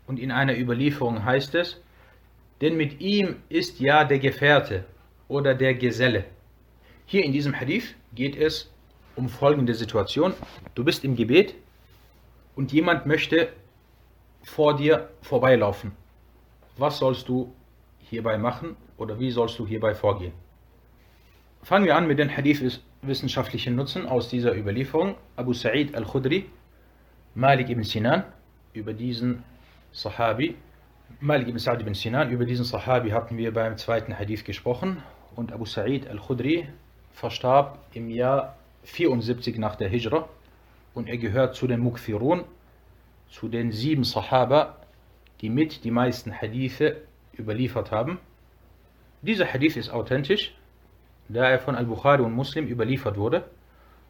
Und 0.07 0.19
in 0.19 0.33
einer 0.33 0.57
Überlieferung 0.59 1.25
heißt 1.25 1.55
es, 1.55 1.83
denn 2.61 2.77
mit 2.77 3.01
ihm 3.01 3.37
ist 3.49 3.81
ja 3.81 4.05
der 4.05 4.19
Gefährte 4.19 4.85
oder 5.29 5.55
der 5.55 5.75
Geselle. 5.75 6.25
Hier 7.07 7.23
in 7.25 7.33
diesem 7.33 7.59
Hadith 7.59 7.95
geht 8.15 8.35
es 8.37 8.73
um 9.15 9.29
folgende 9.29 9.75
Situation. 9.75 10.33
Du 10.75 10.85
bist 10.85 11.05
im 11.05 11.17
Gebet 11.17 11.55
und 12.57 12.73
jemand 12.73 13.05
möchte 13.07 13.53
vor 14.43 14.77
dir 14.77 15.11
vorbeilaufen. 15.21 15.93
Was 16.77 16.99
sollst 16.99 17.29
du 17.29 17.53
hierbei 17.99 18.39
machen 18.39 18.77
oder 18.97 19.19
wie 19.21 19.31
sollst 19.31 19.59
du 19.59 19.67
hierbei 19.67 19.95
vorgehen? 19.95 20.33
Fangen 21.63 21.85
wir 21.85 21.97
an 21.97 22.07
mit 22.07 22.19
den 22.19 22.35
Hadith-wissenschaftlichen 22.35 23.75
Nutzen 23.75 24.07
aus 24.07 24.29
dieser 24.29 24.57
Überlieferung. 24.57 25.17
Abu 25.37 25.53
Sa'id 25.53 25.95
al-Khudri, 25.95 26.47
Malik 27.35 27.69
ibn 27.69 27.83
Sinan, 27.83 28.25
über 28.73 28.93
diesen 28.93 29.45
Sahabi, 29.93 30.57
Malik 31.21 31.49
ibn 31.49 31.59
Sa'd 31.59 31.81
ibn 31.81 31.95
Sinan, 31.95 32.31
über 32.31 32.45
diesen 32.45 32.65
Sahabi 32.65 33.11
hatten 33.11 33.37
wir 33.37 33.53
beim 33.53 33.77
zweiten 33.77 34.19
Hadith 34.19 34.45
gesprochen. 34.45 35.03
Und 35.37 35.53
Abu 35.53 35.65
Sa'id 35.65 36.09
al-Khudri 36.09 36.69
verstarb 37.15 37.79
im 37.95 38.11
Jahr 38.11 38.57
74 38.85 39.57
nach 39.57 39.77
der 39.77 39.89
Hijra 39.89 40.29
und 40.93 41.09
er 41.09 41.17
gehört 41.17 41.55
zu 41.55 41.67
den 41.67 41.81
Mukfirun, 41.81 42.45
zu 43.31 43.49
den 43.49 43.73
sieben 43.73 44.05
Sahaba, 44.05 44.77
die 45.41 45.49
mit 45.49 45.85
die 45.85 45.91
meisten 45.91 46.33
Hadithe 46.33 47.03
überliefert 47.39 47.91
haben. 47.91 48.19
Dieser 49.23 49.47
Hadith 49.47 49.77
ist 49.77 49.91
authentisch, 49.91 50.55
da 51.29 51.49
er 51.49 51.59
von 51.59 51.75
Al-Bukhari 51.75 52.23
und 52.23 52.33
Muslim 52.33 52.67
überliefert 52.67 53.17
wurde. 53.17 53.45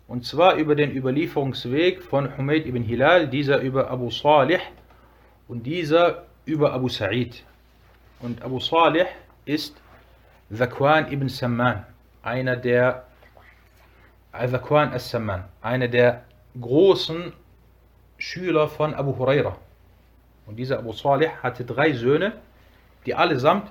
Und 0.08 0.26
zwar 0.26 0.56
über 0.56 0.74
den 0.74 0.94
Überlieferungsweg 0.94 2.02
von 2.02 2.36
Humayd 2.36 2.66
ibn 2.66 2.82
Hilal, 2.82 3.28
dieser 3.28 3.60
über 3.60 3.90
Abu 3.90 4.10
Salih 4.10 4.60
und 5.48 5.64
dieser 5.64 6.24
über 6.44 6.72
Abu 6.72 6.88
Sa'id. 6.88 7.42
Und 8.20 8.42
Abu 8.42 8.60
Salih 8.60 9.06
ist 9.46 9.80
Zakwan 10.52 11.10
ibn 11.10 11.28
Samman, 11.28 11.86
einer 12.24 12.56
der 12.56 13.04
Zakwan 14.32 14.92
as-Samman, 14.92 15.44
einer 15.60 15.88
der 15.88 16.24
großen 16.60 17.32
Schüler 18.18 18.68
von 18.68 18.94
Abu 18.94 19.16
Huraira. 19.16 19.56
Und 20.46 20.56
dieser 20.56 20.78
Abu 20.78 20.92
Salih 20.92 21.30
hatte 21.42 21.64
drei 21.64 21.92
Söhne, 21.92 22.32
die 23.06 23.14
allesamt 23.14 23.70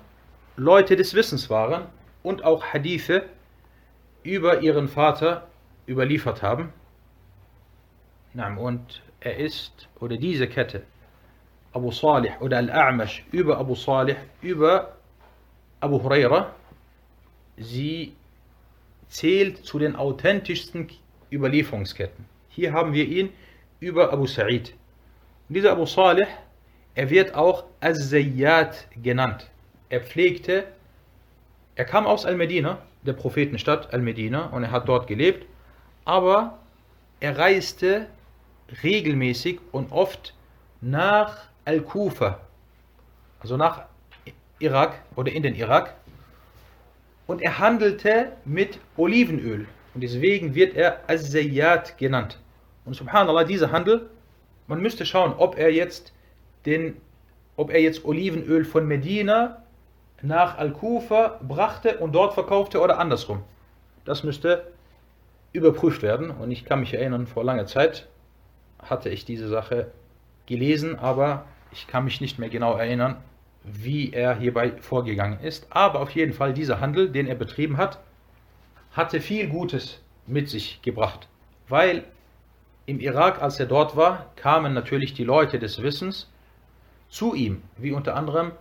Leute 0.55 0.95
des 0.95 1.13
Wissens 1.13 1.49
waren 1.49 1.85
und 2.21 2.43
auch 2.43 2.63
Hadithe 2.63 3.23
über 4.23 4.61
ihren 4.61 4.87
Vater 4.87 5.47
überliefert 5.87 6.41
haben. 6.41 6.71
Und 8.57 9.01
er 9.19 9.37
ist, 9.37 9.87
oder 9.99 10.17
diese 10.17 10.47
Kette, 10.47 10.83
Abu 11.73 11.91
Salih 11.91 12.31
oder 12.39 12.57
Al-A'mash 12.57 13.23
über 13.31 13.57
Abu 13.57 13.75
Salih, 13.75 14.15
über 14.41 14.93
Abu 15.79 16.01
Huraira, 16.01 16.51
sie 17.57 18.15
zählt 19.13 19.63
zu 19.63 19.77
den 19.77 19.95
authentischsten 19.95 20.89
Überlieferungsketten. 21.31 22.25
Hier 22.49 22.73
haben 22.73 22.93
wir 22.93 23.05
ihn 23.05 23.29
über 23.79 24.11
Abu 24.11 24.25
Sa'id. 24.25 24.73
Dieser 25.49 25.73
Abu 25.73 25.85
Salih, 25.85 26.27
er 26.95 27.09
wird 27.09 27.35
auch 27.35 27.65
Az-Zayyat 27.79 28.87
genannt. 29.03 29.51
Er 29.89 30.01
pflegte, 30.01 30.65
er 31.75 31.85
kam 31.85 32.07
aus 32.07 32.25
Al-Medina, 32.25 32.79
der 33.03 33.13
Prophetenstadt 33.13 33.93
Al-Medina, 33.93 34.47
und 34.47 34.63
er 34.63 34.71
hat 34.71 34.87
dort 34.87 35.05
gelebt, 35.05 35.45
aber 36.05 36.57
er 37.19 37.37
reiste 37.37 38.07
regelmäßig 38.81 39.59
und 39.71 39.91
oft 39.91 40.33
nach 40.81 41.49
Al-Kufa, 41.65 42.39
also 43.39 43.57
nach 43.57 43.83
Irak 44.57 45.01
oder 45.15 45.31
in 45.31 45.43
den 45.43 45.53
Irak, 45.53 45.95
und 47.33 47.41
er 47.41 47.57
handelte 47.57 48.33
mit 48.45 48.77
Olivenöl. 48.95 49.65
Und 49.95 50.01
deswegen 50.01 50.53
wird 50.53 50.75
er 50.75 50.99
Az-Zayyat 51.07 51.97
genannt. 51.97 52.37
Und 52.85 52.93
subhanallah, 52.93 53.43
dieser 53.43 53.71
Handel, 53.71 54.07
man 54.67 54.79
müsste 54.83 55.03
schauen, 55.03 55.33
ob 55.35 55.57
er 55.57 55.73
jetzt 55.73 56.13
den, 56.67 56.97
ob 57.55 57.71
er 57.71 57.81
jetzt 57.81 58.05
Olivenöl 58.05 58.65
von 58.65 58.87
Medina 58.87 59.63
nach 60.21 60.59
Al-Kufa 60.59 61.39
brachte 61.41 61.97
und 61.97 62.13
dort 62.13 62.35
verkaufte 62.35 62.79
oder 62.79 62.99
andersrum. 62.99 63.41
Das 64.05 64.23
müsste 64.23 64.71
überprüft 65.53 66.03
werden. 66.03 66.29
Und 66.29 66.51
ich 66.51 66.65
kann 66.65 66.81
mich 66.81 66.93
erinnern, 66.93 67.25
vor 67.25 67.43
langer 67.43 67.65
Zeit 67.65 68.07
hatte 68.77 69.09
ich 69.09 69.25
diese 69.25 69.47
Sache 69.47 69.87
gelesen, 70.45 70.99
aber 70.99 71.45
ich 71.71 71.87
kann 71.87 72.03
mich 72.03 72.21
nicht 72.21 72.37
mehr 72.37 72.49
genau 72.49 72.75
erinnern, 72.75 73.17
wie 73.63 74.11
er 74.11 74.35
hierbei 74.35 74.73
vorgegangen 74.81 75.39
ist. 75.39 75.67
Aber 75.69 76.01
auf 76.01 76.11
jeden 76.11 76.33
Fall, 76.33 76.53
dieser 76.53 76.79
Handel, 76.79 77.09
den 77.09 77.27
er 77.27 77.35
betrieben 77.35 77.77
hat, 77.77 77.99
hatte 78.91 79.21
viel 79.21 79.47
Gutes 79.47 80.01
mit 80.27 80.49
sich 80.49 80.81
gebracht. 80.81 81.27
Weil 81.67 82.03
im 82.85 82.99
Irak, 82.99 83.41
als 83.41 83.59
er 83.59 83.65
dort 83.65 83.95
war, 83.95 84.31
kamen 84.35 84.73
natürlich 84.73 85.13
die 85.13 85.23
Leute 85.23 85.59
des 85.59 85.81
Wissens 85.81 86.29
zu 87.09 87.33
ihm, 87.33 87.61
wie 87.77 87.91
unter 87.91 88.15
anderem 88.15 88.51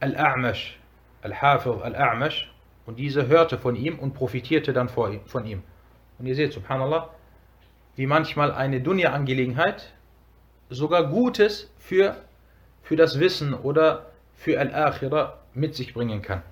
Al-A'mash, 0.00 0.76
Al-Hafiz 1.22 1.82
Al-A'mash, 1.82 2.46
und 2.86 2.98
dieser 2.98 3.26
hörte 3.26 3.58
von 3.58 3.76
ihm 3.76 3.98
und 3.98 4.14
profitierte 4.14 4.72
dann 4.72 4.88
von 4.88 5.46
ihm. 5.46 5.62
Und 6.18 6.26
ihr 6.26 6.34
seht, 6.34 6.52
subhanallah, 6.52 7.10
wie 7.96 8.06
manchmal 8.06 8.52
eine 8.52 8.80
Dunya-Angelegenheit 8.80 9.92
sogar 10.70 11.08
Gutes 11.08 11.70
für, 11.78 12.16
für 12.82 12.96
das 12.96 13.20
Wissen 13.20 13.54
oder 13.54 14.06
für 14.38 14.58
Al-Akhirah 14.58 15.36
mit 15.52 15.74
sich 15.74 15.92
bringen 15.92 16.22
kann. 16.22 16.42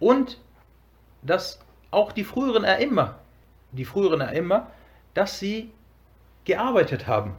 Und 0.00 0.38
dass 1.20 1.60
auch 1.90 2.10
die 2.10 2.24
früheren 2.24 2.64
A'imma, 2.64 3.14
die 3.70 3.84
früheren 3.84 4.22
A'imma, 4.22 4.66
dass 5.14 5.38
sie 5.38 5.70
gearbeitet 6.44 7.06
haben 7.06 7.36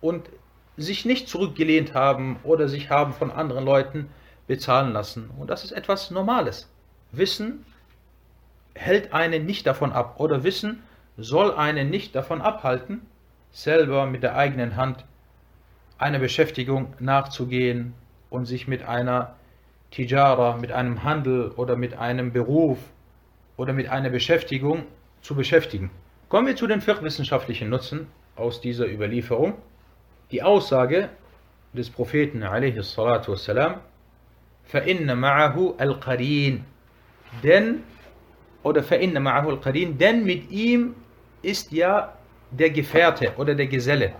und 0.00 0.30
sich 0.76 1.04
nicht 1.04 1.28
zurückgelehnt 1.28 1.94
haben 1.94 2.38
oder 2.44 2.68
sich 2.68 2.88
haben 2.88 3.12
von 3.12 3.30
anderen 3.30 3.64
Leuten 3.64 4.08
bezahlen 4.46 4.92
lassen. 4.92 5.30
Und 5.36 5.50
das 5.50 5.64
ist 5.64 5.72
etwas 5.72 6.10
Normales. 6.10 6.70
Wissen 7.10 7.66
hält 8.74 9.12
einen 9.12 9.46
nicht 9.46 9.66
davon 9.66 9.92
ab 9.92 10.20
oder 10.20 10.44
Wissen 10.44 10.82
soll 11.16 11.52
einen 11.52 11.90
nicht 11.90 12.14
davon 12.14 12.40
abhalten, 12.40 13.00
selber 13.50 14.06
mit 14.06 14.22
der 14.22 14.36
eigenen 14.36 14.76
Hand 14.76 15.04
einer 15.98 16.18
Beschäftigung 16.18 16.94
nachzugehen 17.00 17.94
und 18.35 18.45
sich 18.45 18.67
mit 18.67 18.83
einer 18.83 19.35
Tijara, 19.91 20.57
mit 20.57 20.71
einem 20.71 21.03
Handel 21.03 21.51
oder 21.51 21.75
mit 21.75 21.97
einem 21.97 22.31
Beruf 22.31 22.79
oder 23.57 23.73
mit 23.73 23.89
einer 23.89 24.09
Beschäftigung 24.09 24.83
zu 25.21 25.35
beschäftigen. 25.35 25.91
Kommen 26.29 26.47
wir 26.47 26.55
zu 26.55 26.65
den 26.65 26.81
fiqh-wissenschaftlichen 26.81 27.69
Nutzen 27.69 28.07
aus 28.35 28.61
dieser 28.61 28.87
Überlieferung. 28.89 29.53
Die 30.31 30.41
Aussage 30.41 31.09
des 31.73 31.89
Propheten 31.89 32.43
a.s. 32.43 32.97
فَإِنَّ 34.71 35.15
مَعَهُ 35.15 35.75
الْقَرِينَ 35.79 36.63
Denn, 37.43 37.83
oder 38.63 38.81
فَإِنَّ 38.81 39.19
مَعَهُ 39.19 39.49
الْقَرِينَ 39.49 39.97
Denn 39.97 40.23
mit 40.23 40.49
ihm 40.49 40.95
ist 41.41 41.71
ja 41.73 42.13
der 42.51 42.69
Gefährte 42.69 43.33
oder 43.37 43.55
der 43.55 43.67
Geselle. 43.67 44.13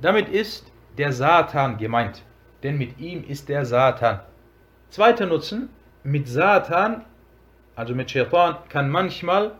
Damit 0.00 0.28
ist 0.28 0.72
der 0.96 1.12
Satan 1.12 1.76
gemeint 1.76 2.22
denn 2.63 2.77
mit 2.77 2.99
ihm 2.99 3.23
ist 3.27 3.49
der 3.49 3.65
Satan. 3.65 4.21
Zweiter 4.89 5.25
Nutzen, 5.25 5.69
mit 6.03 6.27
Satan, 6.27 7.03
also 7.75 7.93
mit 7.93 8.09
Shaitan, 8.09 8.57
kann 8.69 8.89
manchmal 8.89 9.51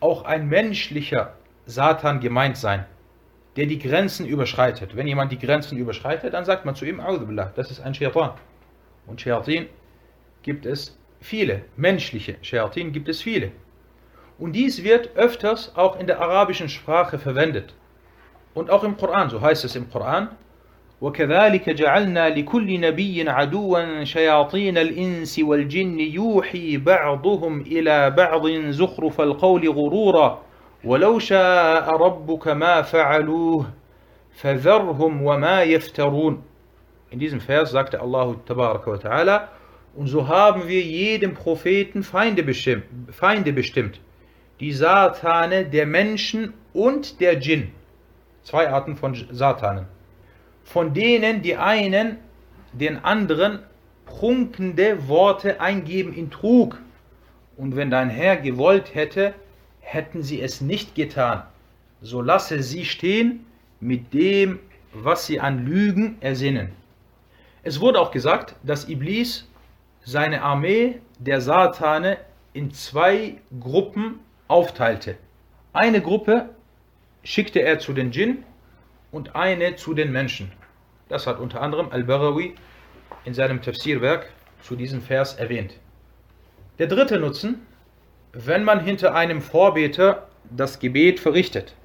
auch 0.00 0.24
ein 0.24 0.48
menschlicher 0.48 1.34
Satan 1.66 2.20
gemeint 2.20 2.56
sein, 2.56 2.84
der 3.56 3.66
die 3.66 3.78
Grenzen 3.78 4.26
überschreitet. 4.26 4.96
Wenn 4.96 5.06
jemand 5.06 5.32
die 5.32 5.38
Grenzen 5.38 5.78
überschreitet, 5.78 6.34
dann 6.34 6.44
sagt 6.44 6.64
man 6.64 6.74
zu 6.74 6.84
ihm, 6.84 7.02
das 7.56 7.70
ist 7.70 7.80
ein 7.80 7.94
Shaitan. 7.94 8.32
Und 9.06 9.20
Shaitan 9.20 9.66
gibt 10.42 10.66
es 10.66 10.98
viele, 11.20 11.64
menschliche 11.76 12.36
Shaitan 12.42 12.92
gibt 12.92 13.08
es 13.08 13.22
viele. 13.22 13.52
Und 14.38 14.52
dies 14.52 14.82
wird 14.82 15.16
öfters 15.16 15.74
auch 15.76 15.98
in 15.98 16.06
der 16.06 16.20
arabischen 16.20 16.68
Sprache 16.68 17.18
verwendet. 17.18 17.74
Und 18.52 18.70
auch 18.70 18.84
im 18.84 18.96
Koran, 18.96 19.30
so 19.30 19.40
heißt 19.40 19.64
es 19.64 19.76
im 19.76 19.90
Koran, 19.90 20.36
وكذلك 21.04 21.70
جعلنا 21.70 22.28
لكل 22.28 22.80
نبي 22.80 23.30
عدوا 23.30 24.04
شياطين 24.04 24.78
الإنس 24.78 25.38
والجن 25.38 26.00
يوحي 26.00 26.76
بعضهم 26.76 27.60
إلى 27.60 28.10
بعض 28.10 28.48
زخرف 28.50 29.20
القول 29.20 29.68
غرورا 29.68 30.42
ولو 30.84 31.18
شاء 31.18 31.90
ربك 31.96 32.48
ما 32.48 32.82
فعلوه 32.82 33.66
فذرهم 34.32 35.22
وما 35.22 35.62
يفترون 35.62 36.42
In 37.10 37.18
diesem 37.18 37.40
Vers 37.40 37.70
sagte 37.70 38.00
Allah 38.00 38.34
Ta'ala, 38.46 39.48
und 39.94 40.06
so 40.06 40.26
haben 40.26 40.66
wir 40.66 40.80
jedem 40.80 41.34
Propheten 41.34 42.02
Feinde 42.02 42.42
bestimmt, 42.42 42.84
Feinde 43.10 43.52
bestimmt, 43.52 44.00
die 44.58 44.72
Satane 44.72 45.66
der 45.66 45.84
Menschen 45.84 46.54
und 46.72 47.20
der 47.20 47.36
Djinn. 47.36 47.72
Zwei 48.42 48.70
Arten 48.70 48.96
von 48.96 49.14
Satanen. 49.30 49.93
Von 50.64 50.94
denen 50.94 51.42
die 51.42 51.56
einen 51.56 52.18
den 52.72 53.04
anderen 53.04 53.60
prunkende 54.06 55.08
Worte 55.08 55.60
eingeben 55.60 56.12
in 56.12 56.30
Trug. 56.30 56.80
Und 57.56 57.76
wenn 57.76 57.90
dein 57.90 58.10
Herr 58.10 58.36
gewollt 58.36 58.94
hätte, 58.94 59.34
hätten 59.80 60.22
sie 60.22 60.40
es 60.40 60.60
nicht 60.60 60.94
getan. 60.94 61.44
So 62.00 62.20
lasse 62.20 62.62
sie 62.62 62.84
stehen 62.84 63.46
mit 63.80 64.12
dem, 64.12 64.58
was 64.92 65.26
sie 65.26 65.40
an 65.40 65.64
Lügen 65.64 66.16
ersinnen. 66.20 66.70
Es 67.62 67.80
wurde 67.80 68.00
auch 68.00 68.10
gesagt, 68.10 68.56
dass 68.62 68.88
Iblis 68.88 69.48
seine 70.04 70.42
Armee 70.42 71.00
der 71.18 71.40
Satane 71.40 72.18
in 72.52 72.72
zwei 72.72 73.36
Gruppen 73.58 74.20
aufteilte. 74.48 75.16
Eine 75.72 76.00
Gruppe 76.00 76.50
schickte 77.22 77.60
er 77.60 77.78
zu 77.78 77.92
den 77.92 78.10
Djinn 78.10 78.44
und 79.14 79.36
eine 79.36 79.76
zu 79.76 79.94
den 79.94 80.10
Menschen. 80.10 80.50
Das 81.08 81.28
hat 81.28 81.38
unter 81.38 81.62
anderem 81.62 81.90
Al-Barawi 81.90 82.54
in 83.24 83.32
seinem 83.32 83.62
Tafsirwerk 83.62 84.28
zu 84.60 84.74
diesem 84.74 85.00
Vers 85.00 85.34
erwähnt. 85.34 85.78
Der 86.80 86.88
dritte 86.88 87.20
Nutzen, 87.20 87.60
wenn 88.32 88.64
man 88.64 88.80
hinter 88.80 89.14
einem 89.14 89.40
Vorbeter 89.40 90.26
das 90.50 90.80
Gebet 90.80 91.20
verrichtet, 91.20 91.76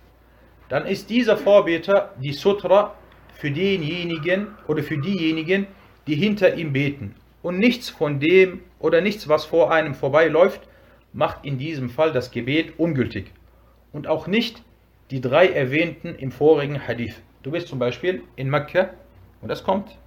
dann 0.69 0.87
ist 0.87 1.11
dieser 1.11 1.37
Vorbeter 1.37 2.15
die 2.19 2.33
Sutra 2.33 2.95
für 3.35 3.51
denjenigen 3.51 4.47
oder 4.67 4.81
für 4.81 4.97
diejenigen, 4.97 5.67
die 6.07 6.15
hinter 6.15 6.55
ihm 6.55 6.73
beten. 6.73 7.13
Und 7.43 7.59
nichts 7.59 7.91
von 7.91 8.19
dem 8.19 8.61
oder 8.79 9.01
nichts, 9.01 9.29
was 9.29 9.45
vor 9.45 9.71
einem 9.71 9.93
vorbeiläuft, 9.93 10.61
macht 11.13 11.45
in 11.45 11.59
diesem 11.59 11.91
Fall 11.91 12.11
das 12.11 12.31
Gebet 12.31 12.79
ungültig. 12.79 13.31
Und 13.93 14.07
auch 14.07 14.25
nicht 14.25 14.63
die 15.11 15.21
drei 15.21 15.47
erwähnten 15.47 16.15
im 16.15 16.31
vorigen 16.31 16.87
Hadith. 16.87 17.21
Du 17.43 17.51
bist 17.51 17.67
zum 17.67 17.79
Beispiel 17.79 18.23
in 18.35 18.49
Mekka 18.49 18.91
und 19.41 19.49
das 19.49 19.63
kommt 19.63 19.97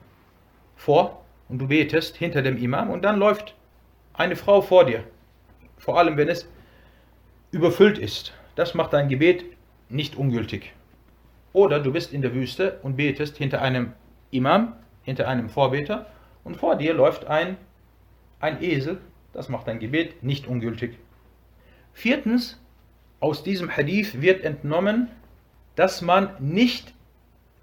vor 0.76 1.24
und 1.48 1.58
du 1.58 1.68
betest 1.68 2.16
hinter 2.16 2.42
dem 2.42 2.56
Imam 2.56 2.90
und 2.90 3.02
dann 3.02 3.18
läuft 3.18 3.54
eine 4.14 4.36
Frau 4.36 4.60
vor 4.60 4.84
dir. 4.84 5.04
Vor 5.76 5.98
allem, 5.98 6.16
wenn 6.16 6.28
es 6.28 6.46
überfüllt 7.50 7.98
ist. 7.98 8.32
Das 8.54 8.74
macht 8.74 8.92
dein 8.92 9.08
Gebet 9.08 9.44
nicht 9.88 10.16
ungültig. 10.16 10.72
Oder 11.52 11.80
du 11.80 11.92
bist 11.92 12.12
in 12.12 12.22
der 12.22 12.34
Wüste 12.34 12.78
und 12.82 12.96
betest 12.96 13.36
hinter 13.36 13.60
einem 13.60 13.92
Imam, 14.30 14.74
hinter 15.02 15.28
einem 15.28 15.48
Vorbeter 15.48 16.06
und 16.44 16.56
vor 16.56 16.76
dir 16.76 16.94
läuft 16.94 17.26
ein, 17.26 17.56
ein 18.40 18.62
Esel. 18.62 19.00
Das 19.32 19.48
macht 19.48 19.68
dein 19.68 19.78
Gebet 19.78 20.22
nicht 20.22 20.46
ungültig. 20.46 20.98
Viertens, 21.92 22.61
aus 23.22 23.44
diesem 23.44 23.74
Hadith 23.74 24.20
wird 24.20 24.42
entnommen, 24.42 25.08
dass 25.76 26.02
man 26.02 26.30
nicht 26.40 26.92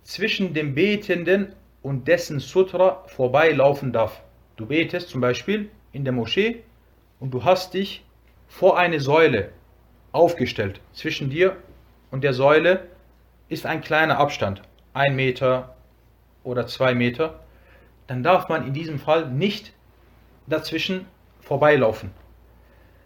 zwischen 0.03 0.53
dem 0.53 0.73
Betenden 0.73 1.53
und 1.81 2.07
dessen 2.07 2.39
Sutra 2.39 3.03
vorbeilaufen 3.07 3.91
darf. 3.91 4.23
Du 4.55 4.65
betest 4.67 5.09
zum 5.09 5.19
Beispiel 5.19 5.69
in 5.91 6.05
der 6.05 6.13
Moschee 6.13 6.63
und 7.19 7.31
du 7.33 7.43
hast 7.43 7.73
dich 7.73 8.05
vor 8.47 8.77
eine 8.77 9.01
Säule 9.01 9.49
aufgestellt. 10.13 10.79
Zwischen 10.93 11.29
dir 11.29 11.57
und 12.09 12.23
der 12.23 12.33
Säule 12.33 12.87
ist 13.49 13.65
ein 13.65 13.81
kleiner 13.81 14.17
Abstand, 14.17 14.61
ein 14.93 15.17
Meter 15.17 15.75
oder 16.45 16.67
zwei 16.67 16.95
Meter. 16.95 17.41
Dann 18.07 18.23
darf 18.23 18.47
man 18.47 18.65
in 18.65 18.71
diesem 18.71 18.97
Fall 18.97 19.29
nicht 19.29 19.73
dazwischen 20.47 21.05
vorbeilaufen. 21.41 22.11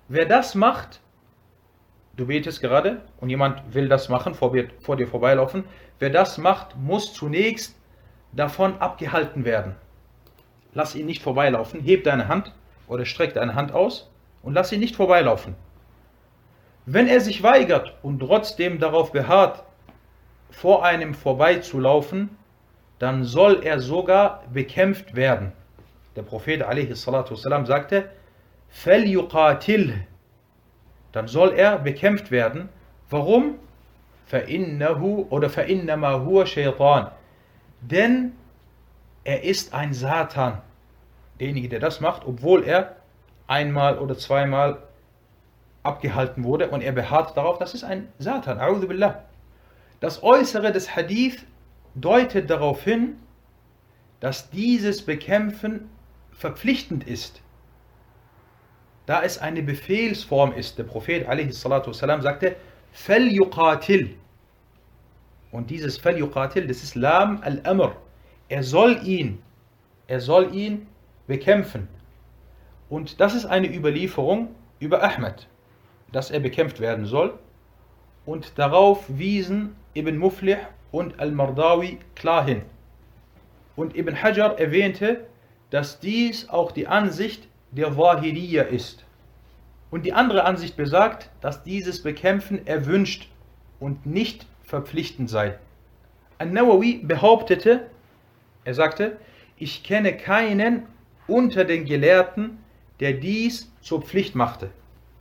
Wer 0.07 0.25
das 0.25 0.53
macht, 0.53 1.01
du 2.16 2.26
betest 2.26 2.60
gerade 2.60 3.02
und 3.20 3.30
jemand 3.30 3.74
will 3.74 3.88
das 3.88 4.08
machen, 4.08 4.34
vor, 4.34 4.52
vor 4.80 4.96
dir 4.96 5.06
vorbeilaufen, 5.06 5.64
wer 5.98 6.10
das 6.10 6.38
macht, 6.38 6.76
muss 6.76 7.14
zunächst 7.14 7.76
davon 8.32 8.78
abgehalten 8.78 9.44
werden. 9.44 9.74
Lass 10.74 10.94
ihn 10.94 11.06
nicht 11.06 11.22
vorbeilaufen, 11.22 11.80
heb 11.80 12.04
deine 12.04 12.28
Hand 12.28 12.52
oder 12.88 13.04
streck 13.04 13.34
deine 13.34 13.54
Hand 13.54 13.72
aus 13.72 14.10
und 14.42 14.54
lass 14.54 14.72
ihn 14.72 14.80
nicht 14.80 14.96
vorbeilaufen. 14.96 15.54
Wenn 16.86 17.06
er 17.06 17.20
sich 17.20 17.42
weigert 17.42 17.94
und 18.02 18.18
trotzdem 18.20 18.78
darauf 18.78 19.12
beharrt, 19.12 19.64
vor 20.50 20.84
einem 20.84 21.14
vorbeizulaufen, 21.14 22.30
dann 22.98 23.24
soll 23.24 23.60
er 23.62 23.80
sogar 23.80 24.42
bekämpft 24.52 25.14
werden. 25.14 25.52
Der 26.16 26.22
Prophet 26.22 26.62
a.s. 26.62 27.02
sagte, 27.02 28.10
فَلْيُقَاتِلْهِ 28.70 30.00
dann 31.13 31.27
soll 31.27 31.53
er 31.53 31.77
bekämpft 31.77 32.31
werden. 32.31 32.67
Warum? 33.09 33.55
Verinnahu 34.25 35.27
oder 35.29 35.49
verinnahu 35.49 36.45
shaytan. 36.45 37.11
Denn 37.81 38.33
er 39.23 39.43
ist 39.43 39.73
ein 39.73 39.93
Satan. 39.93 40.61
Derjenige, 41.39 41.69
der 41.69 41.79
das 41.79 42.01
macht, 42.01 42.25
obwohl 42.25 42.63
er 42.63 42.97
einmal 43.47 43.97
oder 43.99 44.17
zweimal 44.17 44.83
abgehalten 45.83 46.43
wurde 46.43 46.69
und 46.69 46.81
er 46.81 46.93
beharrt 46.93 47.37
darauf, 47.37 47.57
das 47.57 47.73
ist 47.73 47.83
ein 47.83 48.07
Satan. 48.17 48.59
Das 49.99 50.23
Äußere 50.23 50.71
des 50.71 50.95
Hadith 50.95 51.45
deutet 51.95 52.49
darauf 52.49 52.83
hin, 52.83 53.17
dass 54.19 54.49
dieses 54.49 55.05
Bekämpfen 55.05 55.89
verpflichtend 56.31 57.05
ist 57.05 57.41
Da 59.06 59.22
es 59.22 59.38
eine 59.38 59.62
Befehlsform 59.62 60.52
ist. 60.52 60.78
Der 60.78 60.84
Prophet 60.84 61.26
والسلام, 61.26 62.22
sagte, 62.22 62.56
فَلْيُقَاتِلْ 62.92 64.10
Und 65.52 65.70
dieses 65.70 65.98
فَلْيُقَاتِلْ, 65.98 66.66
das 66.66 66.82
ist 66.82 66.94
Lam 66.94 67.40
al-Amr. 67.42 67.96
Er 68.48 68.62
soll 68.62 69.00
ihn, 69.04 69.38
er 70.06 70.20
soll 70.20 70.54
ihn 70.54 70.86
bekämpfen. 71.26 71.88
Und 72.88 73.20
das 73.20 73.34
ist 73.34 73.46
eine 73.46 73.74
Überlieferung 73.74 74.54
über 74.80 75.02
Ahmed 75.02 75.46
dass 76.12 76.30
er 76.30 76.40
bekämpft 76.40 76.80
werden 76.80 77.04
soll. 77.04 77.38
Und 78.26 78.58
darauf 78.58 79.04
wiesen 79.08 79.76
Ibn 79.94 80.16
Muflih 80.16 80.58
und 80.90 81.18
Al-Mardawi 81.18 81.98
klar 82.14 82.44
hin. 82.44 82.62
Und 83.76 83.96
Ibn 83.96 84.22
Hajar 84.22 84.58
erwähnte, 84.58 85.26
dass 85.70 86.00
dies 86.00 86.48
auch 86.48 86.72
die 86.72 86.86
Ansicht 86.86 87.48
der 87.75 87.97
Wahidiyya 87.97 88.63
ist. 88.63 89.03
Und 89.91 90.05
die 90.05 90.13
andere 90.13 90.45
Ansicht 90.45 90.75
besagt, 90.75 91.29
dass 91.41 91.63
dieses 91.63 92.01
Bekämpfen 92.01 92.65
erwünscht 92.65 93.29
und 93.79 94.05
nicht 94.05 94.45
verpflichtend 94.63 95.29
sei. 95.29 95.57
An-Nawawi 96.37 97.01
behauptete, 97.03 97.87
er 98.63 98.73
sagte, 98.73 99.17
ich 99.57 99.83
kenne 99.83 100.17
keinen 100.17 100.87
unter 101.27 101.63
den 101.63 101.85
Gelehrten, 101.85 102.57
der 102.99 103.13
dies 103.13 103.71
zur 103.81 104.01
Pflicht 104.01 104.35
machte. 104.35 104.71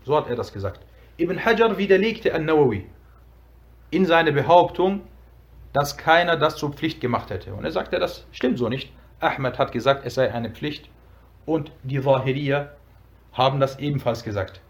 So 0.04 0.16
hat 0.16 0.28
er 0.28 0.36
das 0.36 0.52
gesagt. 0.52 0.80
Ibn 1.18 1.44
Hajar 1.44 1.76
widerlegte 1.76 2.34
An-Nawawi 2.34 2.86
in 3.90 4.06
seiner 4.06 4.32
Behauptung, 4.32 5.02
dass 5.72 5.96
keiner 5.96 6.36
das 6.36 6.56
zur 6.56 6.72
Pflicht 6.72 7.00
gemacht 7.00 7.30
hätte. 7.30 7.54
Und 7.54 7.64
er 7.64 7.72
sagte, 7.72 7.98
das 7.98 8.26
stimmt 8.32 8.58
so 8.58 8.68
nicht. 8.68 8.90
Ahmed 9.20 9.58
hat 9.58 9.72
gesagt, 9.72 10.04
es 10.04 10.14
sei 10.14 10.32
eine 10.32 10.50
Pflicht 10.50 10.88
und 11.46 11.72
die 11.82 12.04
Wahiriya 12.04 12.70
haben 13.32 13.60
das 13.60 13.78
ebenfalls 13.78 14.22
gesagt. 14.24 14.60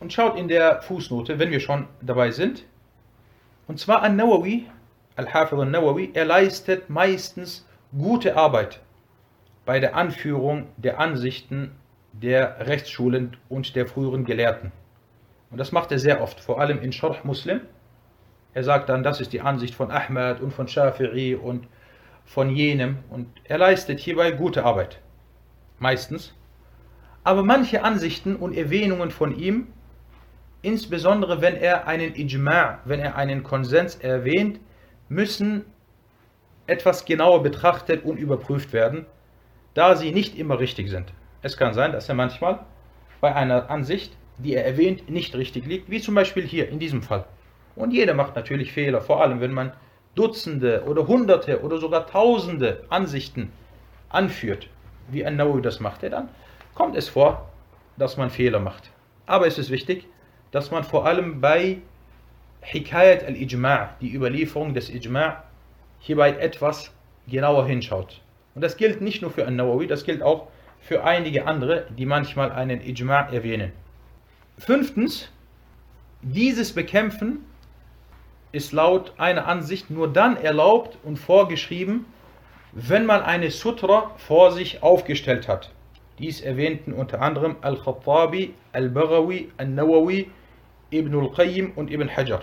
Und 0.00 0.12
schaut 0.12 0.36
in 0.36 0.48
der 0.48 0.82
Fußnote, 0.82 1.38
wenn 1.38 1.50
wir 1.50 1.60
schon 1.60 1.86
dabei 2.00 2.30
sind. 2.30 2.64
Und 3.68 3.78
zwar 3.78 4.02
An-Nawawi, 4.02 4.66
Al-Hafid 5.16 5.58
An-Nawawi, 5.58 6.10
er 6.14 6.24
leistet 6.24 6.90
meistens 6.90 7.66
gute 7.96 8.36
Arbeit 8.36 8.80
bei 9.64 9.78
der 9.78 9.94
Anführung 9.94 10.66
der 10.76 10.98
Ansichten 10.98 11.72
der 12.12 12.66
Rechtsschulen 12.66 13.36
und 13.48 13.76
der 13.76 13.86
früheren 13.86 14.24
Gelehrten. 14.24 14.72
Und 15.50 15.58
das 15.58 15.72
macht 15.72 15.92
er 15.92 15.98
sehr 15.98 16.20
oft, 16.20 16.40
vor 16.40 16.60
allem 16.60 16.80
in 16.80 16.92
Sharh 16.92 17.18
Muslim. 17.24 17.60
Er 18.54 18.64
sagt 18.64 18.88
dann, 18.88 19.02
das 19.02 19.20
ist 19.20 19.32
die 19.32 19.40
Ansicht 19.40 19.74
von 19.74 19.90
Ahmad 19.90 20.40
und 20.40 20.52
von 20.52 20.66
Shafi'i 20.66 21.36
und 21.36 21.66
von 22.24 22.50
jenem. 22.50 22.98
Und 23.10 23.28
er 23.44 23.58
leistet 23.58 24.00
hierbei 24.00 24.32
gute 24.32 24.64
Arbeit. 24.64 24.98
Meistens. 25.82 26.32
Aber 27.24 27.42
manche 27.42 27.82
Ansichten 27.82 28.36
und 28.36 28.56
Erwähnungen 28.56 29.10
von 29.10 29.36
ihm, 29.36 29.66
insbesondere 30.62 31.40
wenn 31.40 31.56
er 31.56 31.88
einen 31.88 32.14
Ijma', 32.14 32.78
wenn 32.84 33.00
er 33.00 33.16
einen 33.16 33.42
Konsens 33.42 33.96
erwähnt, 33.96 34.60
müssen 35.08 35.64
etwas 36.68 37.04
genauer 37.04 37.42
betrachtet 37.42 38.04
und 38.04 38.16
überprüft 38.16 38.72
werden, 38.72 39.06
da 39.74 39.96
sie 39.96 40.12
nicht 40.12 40.38
immer 40.38 40.60
richtig 40.60 40.88
sind. 40.88 41.12
Es 41.42 41.56
kann 41.56 41.74
sein, 41.74 41.90
dass 41.90 42.08
er 42.08 42.14
manchmal 42.14 42.60
bei 43.20 43.34
einer 43.34 43.68
Ansicht, 43.68 44.16
die 44.38 44.54
er 44.54 44.64
erwähnt, 44.64 45.10
nicht 45.10 45.34
richtig 45.34 45.66
liegt, 45.66 45.90
wie 45.90 46.00
zum 46.00 46.14
Beispiel 46.14 46.46
hier 46.46 46.68
in 46.68 46.78
diesem 46.78 47.02
Fall. 47.02 47.24
Und 47.74 47.92
jeder 47.92 48.14
macht 48.14 48.36
natürlich 48.36 48.70
Fehler, 48.70 49.00
vor 49.00 49.20
allem 49.20 49.40
wenn 49.40 49.52
man 49.52 49.72
Dutzende 50.14 50.84
oder 50.86 51.08
Hunderte 51.08 51.60
oder 51.60 51.78
sogar 51.78 52.06
Tausende 52.06 52.84
Ansichten 52.88 53.50
anführt, 54.10 54.68
wie 55.08 55.24
ein 55.24 55.36
Nawawi 55.36 55.62
das 55.62 55.80
macht, 55.80 56.02
dann 56.02 56.28
kommt 56.74 56.96
es 56.96 57.08
vor, 57.08 57.48
dass 57.96 58.16
man 58.16 58.30
Fehler 58.30 58.60
macht. 58.60 58.90
Aber 59.26 59.46
es 59.46 59.58
ist 59.58 59.70
wichtig, 59.70 60.06
dass 60.50 60.70
man 60.70 60.84
vor 60.84 61.06
allem 61.06 61.40
bei 61.40 61.78
Hikayat 62.62 63.24
al-Ijma', 63.24 63.90
die 64.00 64.14
Überlieferung 64.14 64.74
des 64.74 64.90
Ijma', 64.90 65.42
hierbei 65.98 66.30
etwas 66.30 66.92
genauer 67.26 67.66
hinschaut. 67.66 68.20
Und 68.54 68.62
das 68.62 68.76
gilt 68.76 69.00
nicht 69.00 69.22
nur 69.22 69.30
für 69.30 69.46
ein 69.46 69.56
Nawawi, 69.56 69.86
das 69.86 70.04
gilt 70.04 70.22
auch 70.22 70.48
für 70.80 71.04
einige 71.04 71.46
andere, 71.46 71.86
die 71.96 72.06
manchmal 72.06 72.52
einen 72.52 72.80
Ijma' 72.80 73.32
erwähnen. 73.32 73.72
Fünftens, 74.58 75.30
dieses 76.20 76.72
Bekämpfen 76.72 77.44
ist 78.52 78.72
laut 78.72 79.14
einer 79.16 79.46
Ansicht 79.46 79.90
nur 79.90 80.12
dann 80.12 80.36
erlaubt 80.36 80.98
und 81.02 81.18
vorgeschrieben, 81.18 82.04
wenn 82.72 83.06
man 83.06 83.22
eine 83.22 83.50
Sutra 83.50 84.10
vor 84.16 84.52
sich 84.52 84.82
aufgestellt 84.82 85.46
hat. 85.46 85.70
Dies 86.18 86.40
erwähnten 86.40 86.92
unter 86.92 87.20
anderem 87.20 87.56
Al-Khattabi, 87.60 88.54
Al-Baghawi, 88.72 89.50
Al-Nawawi 89.58 90.30
Ibn 90.90 91.18
al-Qayyim 91.18 91.72
und 91.74 91.90
Ibn 91.90 92.14
Hajar. 92.14 92.42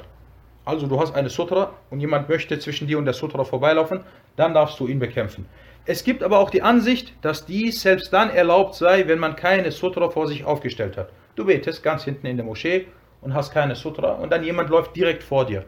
Also 0.66 0.88
du 0.88 1.00
hast 1.00 1.16
eine 1.16 1.30
Sutra 1.30 1.74
und 1.90 2.00
jemand 2.00 2.30
möchte 2.30 2.60
zwischen 2.60 2.88
dir 2.88 2.98
und 2.98 3.06
der 3.06 3.14
Sutra 3.14 3.44
vorbeilaufen, 3.44 4.02
dann 4.36 4.54
darfst 4.54 4.80
du 4.80 4.88
ihn 4.88 5.00
bekämpfen. 5.00 5.46
Es 5.86 6.04
gibt 6.04 6.22
aber 6.22 6.40
auch 6.40 6.50
die 6.50 6.62
Ansicht, 6.62 7.14
dass 7.22 7.46
dies 7.46 7.82
selbst 7.82 8.14
dann 8.14 8.30
erlaubt 8.30 8.76
sei, 8.76 9.08
wenn 9.08 9.20
man 9.20 9.36
keine 9.36 9.72
Sutra 9.72 10.10
vor 10.10 10.28
sich 10.28 10.46
aufgestellt 10.46 10.98
hat. 10.98 11.10
Du 11.36 11.46
betest 11.46 11.82
ganz 11.82 12.04
hinten 12.04 12.28
in 12.28 12.38
der 12.38 12.46
Moschee 12.46 12.88
und 13.22 13.34
hast 13.34 13.52
keine 13.52 13.76
Sutra 13.76 14.14
und 14.14 14.32
dann 14.32 14.44
jemand 14.44 14.70
läuft 14.70 14.96
direkt 14.96 15.24
vor 15.24 15.46
dir. 15.46 15.66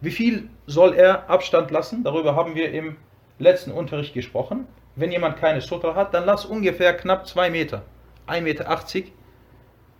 Wie 0.00 0.10
viel 0.10 0.48
soll 0.66 0.94
er 0.94 1.30
Abstand 1.30 1.70
lassen? 1.70 2.04
Darüber 2.04 2.34
haben 2.34 2.54
wir 2.54 2.72
im 2.72 2.96
letzten 3.42 3.72
Unterricht 3.72 4.14
gesprochen. 4.14 4.66
Wenn 4.94 5.10
jemand 5.10 5.36
keine 5.38 5.60
Sutra 5.60 5.94
hat, 5.94 6.14
dann 6.14 6.24
lass 6.24 6.44
ungefähr 6.44 6.94
knapp 6.96 7.26
2 7.26 7.50
Meter, 7.50 7.82
1,80 8.26 8.40
Meter 8.42 9.12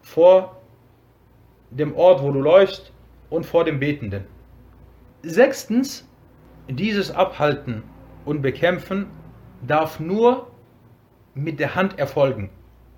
vor 0.02 0.60
dem 1.70 1.94
Ort, 1.94 2.22
wo 2.22 2.30
du 2.30 2.40
läufst 2.40 2.92
und 3.30 3.46
vor 3.46 3.64
dem 3.64 3.80
Betenden. 3.80 4.24
Sechstens, 5.22 6.08
dieses 6.68 7.10
Abhalten 7.10 7.82
und 8.24 8.42
Bekämpfen 8.42 9.06
darf 9.66 10.00
nur 10.00 10.50
mit 11.34 11.60
der 11.60 11.74
Hand 11.74 11.98
erfolgen 11.98 12.50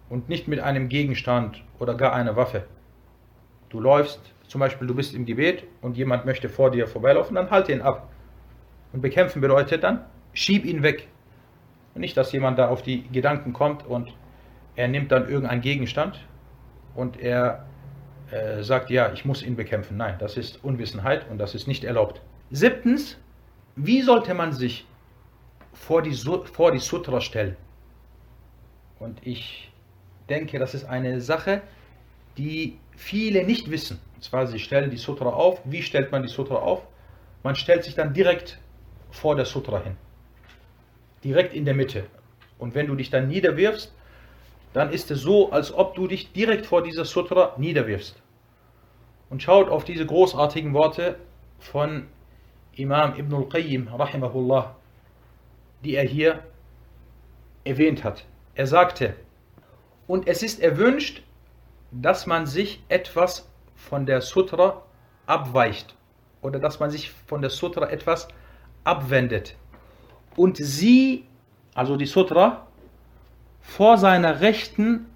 und 0.09 0.29
nicht 0.29 0.49
mit 0.49 0.61
einem 0.61 0.89
Gegenstand 0.89 1.63
oder 1.79 1.95
gar 1.95 2.13
einer 2.13 2.37
Waffe. 2.37 2.65
Du 3.69 3.81
läufst, 3.81 4.21
zum 4.49 4.61
Beispiel 4.61 4.87
du 4.87 4.95
bist 4.95 5.15
im 5.15 5.25
Gebet 5.25 5.65
und 5.81 5.97
jemand 5.97 6.25
möchte 6.25 6.49
vor 6.49 6.71
dir 6.71 6.87
vorbeilaufen, 6.87 7.37
dann 7.37 7.51
halte 7.51 7.73
ihn 7.73 7.83
ab. 7.83 8.09
Und 8.93 9.01
bekämpfen 9.01 9.41
bedeutet 9.41 9.83
dann, 9.83 10.05
schieb 10.35 10.65
ihn 10.65 10.83
weg. 10.83 11.09
Und 11.95 12.01
nicht, 12.01 12.17
dass 12.17 12.33
jemand 12.33 12.59
da 12.59 12.69
auf 12.69 12.83
die 12.83 13.09
Gedanken 13.09 13.53
kommt 13.53 13.87
und 13.87 14.13
er 14.77 14.89
nimmt 14.89 15.13
dann 15.13 15.29
irgendeinen 15.29 15.61
Gegenstand 15.61 16.21
und 16.95 17.21
er 17.21 17.65
äh, 18.31 18.63
sagt, 18.63 18.91
ja, 18.91 19.13
ich 19.13 19.25
muss 19.25 19.43
ihn 19.43 19.57
bekämpfen. 19.57 19.97
Nein, 19.97 20.17
das 20.19 20.37
ist 20.37 20.63
Unwissenheit 20.65 21.31
und 21.31 21.39
das 21.39 21.55
ist 21.55 21.69
nicht 21.69 21.85
erlaubt. 21.85 22.21
Siebtens, 22.51 23.17
wie 23.77 24.03
sollte 24.03 24.35
man 24.35 24.53
sich 24.53 24.87
vor 25.73 26.03
die, 26.03 26.15
vor 26.15 26.73
die 26.73 26.79
Sutra 26.79 27.21
stellen? 27.21 27.57
Und 28.99 29.25
ich 29.27 29.73
denke, 30.29 30.59
das 30.59 30.75
ist 30.75 30.85
eine 30.85 31.21
Sache, 31.21 31.63
die 32.37 32.79
viele 32.97 33.45
nicht 33.45 33.71
wissen. 33.71 34.01
Und 34.15 34.25
zwar, 34.25 34.47
sie 34.47 34.59
stellen 34.59 34.91
die 34.91 34.97
Sutra 34.97 35.29
auf. 35.29 35.61
Wie 35.65 35.83
stellt 35.83 36.11
man 36.11 36.23
die 36.23 36.29
Sutra 36.29 36.57
auf? 36.57 36.83
Man 37.43 37.55
stellt 37.55 37.85
sich 37.85 37.95
dann 37.95 38.15
direkt 38.15 38.59
vor 39.11 39.37
der 39.37 39.45
Sutra 39.45 39.81
hin. 39.81 39.97
Direkt 41.25 41.55
in 41.55 41.65
der 41.65 41.75
Mitte. 41.75 42.05
Und 42.59 42.75
wenn 42.75 42.87
du 42.87 42.95
dich 42.95 43.11
dann 43.11 43.29
niederwirfst, 43.29 43.93
dann 44.75 44.93
ist 44.93 45.11
es 45.11 45.23
so, 45.23 45.51
als 45.51 45.73
ob 45.73 45.95
du 45.95 46.07
dich 46.07 46.33
direkt 46.33 46.67
vor 46.67 46.83
dieser 46.83 47.05
Sutra 47.05 47.55
niederwirfst. 47.57 48.21
Und 49.31 49.43
schaut 49.43 49.69
auf 49.69 49.85
diese 49.85 50.05
großartigen 50.05 50.75
Worte 50.75 51.17
von 51.59 52.07
Imam 52.77 53.17
Ibn 53.17 53.35
al-Qayyim, 53.35 53.89
rahimahullah, 53.89 54.77
die 55.85 55.95
er 55.95 56.05
hier 56.05 56.43
erwähnt 57.65 58.05
hat. 58.05 58.25
Er 58.55 58.67
sagte, 58.67 59.15
und 60.07 60.29
es 60.29 60.43
ist 60.43 60.61
erwünscht, 60.61 61.23
dass 61.91 62.27
man 62.27 62.47
sich 62.47 62.83
etwas 62.89 63.49
von 63.75 64.07
der 64.07 64.21
Sutra 64.21 64.83
abweicht 65.27 65.95
oder 66.43 66.59
dass 66.59 66.81
man 66.81 66.91
sich 66.91 67.11
von 67.27 67.41
der 67.41 67.51
Sutra 67.51 67.89
etwas 67.89 68.29
abwendet 68.85 69.57
und 70.37 70.57
sie, 70.57 71.25
also 71.75 71.97
die 71.97 72.07
Sutra, 72.07 72.67
vor 73.61 73.99
seiner 73.99 74.41
rechten 74.41 75.07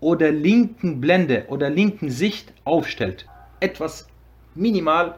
oder 0.00 0.30
linken 0.30 1.00
Blende 1.00 1.46
oder 1.48 1.70
linken 1.70 2.10
Sicht 2.10 2.52
aufstellt. 2.64 3.26
Etwas 3.60 4.08
minimal 4.54 5.16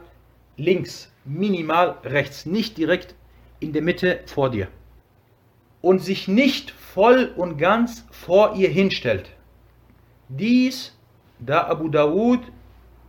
links, 0.57 1.11
minimal 1.25 1.97
rechts, 2.03 2.45
nicht 2.45 2.77
direkt 2.77 3.15
in 3.59 3.73
der 3.73 3.81
Mitte 3.81 4.19
vor 4.25 4.49
dir. 4.49 4.67
Und 5.81 5.99
sich 5.99 6.27
nicht 6.27 6.71
voll 6.71 7.33
und 7.35 7.57
ganz 7.57 8.05
vor 8.11 8.55
ihr 8.55 8.69
hinstellt. 8.69 9.29
Dies, 10.29 10.97
da 11.39 11.67
Abu 11.67 11.89
Dawud 11.89 12.39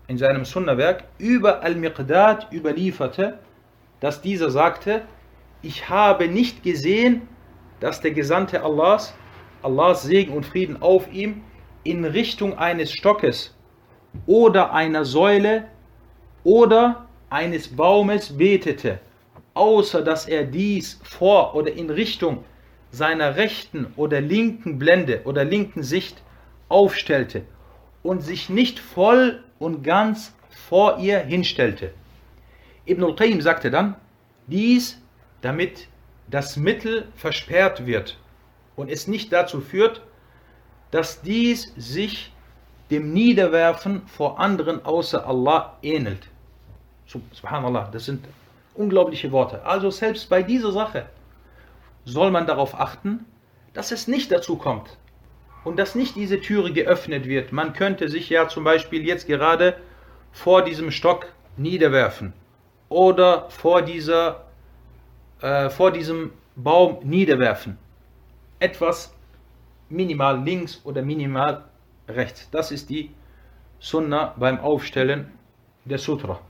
in 0.09 0.19
seinem 0.19 0.45
Sunnah-Werk 0.45 1.05
über 1.19 1.63
Al-Miqdad 1.63 2.53
überlieferte, 2.53 3.39
dass 4.01 4.21
dieser 4.21 4.51
sagte, 4.51 5.03
ich 5.65 5.89
habe 5.89 6.29
nicht 6.29 6.63
gesehen, 6.63 7.23
dass 7.81 8.01
der 8.01 8.11
Gesandte 8.11 8.63
Allahs, 8.63 9.15
Allahs 9.63 10.03
Segen 10.03 10.33
und 10.33 10.45
Frieden 10.45 10.81
auf 10.83 11.11
ihm, 11.13 11.43
in 11.83 12.05
Richtung 12.05 12.57
eines 12.59 12.93
Stockes 12.93 13.55
oder 14.27 14.73
einer 14.73 15.05
Säule 15.05 15.65
oder 16.45 17.07
eines 17.31 17.69
Baumes 17.69 18.37
betete, 18.37 19.01
außer 19.55 20.03
dass 20.03 20.27
er 20.27 20.45
dies 20.45 21.01
vor 21.03 21.55
oder 21.55 21.73
in 21.73 21.91
Richtung 21.91 22.45
seiner 22.91 23.37
rechten 23.37 23.87
oder 23.97 24.21
linken 24.21 24.79
Blende 24.79 25.23
oder 25.25 25.45
linken 25.45 25.83
Sicht 25.83 26.23
aufstellte 26.69 27.43
und 28.03 28.23
sich 28.23 28.49
nicht 28.49 28.79
voll 28.79 29.43
und 29.59 29.83
ganz 29.83 30.35
vor 30.69 30.99
ihr 30.99 31.19
hinstellte. 31.19 31.93
Ibn 32.87 33.05
al-Qayyim 33.05 33.41
sagte 33.41 33.71
dann, 33.71 33.97
dies, 34.47 35.01
damit 35.45 35.89
das 36.29 36.57
Mittel 36.57 37.09
versperrt 37.17 37.87
wird 37.87 38.19
und 38.77 38.91
es 38.91 39.07
nicht 39.07 39.33
dazu 39.33 39.61
führt, 39.61 40.03
dass 40.91 41.23
dies 41.23 41.73
sich 41.77 42.33
dem 42.91 43.13
Niederwerfen 43.13 44.07
vor 44.07 44.39
anderen 44.39 44.85
außer 44.85 45.27
Allah 45.27 45.77
ähnelt. 45.83 46.29
Subhanallah, 47.07 47.89
das 47.93 48.07
sind 48.07 48.25
unglaubliche 48.75 49.31
Worte. 49.33 49.65
Also 49.65 49.91
selbst 49.91 50.29
bei 50.29 50.43
dieser 50.43 50.73
Sache 50.73 51.07
soll 52.05 52.31
man 52.31 52.47
darauf 52.47 52.79
achten, 52.79 53.25
dass 53.73 53.93
es 53.93 54.09
nicht 54.09 54.31
dazu 54.31 54.57
kommt, 54.57 54.97
und 55.65 55.79
dass 55.79 55.95
nicht 55.95 56.15
diese 56.15 56.41
Türe 56.41 56.73
geöffnet 56.73 57.27
wird. 57.27 57.51
Man 57.51 57.73
könnte 57.73 58.09
sich 58.09 58.29
ja 58.29 58.49
zum 58.49 58.65
Beispiel 58.65 59.05
jetzt 59.05 59.27
gerade 59.27 59.77
vor 60.31 60.63
diesem 60.63 60.91
Stock 60.91 61.27
niederwerfen 61.57 62.35
oder 62.89 63.49
vor, 63.51 63.83
dieser, 63.83 64.44
äh, 65.45 65.69
vor 65.69 65.91
diesem 65.91 66.33
Baum 66.57 66.99
niederwerfen. 67.03 67.77
Etwas 68.59 69.15
minimal 69.91 70.43
links 70.43 70.81
oder 70.85 71.03
minimal 71.03 71.65
rechts. 72.09 72.49
Das 72.51 72.71
ist 72.71 72.89
die 72.89 73.11
Sunna 73.79 74.35
beim 74.39 74.59
Aufstellen 74.59 75.33
der 75.85 75.99
Sutra. 75.99 76.41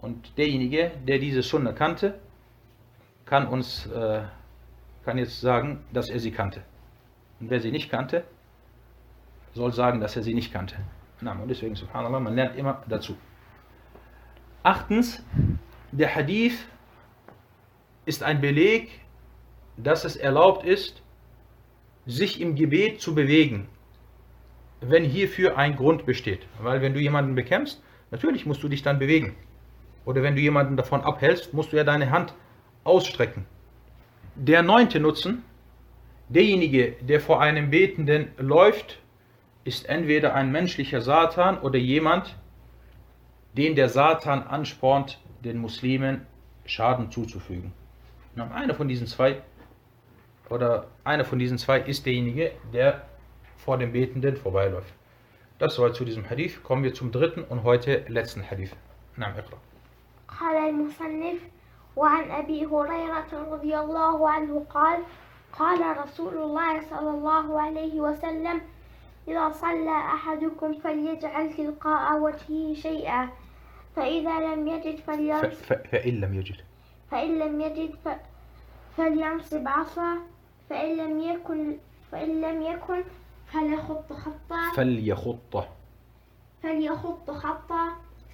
Und 0.00 0.38
derjenige, 0.38 0.92
der 1.06 1.18
diese 1.18 1.42
Sunna 1.42 1.72
kannte, 1.72 2.18
kann 3.26 3.46
uns 3.46 3.86
äh, 3.86 4.22
kann 5.04 5.18
jetzt 5.18 5.40
sagen, 5.40 5.84
dass 5.92 6.08
er 6.08 6.18
sie 6.18 6.30
kannte. 6.30 6.62
Und 7.40 7.50
wer 7.50 7.60
sie 7.60 7.72
nicht 7.72 7.90
kannte, 7.90 8.24
soll 9.52 9.72
sagen, 9.72 10.00
dass 10.00 10.16
er 10.16 10.22
sie 10.22 10.32
nicht 10.32 10.52
kannte. 10.52 10.76
Und 11.20 11.48
deswegen, 11.48 11.74
subhanallah, 11.74 12.20
man 12.20 12.34
lernt 12.34 12.56
immer 12.56 12.82
dazu. 12.88 13.16
Achtens, 14.62 15.22
der 15.92 16.14
Hadith 16.14 16.66
ist 18.04 18.22
ein 18.22 18.40
Beleg, 18.40 18.88
dass 19.76 20.04
es 20.04 20.16
erlaubt 20.16 20.64
ist, 20.64 21.02
sich 22.06 22.40
im 22.40 22.54
Gebet 22.54 23.00
zu 23.00 23.14
bewegen, 23.14 23.68
wenn 24.80 25.04
hierfür 25.04 25.56
ein 25.56 25.76
Grund 25.76 26.04
besteht. 26.04 26.46
Weil 26.60 26.82
wenn 26.82 26.94
du 26.94 27.00
jemanden 27.00 27.34
bekämpfst, 27.34 27.82
natürlich 28.10 28.44
musst 28.46 28.62
du 28.62 28.68
dich 28.68 28.82
dann 28.82 28.98
bewegen. 28.98 29.36
Oder 30.04 30.22
wenn 30.22 30.34
du 30.34 30.40
jemanden 30.40 30.76
davon 30.76 31.02
abhältst, 31.02 31.54
musst 31.54 31.72
du 31.72 31.76
ja 31.76 31.84
deine 31.84 32.10
Hand 32.10 32.34
ausstrecken. 32.84 33.44
Der 34.34 34.62
neunte 34.62 34.98
Nutzen 34.98 35.44
Derjenige, 36.32 36.92
der 37.02 37.20
vor 37.20 37.42
einem 37.42 37.68
Betenden 37.68 38.28
läuft, 38.38 38.98
ist 39.64 39.86
entweder 39.86 40.34
ein 40.34 40.50
menschlicher 40.50 41.02
Satan 41.02 41.58
oder 41.58 41.78
jemand, 41.78 42.38
den 43.54 43.74
der 43.74 43.90
Satan 43.90 44.42
anspornt, 44.42 45.20
den 45.44 45.58
Muslimen 45.58 46.26
Schaden 46.64 47.10
zuzufügen. 47.10 47.74
Und 48.35 48.51
einer 48.51 48.73
von 48.73 48.87
diesen 48.87 49.07
zwei 49.07 49.41
oder 50.49 50.87
einer 51.03 51.25
von 51.25 51.39
diesen 51.39 51.57
zwei 51.57 51.79
ist 51.79 52.05
derjenige, 52.05 52.51
der 52.73 53.01
vor 53.57 53.77
dem 53.77 53.91
Betenden 53.91 54.37
vorbeiläuft. 54.37 54.93
Das 55.59 55.75
soll 55.75 55.93
zu 55.93 56.05
diesem 56.05 56.29
Hadith. 56.29 56.63
Kommen 56.63 56.83
wir 56.83 56.93
zum 56.93 57.11
dritten 57.11 57.43
und 57.43 57.63
heute 57.63 58.05
letzten 58.07 58.43
Hadith. 58.49 58.75
نعم 59.17 59.33
اقرأ. 59.33 59.57
قال 60.27 60.69
المصنف 60.69 61.39
وعن 61.95 62.31
أبي 62.31 62.65
هريرة 62.65 63.51
رضي 63.51 63.77
الله 63.77 64.29
عنه 64.29 64.65
قال 64.69 64.99
قال 65.53 65.97
رسول 65.97 66.37
الله 66.37 66.81
صلى 66.81 67.09
الله 67.09 67.61
عليه 67.61 68.01
وسلم 68.01 68.61
إذا 69.27 69.51
صلى 69.51 69.97
أحدكم 69.97 70.73
فليجعل 70.73 71.53
تلقاء 71.53 72.19
وجهه 72.19 72.73
شيئا 72.73 73.29
فإذا 73.95 74.39
لم 74.39 74.67
يجد 74.67 74.99
فلينصب 74.99 75.49
فإن 75.91 76.13
لم 76.21 76.33
يجد 76.33 76.55
فإن 77.12 77.38
لم 77.38 77.60
يجد 77.60 77.94
فلينصب 78.96 79.68
عصا 79.68 80.16
فإن 80.70 80.96
لم 80.96 81.20
يكن 81.20 81.76
فإن 82.12 82.40
لم 82.40 82.62
يكن 82.62 83.02
فليخط 83.46 84.12
خطا. 84.12 84.72
فليخط. 84.76 85.64
فليخط 86.62 87.30
خطا. 87.30 87.88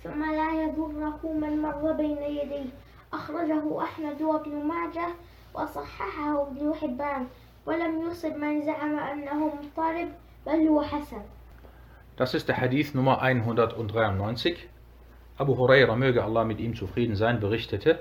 ثم 0.04 0.32
لا 0.32 0.62
يضره 0.62 1.20
من 1.24 1.62
مر 1.62 1.92
بين 1.92 2.18
يديه. 2.18 2.70
أخرجه 3.12 3.82
أحمد 3.82 4.22
وابن 4.22 4.66
ماجه 4.66 5.08
وصححه 5.54 6.42
ابن 6.42 6.74
حبان. 6.74 7.26
ولم 7.66 8.10
يصب 8.10 8.36
من 8.36 8.62
زعم 8.62 8.98
أنه 8.98 9.46
مضطرب 9.46 10.08
بل 10.46 10.68
هو 10.68 10.82
حسن. 10.82 11.22
Das 12.16 12.34
ist 12.34 12.48
der 12.48 12.60
Hadith 12.60 12.94
Nummer 12.94 13.22
193. 13.22 14.68
Abu 15.36 15.56
Huraira, 15.56 15.96
möge 15.96 16.22
Allah 16.24 16.44
mit 16.44 16.60
ihm 16.60 16.74
zufrieden 16.74 17.16
sein, 17.16 17.40
berichtete, 17.40 18.00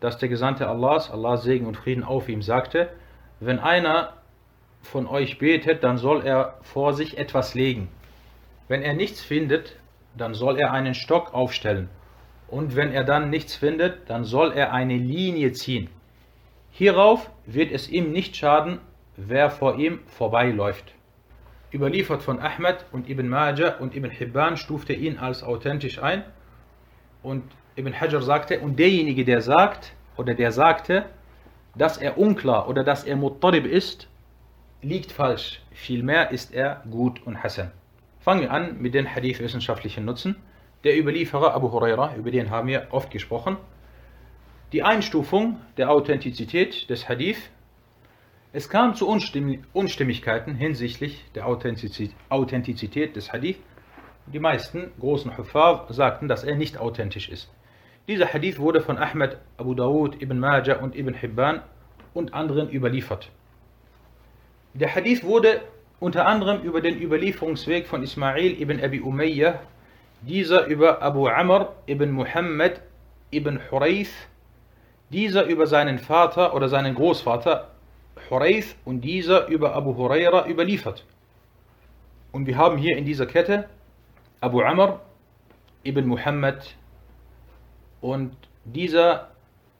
dass 0.00 0.18
der 0.18 0.28
Gesandte 0.28 0.68
Allahs, 0.68 1.10
Allahs 1.10 1.42
Segen 1.42 1.66
und 1.66 1.76
Frieden 1.76 2.04
auf 2.04 2.28
ihm, 2.28 2.42
sagte, 2.42 2.90
wenn 3.40 3.58
einer 3.58 4.14
von 4.82 5.06
euch 5.06 5.38
betet, 5.38 5.82
dann 5.82 5.98
soll 5.98 6.24
er 6.24 6.58
vor 6.62 6.94
sich 6.94 7.18
etwas 7.18 7.54
legen. 7.54 7.88
Wenn 8.68 8.82
er 8.82 8.94
nichts 8.94 9.20
findet, 9.20 9.76
dann 10.16 10.34
soll 10.34 10.58
er 10.58 10.72
einen 10.72 10.94
Stock 10.94 11.34
aufstellen. 11.34 11.88
Und 12.48 12.76
wenn 12.76 12.92
er 12.92 13.04
dann 13.04 13.30
nichts 13.30 13.56
findet, 13.56 14.08
dann 14.08 14.24
soll 14.24 14.52
er 14.52 14.72
eine 14.72 14.96
Linie 14.96 15.52
ziehen. 15.52 15.88
Hierauf 16.70 17.30
wird 17.46 17.72
es 17.72 17.88
ihm 17.88 18.12
nicht 18.12 18.36
schaden, 18.36 18.80
wer 19.16 19.50
vor 19.50 19.76
ihm 19.76 20.00
vorbeiläuft. 20.06 20.94
Überliefert 21.72 22.22
von 22.22 22.38
Ahmed 22.38 22.84
und 22.92 23.08
Ibn 23.08 23.28
Majah 23.28 23.76
und 23.78 23.94
Ibn 23.96 24.10
Hibban 24.10 24.56
stufte 24.56 24.92
ihn 24.92 25.18
als 25.18 25.42
authentisch 25.42 26.02
ein. 26.02 26.22
Und 27.22 27.42
Ibn 27.76 28.00
Hajar 28.00 28.22
sagte, 28.22 28.60
und 28.60 28.78
derjenige, 28.78 29.24
der 29.24 29.42
sagt, 29.42 29.92
oder 30.16 30.34
der 30.34 30.50
sagte, 30.50 31.04
dass 31.74 31.98
er 31.98 32.16
unklar 32.16 32.68
oder 32.68 32.82
dass 32.84 33.04
er 33.04 33.16
Muttarib 33.16 33.66
ist, 33.66 34.08
liegt 34.80 35.12
falsch. 35.12 35.60
Vielmehr 35.72 36.30
ist 36.30 36.54
er 36.54 36.82
gut 36.90 37.26
und 37.26 37.42
Hassan. 37.42 37.70
Fangen 38.20 38.40
wir 38.40 38.50
an 38.50 38.80
mit 38.80 38.94
den 38.94 39.14
Hadith-wissenschaftlichen 39.14 40.06
Nutzen. 40.06 40.36
Der 40.84 40.98
Überlieferer 40.98 41.54
Abu 41.54 41.70
Huraira, 41.70 42.14
über 42.16 42.30
den 42.30 42.48
haben 42.50 42.68
wir 42.68 42.86
oft 42.90 43.10
gesprochen. 43.10 43.58
Die 44.72 44.82
Einstufung 44.82 45.60
der 45.76 45.90
Authentizität 45.90 46.88
des 46.88 47.08
Hadith. 47.08 47.50
Es 48.52 48.70
kam 48.70 48.94
zu 48.94 49.06
Unstimmigkeiten 49.06 50.54
hinsichtlich 50.54 51.24
der 51.34 51.46
Authentizität 51.46 53.16
des 53.16 53.32
Hadith. 53.32 53.58
Die 54.26 54.40
meisten 54.40 54.92
großen 54.98 55.36
Hufar 55.36 55.86
sagten, 55.90 56.26
dass 56.26 56.42
er 56.42 56.56
nicht 56.56 56.78
authentisch 56.78 57.28
ist. 57.28 57.50
Dieser 58.08 58.32
Hadith 58.32 58.60
wurde 58.60 58.80
von 58.80 58.98
Ahmed, 58.98 59.36
Abu 59.56 59.74
Dawud, 59.74 60.22
Ibn 60.22 60.38
Majah 60.38 60.76
und 60.76 60.94
Ibn 60.94 61.12
Hibban 61.14 61.62
und 62.14 62.34
anderen 62.34 62.70
überliefert. 62.70 63.30
Der 64.74 64.94
Hadith 64.94 65.24
wurde 65.24 65.60
unter 65.98 66.26
anderem 66.26 66.62
über 66.62 66.80
den 66.80 67.00
Überlieferungsweg 67.02 67.86
von 67.88 68.04
Ismail 68.04 68.60
ibn 68.60 68.80
Abi 68.80 69.00
Umayyah, 69.00 69.58
dieser 70.22 70.66
über 70.66 71.02
Abu 71.02 71.26
Amr 71.26 71.74
ibn 71.88 72.12
Muhammad 72.12 72.80
ibn 73.32 73.58
Hurayth, 73.70 74.12
dieser 75.10 75.46
über 75.46 75.66
seinen 75.66 75.98
Vater 75.98 76.54
oder 76.54 76.68
seinen 76.68 76.94
Großvater 76.94 77.70
Hurayth 78.30 78.76
und 78.84 79.00
dieser 79.00 79.48
über 79.48 79.74
Abu 79.74 79.96
Huraira 79.96 80.46
überliefert. 80.46 81.04
Und 82.30 82.46
wir 82.46 82.56
haben 82.56 82.78
hier 82.78 82.96
in 82.96 83.04
dieser 83.04 83.26
Kette 83.26 83.68
Abu 84.40 84.60
Amr 84.60 85.00
ibn 85.84 86.06
Muhammad 86.06 86.76
und 88.00 88.36
dieser 88.64 89.30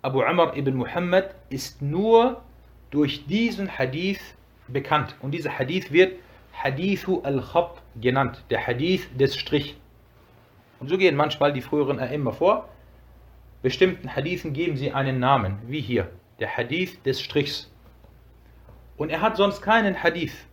Abu 0.03 0.23
Amr 0.23 0.57
ibn 0.57 0.77
Muhammad 0.77 1.35
ist 1.51 1.83
nur 1.83 2.43
durch 2.91 3.27
diesen 3.27 3.79
Hadith 3.79 4.21
bekannt. 4.69 5.17
Und 5.21 5.33
dieser 5.33 5.59
Hadith 5.59 5.91
wird 5.93 6.19
Hadithu 6.53 7.21
al-Khat 7.23 7.83
genannt, 8.01 8.43
der 8.51 8.67
Hadith 8.67 9.09
des 9.19 9.37
Strich. 9.37 9.77
Und 10.81 10.89
so 10.89 10.99
gehen 10.99 11.17
manchmal 11.17 11.53
die 11.53 11.61
früheren 11.61 11.99
immer 11.99 12.33
vor. 12.33 12.69
Bestimmten 13.63 14.15
Hadithen 14.15 14.53
geben 14.53 14.77
sie 14.77 14.93
einen 14.93 15.19
Namen, 15.19 15.59
wie 15.67 15.81
hier, 15.81 16.09
der 16.39 16.57
Hadith 16.57 17.03
des 17.03 17.21
Strichs. 17.21 17.71
Und 18.97 19.11
er 19.11 19.21
hat 19.21 19.37
sonst 19.37 19.61
keinen 19.61 20.03
Hadith, 20.03 20.47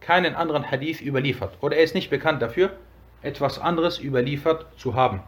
keinen 0.00 0.34
anderen 0.34 0.70
Hadith 0.70 1.00
überliefert. 1.00 1.56
Oder 1.60 1.76
er 1.76 1.84
ist 1.84 1.94
nicht 1.94 2.10
bekannt 2.10 2.42
dafür, 2.42 2.72
etwas 3.22 3.58
anderes 3.58 4.00
überliefert 4.00 4.66
zu 4.76 4.94
haben. 4.94 5.22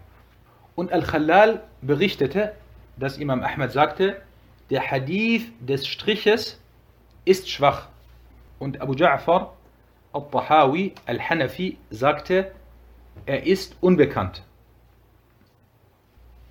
Und 0.81 0.95
Al-Khalal 0.95 1.63
berichtete, 1.83 2.55
dass 2.97 3.19
Imam 3.19 3.43
Ahmad 3.43 3.71
sagte, 3.71 4.23
der 4.71 4.91
Hadith 4.91 5.53
des 5.61 5.87
Striches 5.87 6.59
ist 7.27 7.51
schwach. 7.51 7.89
Und 8.59 8.81
Abu 8.81 8.95
Ja'far 8.95 9.51
al-Tahawi 10.15 10.95
al-Hanafi 11.05 11.77
sagte, 11.91 12.53
er 13.27 13.47
ist 13.47 13.77
unbekannt. 13.83 14.43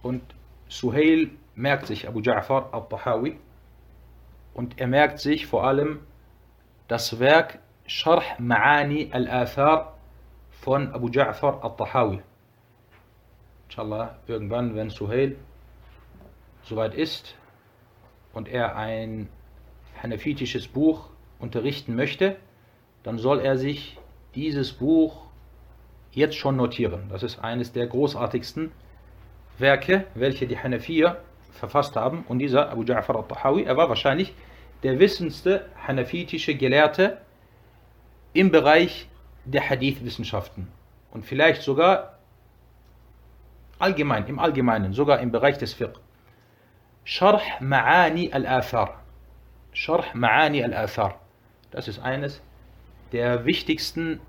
Und 0.03 0.21
Suhail 0.67 1.31
merkt 1.55 1.87
sich 1.87 2.07
Abu 2.07 2.19
Ja'far 2.19 2.71
al-Tahawi 2.71 3.35
und 4.53 4.79
er 4.79 4.85
merkt 4.85 5.17
sich 5.17 5.47
vor 5.47 5.63
allem 5.65 6.01
das 6.87 7.17
Werk 7.17 7.57
Sharh 7.87 8.37
Ma'ani 8.37 9.11
al-Athar 9.11 9.97
von 10.51 10.93
Abu 10.93 11.07
Ja'far 11.07 11.63
al-Tahawi. 11.63 12.21
Inshallah, 13.69 14.17
irgendwann, 14.25 14.75
wenn 14.75 14.89
Suhail 14.89 15.35
soweit 16.63 16.95
ist 16.95 17.35
und 18.33 18.47
er 18.47 18.75
ein 18.75 19.29
hanafitisches 20.01 20.67
Buch 20.67 21.09
unterrichten 21.37 21.95
möchte, 21.95 22.37
dann 23.03 23.19
soll 23.19 23.39
er 23.39 23.57
sich 23.57 23.99
dieses 24.33 24.73
Buch 24.73 25.21
jetzt 26.11 26.35
schon 26.35 26.55
notieren. 26.55 27.09
Das 27.09 27.21
ist 27.21 27.37
eines 27.43 27.71
der 27.71 27.85
großartigsten 27.85 28.71
Werke, 29.59 30.07
welche 30.15 30.47
die 30.47 30.57
Hanafier 30.57 31.21
verfasst 31.51 31.95
haben. 31.95 32.25
Und 32.27 32.39
dieser 32.39 32.71
Abu 32.71 32.81
Ja'far 32.81 33.17
al-Tahawi, 33.17 33.63
er 33.65 33.77
war 33.77 33.87
wahrscheinlich 33.87 34.33
der 34.81 34.97
wissendste 34.97 35.67
hanafitische 35.87 36.55
Gelehrte 36.55 37.19
im 38.33 38.49
Bereich 38.49 39.07
der 39.45 39.69
Hadith-Wissenschaften. 39.69 40.69
Und 41.11 41.23
vielleicht 41.23 41.61
sogar 41.61 42.18
allgemein, 43.79 44.27
im 44.27 44.39
Allgemeinen, 44.39 44.93
sogar 44.93 45.19
im 45.19 45.31
Bereich 45.31 45.57
des 45.57 45.73
Fiqh. 45.73 45.99
Sharh 47.03 47.41
Ma'ani 47.59 48.31
al-Athar. 48.31 49.01
Sharh 49.73 50.13
Ma'ani 50.13 50.63
al-Athar. 50.63 51.19
Das 51.71 51.87
ist 51.87 51.99
eines 51.99 52.41
der 53.11 53.45
wichtigsten 53.45 54.19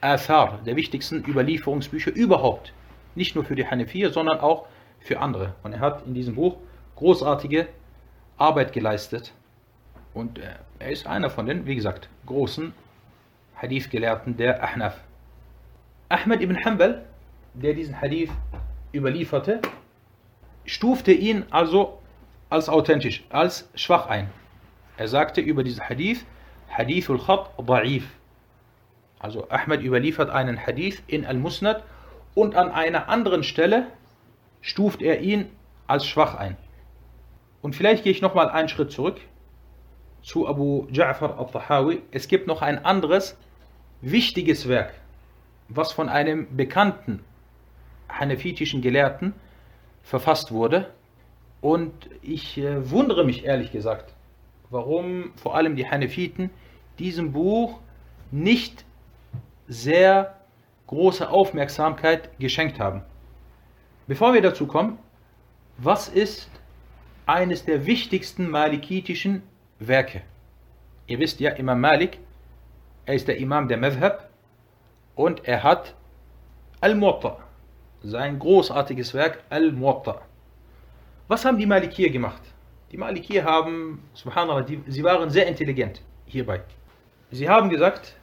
Athar, 0.00 0.60
der 0.64 0.76
wichtigsten 0.76 1.24
Überlieferungsbücher 1.26 2.12
überhaupt. 2.12 2.72
Nicht 3.14 3.34
nur 3.34 3.44
für 3.44 3.54
die 3.54 3.66
Hanefir, 3.66 4.12
sondern 4.12 4.40
auch 4.40 4.66
für 5.00 5.20
andere. 5.20 5.54
Und 5.62 5.72
er 5.72 5.80
hat 5.80 6.06
in 6.06 6.14
diesem 6.14 6.34
Buch 6.34 6.56
großartige 6.96 7.68
Arbeit 8.36 8.72
geleistet. 8.72 9.32
Und 10.14 10.38
äh, 10.38 10.54
er 10.78 10.90
ist 10.90 11.06
einer 11.06 11.30
von 11.30 11.46
den, 11.46 11.66
wie 11.66 11.76
gesagt, 11.76 12.08
großen 12.26 12.72
Hadith-Gelehrten 13.56 14.36
der 14.36 14.62
Ahnaf. 14.62 14.98
Ahmed 16.08 16.40
ibn 16.42 16.64
Hanbal, 16.64 17.04
der 17.54 17.74
diesen 17.74 18.00
Hadith 18.00 18.30
überlieferte, 18.92 19.60
stufte 20.64 21.12
ihn 21.12 21.44
also 21.50 21.98
als 22.48 22.68
authentisch, 22.68 23.24
als 23.30 23.68
schwach 23.74 24.06
ein. 24.06 24.30
Er 24.96 25.08
sagte 25.08 25.40
über 25.40 25.64
diesen 25.64 25.88
Hadith, 25.88 26.24
Hadithul 26.68 27.18
Khat 27.18 27.50
da'if. 27.58 28.04
Also 29.18 29.48
Ahmed 29.50 29.82
überliefert 29.82 30.30
einen 30.30 30.58
Hadith 30.66 31.02
in 31.06 31.26
Al-Musnad 31.26 31.82
und 32.34 32.54
an 32.54 32.70
einer 32.70 33.08
anderen 33.08 33.42
Stelle 33.42 33.86
stuft 34.60 35.02
er 35.02 35.20
ihn 35.20 35.50
als 35.86 36.06
schwach 36.06 36.34
ein. 36.34 36.56
Und 37.62 37.76
vielleicht 37.76 38.04
gehe 38.04 38.12
ich 38.12 38.22
nochmal 38.22 38.48
einen 38.48 38.68
Schritt 38.68 38.92
zurück 38.92 39.20
zu 40.22 40.48
Abu 40.48 40.86
Ja'far 40.90 41.36
al-Tahawi. 41.36 42.02
Es 42.10 42.28
gibt 42.28 42.46
noch 42.46 42.62
ein 42.62 42.84
anderes 42.84 43.36
wichtiges 44.00 44.68
Werk, 44.68 44.94
was 45.68 45.92
von 45.92 46.08
einem 46.08 46.56
bekannten 46.56 47.24
hanefitischen 48.18 48.82
Gelehrten 48.82 49.34
verfasst 50.02 50.52
wurde. 50.52 50.92
Und 51.60 51.92
ich 52.22 52.58
äh, 52.58 52.90
wundere 52.90 53.24
mich 53.24 53.44
ehrlich 53.44 53.70
gesagt, 53.70 54.14
warum 54.70 55.32
vor 55.36 55.54
allem 55.56 55.76
die 55.76 55.88
Hanefiten 55.88 56.50
diesem 56.98 57.32
Buch 57.32 57.80
nicht 58.30 58.84
sehr 59.66 60.36
große 60.86 61.28
Aufmerksamkeit 61.28 62.38
geschenkt 62.38 62.80
haben. 62.80 63.02
Bevor 64.06 64.34
wir 64.34 64.42
dazu 64.42 64.66
kommen, 64.66 64.98
was 65.78 66.08
ist 66.08 66.50
eines 67.26 67.64
der 67.64 67.86
wichtigsten 67.86 68.50
malikitischen 68.50 69.42
Werke? 69.78 70.22
Ihr 71.06 71.18
wisst 71.18 71.40
ja, 71.40 71.52
Imam 71.52 71.80
Malik, 71.80 72.18
er 73.06 73.14
ist 73.14 73.28
der 73.28 73.38
Imam 73.38 73.68
der 73.68 73.78
Madhab 73.78 74.30
und 75.14 75.44
er 75.46 75.62
hat 75.62 75.94
Al-Muwatta, 76.80 77.38
sein 78.02 78.38
großartiges 78.38 79.14
Werk 79.14 79.42
Al-Muwatta. 79.50 80.22
Was 81.28 81.44
haben 81.44 81.58
die 81.58 81.66
Malikier 81.66 82.10
gemacht? 82.10 82.42
Die 82.92 82.96
Malikir 82.96 83.44
haben, 83.44 84.02
subhanallah, 84.14 84.62
die, 84.62 84.82
sie 84.86 85.04
waren 85.04 85.30
sehr 85.30 85.46
intelligent 85.46 86.02
hierbei. 86.26 86.62
Sie 87.30 87.48
haben 87.48 87.70
gesagt, 87.70 88.16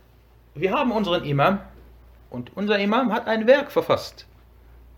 wir 0.56 0.72
haben 0.72 0.92
unseren 0.92 1.24
Imam, 1.24 1.60
Und 2.30 2.56
unser 2.56 2.78
Imam 2.80 3.14
hat 3.14 3.28
ein 3.28 3.48
Werk 3.48 3.72
verfasst. 3.72 4.28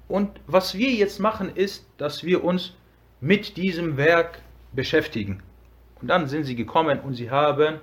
Und 0.08 0.40
was 0.48 0.76
wir 0.76 0.90
jetzt 0.90 1.20
machen, 1.20 1.52
ist, 1.56 1.86
dass 1.98 2.24
wir 2.24 2.44
uns 2.44 2.74
mit 3.22 3.58
diesem 3.58 3.98
Werk 3.98 4.42
beschäftigen. 4.72 5.44
Und 6.02 6.08
dann 6.08 6.28
sind 6.28 6.46
sie 6.46 6.56
gekommen 6.56 7.00
und 7.02 7.14
sie 7.14 7.30
haben 7.30 7.80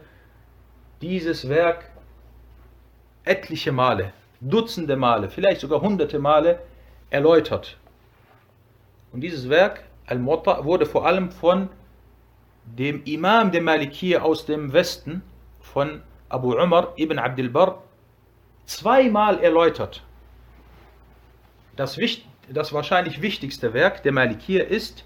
dieses 1.01 1.49
Werk 1.49 1.91
etliche 3.25 3.71
Male, 3.71 4.13
Dutzende 4.41 4.97
Male, 4.97 5.29
vielleicht 5.29 5.61
sogar 5.61 5.81
hunderte 5.81 6.19
Male 6.19 6.61
erläutert. 7.11 7.79
Und 9.13 9.21
dieses 9.21 9.49
Werk, 9.49 9.85
Al-Muwatta, 10.07 10.65
wurde 10.65 10.87
vor 10.87 11.07
allem 11.07 11.31
von 11.31 11.69
dem 12.65 13.03
Imam 13.05 13.53
der 13.53 13.63
Malikir 13.63 14.25
aus 14.25 14.47
dem 14.47 14.73
Westen, 14.73 15.23
von 15.61 16.03
Abu 16.29 16.55
Umar 16.55 16.93
ibn 16.97 17.19
Abdul 17.19 17.49
Barr, 17.49 17.83
zweimal 18.65 19.39
erläutert. 19.39 20.03
Das, 21.77 21.99
das 22.49 22.73
wahrscheinlich 22.73 23.23
wichtigste 23.23 23.73
Werk 23.73 24.03
der 24.03 24.13
Malikir 24.13 24.67
ist 24.67 25.05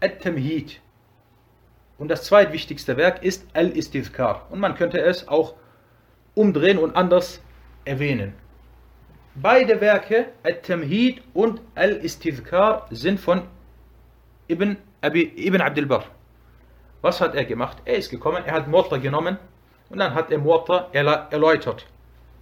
At-Tamhid. 0.00 0.80
Und 1.98 2.08
das 2.08 2.24
zweitwichtigste 2.24 2.96
Werk 2.96 3.22
ist 3.22 3.46
Al-Istizkar. 3.54 4.46
Und 4.50 4.60
man 4.60 4.74
könnte 4.74 5.00
es 5.00 5.28
auch 5.28 5.54
umdrehen 6.34 6.78
und 6.78 6.94
anders 6.94 7.40
erwähnen. 7.84 8.34
Beide 9.42 9.82
Werke, 9.82 10.28
Al-Tamhid 10.44 11.20
und 11.34 11.60
Al-Istizkar, 11.74 12.86
sind 12.90 13.20
von 13.20 13.42
Ibn, 14.48 14.78
Abi, 15.02 15.30
Ibn 15.36 15.60
Abdul 15.60 15.84
Barr. 15.84 16.06
Was 17.02 17.20
hat 17.20 17.34
er 17.34 17.44
gemacht? 17.44 17.76
Er 17.84 17.96
ist 17.96 18.08
gekommen, 18.08 18.42
er 18.46 18.54
hat 18.54 18.66
Muwatta 18.66 18.96
genommen 18.96 19.36
und 19.90 19.98
dann 19.98 20.14
hat 20.14 20.30
er 20.30 20.38
Muwatta 20.38 20.88
erläutert 20.92 21.86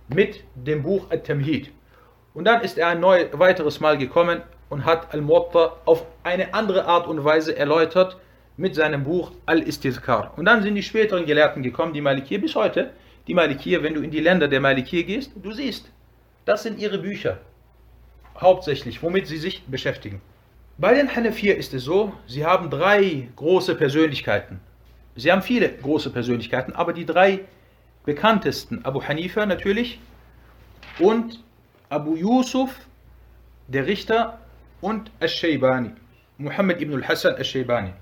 mit 0.07 0.45
dem 0.55 0.84
Buch 0.84 1.11
Al-Tamhid. 1.11 1.72
Und 2.32 2.45
dann 2.45 2.62
ist 2.62 2.78
er 2.78 2.86
ein 2.86 3.01
neu, 3.01 3.26
weiteres 3.32 3.80
Mal 3.80 3.99
gekommen 3.99 4.42
und 4.68 4.84
hat 4.84 5.12
Al-Muwatta 5.12 5.72
auf 5.86 6.07
eine 6.22 6.55
andere 6.55 6.84
Art 6.84 7.09
und 7.09 7.24
Weise 7.24 7.59
erläutert 7.59 8.18
mit 8.57 8.76
seinem 8.76 9.03
Buch 9.03 9.32
Al-Istizkar. 9.47 10.32
Und 10.36 10.45
dann 10.45 10.62
sind 10.62 10.76
die 10.76 10.82
späteren 10.84 11.26
Gelehrten 11.26 11.64
gekommen, 11.64 11.92
die 11.92 12.01
Malikir, 12.01 12.40
bis 12.40 12.55
heute. 12.55 12.92
Die 13.26 13.34
Malikir, 13.34 13.82
wenn 13.82 13.95
du 13.95 14.01
in 14.01 14.12
die 14.12 14.20
Länder 14.20 14.47
der 14.47 14.61
Malikir 14.61 15.03
gehst, 15.03 15.32
du 15.34 15.51
siehst, 15.51 15.90
das 16.45 16.62
sind 16.62 16.78
ihre 16.78 16.99
Bücher. 16.99 17.38
Hauptsächlich, 18.40 19.03
womit 19.03 19.26
sie 19.26 19.38
sich 19.38 19.64
beschäftigen. 19.64 20.20
Bei 20.76 20.92
den 20.92 21.14
Hanafir 21.14 21.57
ist 21.57 21.72
es 21.72 21.84
so, 21.84 22.12
sie 22.26 22.45
haben 22.45 22.68
drei 22.68 23.28
große 23.36 23.76
Persönlichkeiten. 23.76 24.61
Sie 25.14 25.30
haben 25.30 25.42
viele 25.42 25.68
große 25.68 26.11
Persönlichkeiten, 26.11 26.72
aber 26.72 26.92
die 26.92 27.07
drei 27.07 27.40
bekanntesten, 28.05 28.84
Abu 28.84 29.03
Hanifa 29.03 29.47
natürlich 29.47 30.01
und 30.99 31.42
Abu 31.88 32.16
Yusuf, 32.16 32.70
der 33.68 33.86
Richter 33.86 34.40
und 34.80 35.11
Al-Shaybani, 35.20 35.92
Muhammad 36.38 36.80
ibn 36.80 36.95
al-Hassan 36.95 37.36
al-Shaybani. 37.36 37.92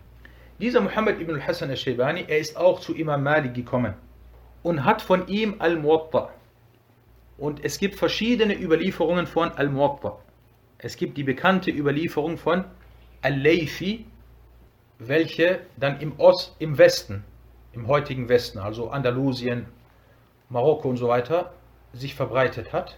Dieser 0.59 0.81
Muhammad 0.81 1.21
ibn 1.21 1.35
al-Hassan 1.35 1.69
al-Shaybani, 1.69 2.25
er 2.27 2.39
ist 2.39 2.57
auch 2.57 2.81
zu 2.81 2.95
Imam 2.95 3.23
Malik 3.23 3.53
gekommen 3.53 3.95
und 4.63 4.85
hat 4.85 5.03
von 5.03 5.29
ihm 5.29 5.57
Al-Muwatta. 5.59 6.31
Und 7.39 7.65
es 7.65 7.79
gibt 7.79 7.97
verschiedene 7.97 8.59
Überlieferungen 8.59 9.27
von 9.27 9.53
Al-Muwatta. 9.53 10.19
Es 10.79 10.97
gibt 10.97 11.17
die 11.17 11.25
bekannte 11.25 11.71
Überlieferung 11.71 12.37
von 12.37 12.65
Al-Laythi, 13.23 14.07
welche 14.99 15.61
dann 15.77 16.01
im 16.01 16.19
Ost, 16.19 16.57
im 16.59 16.79
Westen, 16.79 17.25
im 17.73 17.87
heutigen 17.87 18.29
Westen, 18.29 18.59
also 18.59 18.91
Andalusien, 18.91 19.67
Marokko 20.49 20.89
und 20.91 20.97
so 20.97 21.09
weiter, 21.09 21.53
sich 21.93 22.15
verbreitet 22.15 22.73
hat. 22.73 22.97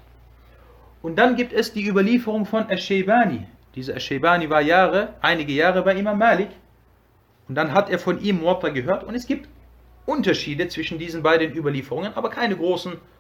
Und 1.03 1.17
dann 1.17 1.37
gibt 1.37 1.53
es 1.53 1.73
die 1.73 1.87
Überlieferung 1.87 2.47
von 2.47 2.65
Al-Shaybani. 2.65 3.47
Dieser 3.75 3.95
Al-Shaybani 3.95 4.49
war 4.51 4.63
Jahre, 4.63 5.15
einige 5.21 5.53
Jahre 5.53 5.83
bei 5.83 5.95
Imam 5.95 6.19
Malik 6.19 6.51
und 7.49 7.55
dann 7.55 7.73
hat 7.73 7.91
er 7.91 7.99
von 7.99 8.21
ihm 8.21 8.41
Muwatta 8.41 8.71
gehört 8.71 9.05
und 9.05 9.15
es 9.15 9.27
gibt 9.27 9.49
Unterschiede 10.07 10.69
zwischen 10.69 10.99
diesen 10.99 11.23
beiden 11.23 11.55
Überlieferungen, 11.55 12.15
aber 12.15 12.31
keine 12.31 12.57
großen 12.57 12.93
Unterschiede. 12.93 13.14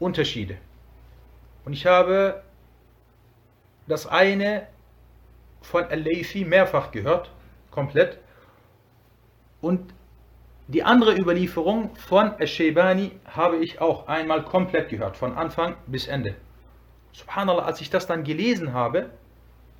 Und 0.00 0.18
ich 1.74 1.86
habe 1.86 2.42
das 3.86 4.06
eine 4.06 4.66
von 5.62 5.84
Al-Laythi 5.84 6.44
mehrfach 6.44 6.90
gehört, 6.90 7.30
komplett. 7.70 8.18
Und 9.60 9.92
die 10.68 10.82
andere 10.84 11.16
Überlieferung 11.16 11.94
von 11.96 12.32
Al-Shaybani 12.32 13.12
habe 13.26 13.56
ich 13.56 13.80
auch 13.80 14.08
einmal 14.08 14.42
komplett 14.42 14.88
gehört, 14.88 15.16
von 15.16 15.36
Anfang 15.36 15.76
bis 15.86 16.06
Ende. 16.06 16.34
Subhanallah, 17.12 17.64
als 17.64 17.80
ich 17.80 17.90
das 17.90 18.06
dann 18.06 18.24
gelesen 18.24 18.72
habe, 18.72 19.10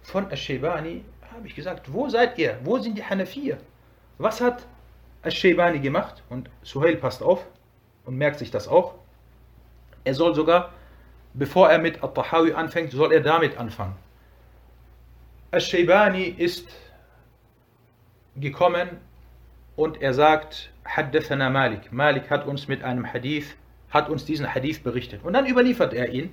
von 0.03 0.27
Al-Shaybani, 0.27 1.05
habe 1.33 1.47
ich 1.47 1.55
gesagt, 1.55 1.93
wo 1.93 2.09
seid 2.09 2.39
ihr? 2.39 2.59
Wo 2.65 2.79
sind 2.79 2.99
die 2.99 3.05
Hanafier? 3.05 3.59
Was 4.19 4.41
hat 4.41 4.67
Al-Shaybani 5.23 5.79
gemacht? 5.79 6.23
Und 6.29 6.51
Suhail 6.63 6.97
passt 6.97 7.23
auf 7.23 7.47
und 8.05 8.17
merkt 8.17 8.39
sich 8.39 8.51
das 8.51 8.69
auch. 8.69 9.00
Er 10.05 10.15
soll 10.15 10.35
sogar, 10.35 10.73
bevor 11.35 11.71
er 11.71 11.79
mit 11.79 12.03
Al-Tahawi 12.03 12.53
anfängt, 12.53 12.93
soll 12.93 13.13
er 13.13 13.21
damit 13.21 13.57
anfangen. 13.59 13.97
Al-Shaybani 15.51 16.25
ist 16.25 16.69
gekommen 18.37 18.89
und 19.77 20.01
er 20.01 20.15
sagt, 20.15 20.71
Haddathana 20.85 21.51
Malik. 21.51 21.93
Malik 21.93 22.31
hat 22.31 22.47
uns 22.47 22.69
mit 22.69 22.83
einem 22.83 23.13
Hadith, 23.13 23.57
hat 23.91 24.09
uns 24.09 24.25
diesen 24.25 24.55
Hadith 24.55 24.83
berichtet. 24.83 25.23
Und 25.25 25.33
dann 25.33 25.47
überliefert 25.47 25.95
er 25.95 26.11
ihn, 26.11 26.33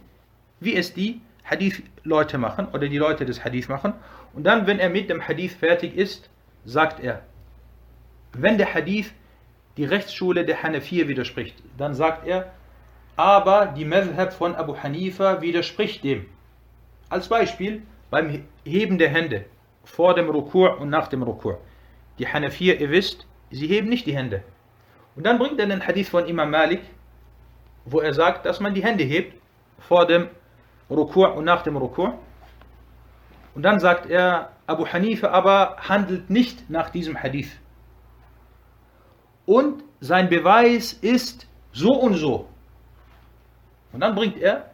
wie 0.59 0.76
es 0.76 0.93
die 0.93 1.22
Hadith-Leute 1.45 2.38
machen 2.38 2.68
oder 2.74 2.88
die 2.88 2.97
Leute 2.97 3.26
des 3.26 3.43
Hadith 3.43 3.70
machen. 3.70 3.93
Und 4.34 4.43
dann, 4.43 4.68
wenn 4.68 4.80
er 4.80 4.89
mit 4.89 5.09
dem 5.09 5.26
Hadith 5.26 5.53
fertig 5.53 5.95
ist, 5.95 6.30
sagt 6.65 7.03
er, 7.03 7.22
wenn 8.34 8.57
der 8.57 8.74
Hadith 8.74 9.13
die 9.78 9.86
Rechtsschule 9.86 10.45
der 10.45 10.61
Hanafir 10.61 11.07
widerspricht, 11.07 11.55
dann 11.78 11.93
sagt 11.93 12.28
er, 12.28 12.51
aber 13.18 13.65
die 13.65 13.84
Madhab 13.84 14.32
von 14.32 14.55
Abu 14.55 14.78
Hanifa 14.78 15.41
widerspricht 15.41 16.03
dem. 16.03 16.28
Als 17.09 17.28
Beispiel 17.28 17.82
beim 18.11 18.43
Heben 18.63 18.97
der 18.97 19.09
Hände 19.09 19.45
vor 19.84 20.13
dem 20.13 20.30
Rukur 20.30 20.80
und 20.80 20.89
nach 20.89 21.07
dem 21.07 21.24
Rukur. 21.24 21.59
Die 22.20 22.28
Hanafir, 22.28 22.80
ihr 22.80 22.91
wisst, 22.91 23.26
sie 23.49 23.68
heben 23.68 23.89
nicht 23.89 24.05
die 24.05 24.15
Hände. 24.15 24.43
Und 25.15 25.26
dann 25.26 25.39
bringt 25.39 25.59
er 25.59 25.65
den 25.65 25.86
Hadith 25.86 26.09
von 26.09 26.26
Imam 26.28 26.51
Malik, 26.51 26.82
wo 27.86 27.99
er 27.99 28.13
sagt, 28.13 28.45
dass 28.45 28.59
man 28.59 28.74
die 28.74 28.84
Hände 28.84 29.03
hebt 29.03 29.34
vor 29.80 30.05
dem 30.05 30.30
Rukur 30.89 31.36
und 31.36 31.45
nach 31.45 31.63
dem 31.63 31.76
Rukur. 31.76 32.20
Und 33.55 33.63
dann 33.63 33.80
sagt 33.80 34.09
er, 34.09 34.51
Abu 34.68 34.86
Hanifa 34.86 35.30
aber 35.30 35.78
handelt 35.80 36.30
nicht 36.30 36.70
nach 36.70 36.91
diesem 36.91 37.22
Hadith. 37.22 37.59
Und 39.45 39.84
sein 40.01 40.30
Beweis 40.30 40.93
ist 40.93 41.47
so 41.72 41.93
und 41.93 42.13
so. 42.13 42.47
Und 43.92 44.02
dann 44.02 44.16
bringt 44.16 44.38
er 44.38 44.72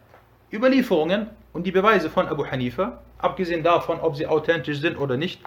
Überlieferungen 0.52 1.28
und 1.52 1.66
die 1.66 1.72
Beweise 1.72 2.10
von 2.10 2.28
Abu 2.28 2.44
Hanifa, 2.46 3.00
abgesehen 3.18 3.62
davon, 3.62 4.00
ob 4.00 4.16
sie 4.16 4.26
authentisch 4.26 4.80
sind 4.80 4.96
oder 4.98 5.16
nicht. 5.16 5.40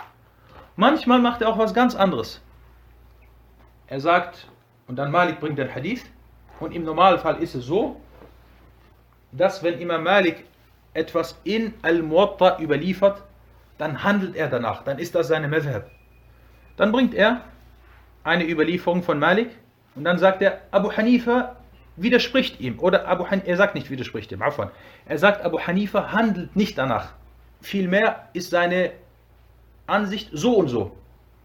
Manchmal 0.76 1.20
macht 1.20 1.41
er 1.41 1.49
auch 1.49 1.57
was 1.57 1.74
ganz 1.74 1.95
anderes. 1.95 2.41
Er 3.88 3.99
sagt, 3.99 4.47
und 4.88 4.95
dann 4.97 5.11
Malik 5.11 5.39
bringt 5.39 5.57
den 5.57 5.74
Hadith, 5.74 6.03
und 6.59 6.74
im 6.74 6.84
Normalfall 6.84 7.38
ist 7.38 7.55
es 7.55 7.65
so, 7.65 8.01
dass 9.32 9.63
wenn 9.63 9.80
Imam 9.80 10.03
Malik 10.03 10.45
etwas 10.93 11.39
in 11.43 11.74
Al-Muwatta 11.84 12.59
überliefert, 12.59 13.22
dann 13.78 14.03
handelt 14.03 14.36
er 14.36 14.47
danach, 14.47 14.84
dann 14.84 14.97
ist 14.97 15.13
das 15.13 15.28
seine 15.28 15.47
Madhab. 15.47 15.89
Dann 16.78 16.91
bringt 16.91 17.13
er 17.13 17.41
eine 18.24 18.49
Überlieferung 18.49 19.03
von 19.03 19.20
Malik 19.20 19.51
und 19.95 20.03
dann 20.03 20.18
sagt 20.18 20.41
er, 20.41 20.61
Abu 20.72 20.91
Hanifa 20.91 21.57
widerspricht 21.97 22.59
ihm. 22.59 22.79
Oder 22.79 23.07
Abu 23.07 23.29
Han 23.29 23.43
er 23.45 23.57
sagt 23.57 23.75
nicht 23.75 23.89
widerspricht 23.89 24.31
ihm, 24.31 24.41
Afwan. 24.41 24.71
Er 25.05 25.17
sagt, 25.17 25.43
Abu 25.43 25.59
Hanifa 25.59 26.11
handelt 26.11 26.55
nicht 26.55 26.77
danach. 26.77 27.13
Vielmehr 27.61 28.29
ist 28.33 28.51
seine 28.51 28.91
Ansicht 29.87 30.29
so 30.31 30.55
und 30.55 30.69
so. 30.69 30.95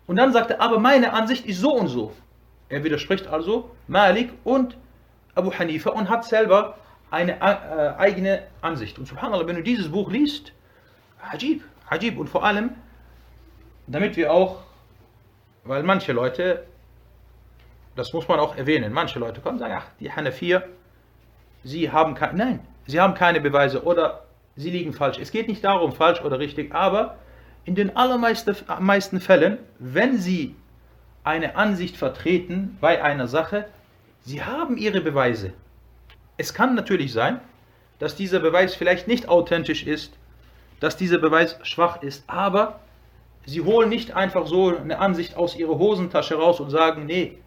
Und 0.06 0.16
dann 0.16 0.32
sagt 0.32 0.50
er, 0.50 0.60
aber 0.60 0.78
meine 0.78 1.12
Ansicht 1.12 1.46
ist 1.46 1.60
so 1.60 1.72
und 1.72 1.88
so. 1.88 2.12
Er 2.68 2.84
widerspricht 2.84 3.26
also 3.26 3.70
Malik 3.88 4.32
und 4.44 4.76
Abu 5.34 5.52
Hanifa 5.52 5.90
und 5.90 6.08
hat 6.08 6.24
selber 6.24 6.76
eine 7.10 7.40
äh, 7.40 7.94
eigene 7.98 8.42
Ansicht. 8.60 8.98
Und 8.98 9.06
subhanallah, 9.06 9.46
wenn 9.46 9.56
du 9.56 9.62
dieses 9.62 9.90
Buch 9.90 10.10
liest, 10.10 10.52
Hajib, 11.22 11.62
Hajib. 11.90 12.18
Und 12.18 12.28
vor 12.28 12.44
allem, 12.44 12.70
damit 13.86 14.16
wir 14.16 14.32
auch, 14.32 14.62
weil 15.64 15.82
manche 15.82 16.12
Leute, 16.12 16.64
das 17.96 18.12
muss 18.12 18.28
man 18.28 18.40
auch 18.40 18.56
erwähnen, 18.56 18.92
manche 18.92 19.18
Leute 19.18 19.40
kommen 19.40 19.54
und 19.54 19.60
sagen, 19.60 19.74
ach, 19.76 19.86
die 20.00 20.10
Hanafir, 20.10 20.68
sie 21.64 21.90
haben 21.90 22.14
keine, 22.14 22.38
nein, 22.38 22.60
sie 22.86 23.00
haben 23.00 23.14
keine 23.14 23.40
Beweise 23.40 23.84
oder 23.84 24.24
sie 24.56 24.70
liegen 24.70 24.92
falsch. 24.92 25.18
Es 25.18 25.30
geht 25.30 25.48
nicht 25.48 25.64
darum, 25.64 25.92
falsch 25.92 26.22
oder 26.22 26.38
richtig, 26.38 26.74
aber 26.74 27.18
in 27.64 27.74
den 27.74 27.96
allermeisten 27.96 29.20
Fällen, 29.20 29.58
wenn 29.78 30.18
sie 30.18 30.56
eine 31.24 31.56
Ansicht 31.56 31.96
vertreten 31.96 32.76
bei 32.80 33.02
einer 33.02 33.28
Sache, 33.28 33.66
sie 34.22 34.42
haben 34.42 34.76
ihre 34.76 35.00
Beweise. 35.00 35.52
Es 36.36 36.54
kann 36.54 36.74
natürlich 36.74 37.12
sein, 37.12 37.40
dass 37.98 38.16
dieser 38.16 38.40
Beweis 38.40 38.74
vielleicht 38.74 39.06
nicht 39.06 39.28
authentisch 39.28 39.86
ist, 39.86 40.14
dass 40.80 40.96
dieser 40.96 41.18
Beweis 41.18 41.58
schwach 41.62 42.02
ist, 42.02 42.24
aber 42.26 42.80
sie 43.46 43.60
holen 43.60 43.88
nicht 43.88 44.16
einfach 44.16 44.46
so 44.46 44.76
eine 44.76 44.98
Ansicht 44.98 45.36
aus 45.36 45.54
ihrer 45.54 45.78
Hosentasche 45.78 46.34
raus 46.34 46.58
und 46.58 46.70
sagen, 46.70 47.06
nee, 47.06 47.38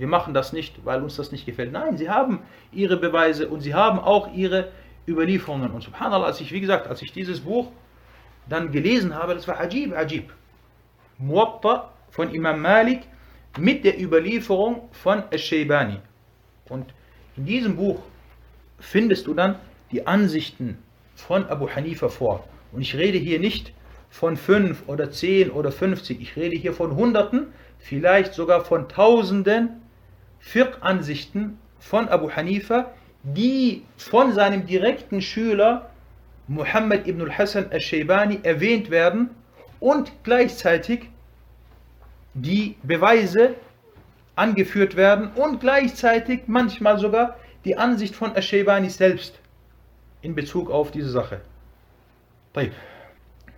wir 0.00 0.06
machen 0.06 0.32
das 0.32 0.54
nicht, 0.54 0.82
weil 0.86 1.02
uns 1.02 1.16
das 1.16 1.30
nicht 1.30 1.44
gefällt. 1.44 1.72
Nein, 1.72 1.98
sie 1.98 2.08
haben 2.08 2.38
ihre 2.72 2.96
Beweise 2.96 3.48
und 3.48 3.60
sie 3.60 3.74
haben 3.74 3.98
auch 3.98 4.32
ihre 4.32 4.72
Überlieferungen. 5.06 5.70
Und 5.72 5.82
subhanallah, 5.82 6.24
als 6.24 6.40
ich, 6.40 6.50
wie 6.52 6.60
gesagt, 6.60 6.88
als 6.88 7.02
ich 7.02 7.12
dieses 7.12 7.40
Buch 7.40 7.70
dann 8.48 8.72
gelesen 8.72 9.14
habe, 9.14 9.34
das 9.34 9.46
war 9.46 9.60
ajib, 9.60 9.94
ajib. 9.94 10.32
Muwatta 11.18 11.92
von 12.08 12.32
Imam 12.32 12.62
Malik 12.62 13.02
mit 13.58 13.84
der 13.84 14.00
Überlieferung 14.00 14.88
von 14.92 15.22
Al-Shaybani. 15.30 15.98
Und 16.70 16.86
in 17.36 17.44
diesem 17.44 17.76
Buch 17.76 18.00
findest 18.78 19.26
du 19.26 19.34
dann 19.34 19.56
die 19.92 20.06
Ansichten 20.06 20.78
von 21.14 21.44
Abu 21.44 21.68
Hanifa 21.68 22.08
vor. 22.08 22.48
Und 22.72 22.80
ich 22.80 22.96
rede 22.96 23.18
hier 23.18 23.38
nicht 23.38 23.74
von 24.08 24.38
5 24.38 24.84
oder 24.86 25.10
10 25.10 25.50
oder 25.50 25.70
50, 25.70 26.22
ich 26.22 26.36
rede 26.36 26.56
hier 26.56 26.72
von 26.72 26.96
Hunderten, 26.96 27.48
vielleicht 27.78 28.32
sogar 28.32 28.64
von 28.64 28.88
Tausenden 28.88 29.79
Fiqh-Ansichten 30.40 31.58
von 31.78 32.08
Abu 32.08 32.30
Hanifa, 32.30 32.92
die 33.22 33.84
von 33.96 34.32
seinem 34.32 34.66
direkten 34.66 35.20
Schüler 35.20 35.90
Muhammad 36.48 37.06
ibn 37.06 37.22
al-Hassan 37.22 37.70
al-Shaybani 37.70 38.40
erwähnt 38.42 38.90
werden 38.90 39.30
und 39.78 40.10
gleichzeitig 40.24 41.08
die 42.34 42.76
Beweise 42.82 43.54
angeführt 44.36 44.96
werden 44.96 45.30
und 45.34 45.60
gleichzeitig 45.60 46.42
manchmal 46.46 46.98
sogar 46.98 47.36
die 47.64 47.76
Ansicht 47.76 48.14
von 48.14 48.32
al-Shaybani 48.34 48.88
selbst 48.90 49.38
in 50.22 50.34
Bezug 50.34 50.70
auf 50.70 50.90
diese 50.90 51.10
Sache. 51.10 51.40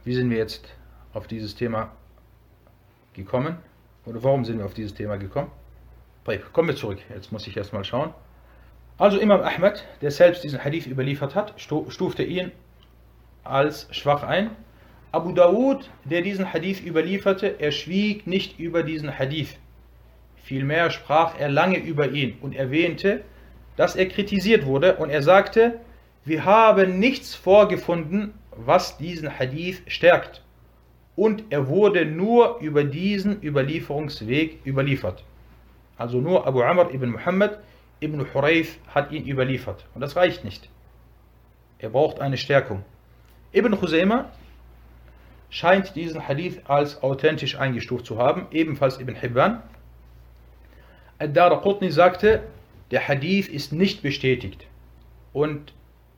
Wie 0.04 0.14
sind 0.14 0.30
wir 0.30 0.38
jetzt 0.38 0.68
auf 1.14 1.26
dieses 1.26 1.54
Thema 1.54 1.92
gekommen? 3.14 3.56
Oder 4.04 4.22
warum 4.22 4.44
sind 4.44 4.58
wir 4.58 4.66
auf 4.66 4.74
dieses 4.74 4.94
Thema 4.94 5.16
gekommen? 5.16 5.50
Kommen 6.52 6.68
wir 6.68 6.76
zurück. 6.76 6.98
Jetzt 7.12 7.32
muss 7.32 7.46
ich 7.46 7.56
erstmal 7.56 7.84
schauen. 7.84 8.14
Also 8.98 9.18
Imam 9.18 9.40
Ahmed, 9.40 9.84
der 10.00 10.10
selbst 10.10 10.44
diesen 10.44 10.62
Hadith 10.62 10.86
überliefert 10.86 11.34
hat, 11.34 11.54
stufte 11.56 12.22
ihn 12.22 12.52
als 13.42 13.88
schwach 13.90 14.22
ein. 14.22 14.50
Abu 15.10 15.32
Dawud, 15.32 15.90
der 16.04 16.22
diesen 16.22 16.52
Hadith 16.52 16.80
überlieferte, 16.80 17.56
er 17.58 17.72
schwieg 17.72 18.26
nicht 18.26 18.58
über 18.60 18.82
diesen 18.82 19.18
Hadith. 19.18 19.58
Vielmehr 20.36 20.90
sprach 20.90 21.38
er 21.38 21.48
lange 21.48 21.78
über 21.78 22.10
ihn 22.10 22.38
und 22.40 22.54
erwähnte, 22.54 23.22
dass 23.76 23.96
er 23.96 24.06
kritisiert 24.06 24.64
wurde 24.66 24.96
und 24.96 25.10
er 25.10 25.22
sagte, 25.22 25.80
wir 26.24 26.44
haben 26.44 26.98
nichts 26.98 27.34
vorgefunden, 27.34 28.34
was 28.52 28.96
diesen 28.96 29.38
Hadith 29.38 29.82
stärkt. 29.88 30.42
Und 31.16 31.44
er 31.50 31.66
wurde 31.68 32.06
nur 32.06 32.58
über 32.60 32.84
diesen 32.84 33.42
Überlieferungsweg 33.42 34.64
überliefert. 34.64 35.24
Also 36.02 36.20
nur 36.20 36.48
Abu 36.48 36.62
Amr 36.62 36.92
ibn 36.92 37.10
Muhammad 37.10 37.60
ibn 38.00 38.26
Hurayf 38.34 38.76
hat 38.88 39.12
ihn 39.12 39.24
überliefert. 39.24 39.86
Und 39.94 40.00
das 40.00 40.16
reicht 40.16 40.42
nicht. 40.42 40.68
Er 41.78 41.90
braucht 41.90 42.20
eine 42.20 42.38
Stärkung. 42.38 42.82
Ibn 43.52 43.78
Khuzaymah 43.78 44.24
scheint 45.48 45.94
diesen 45.94 46.26
Hadith 46.26 46.58
als 46.66 47.04
authentisch 47.04 47.56
eingestuft 47.56 48.04
zu 48.04 48.18
haben, 48.18 48.48
ebenfalls 48.50 48.98
Ibn 48.98 49.14
Hibban. 49.14 49.62
Ad-Dar 51.20 51.62
Qutni 51.62 51.92
sagte, 51.92 52.42
der 52.90 53.06
Hadith 53.06 53.46
ist 53.46 53.72
nicht 53.72 54.02
bestätigt. 54.02 54.66
Und 55.32 55.72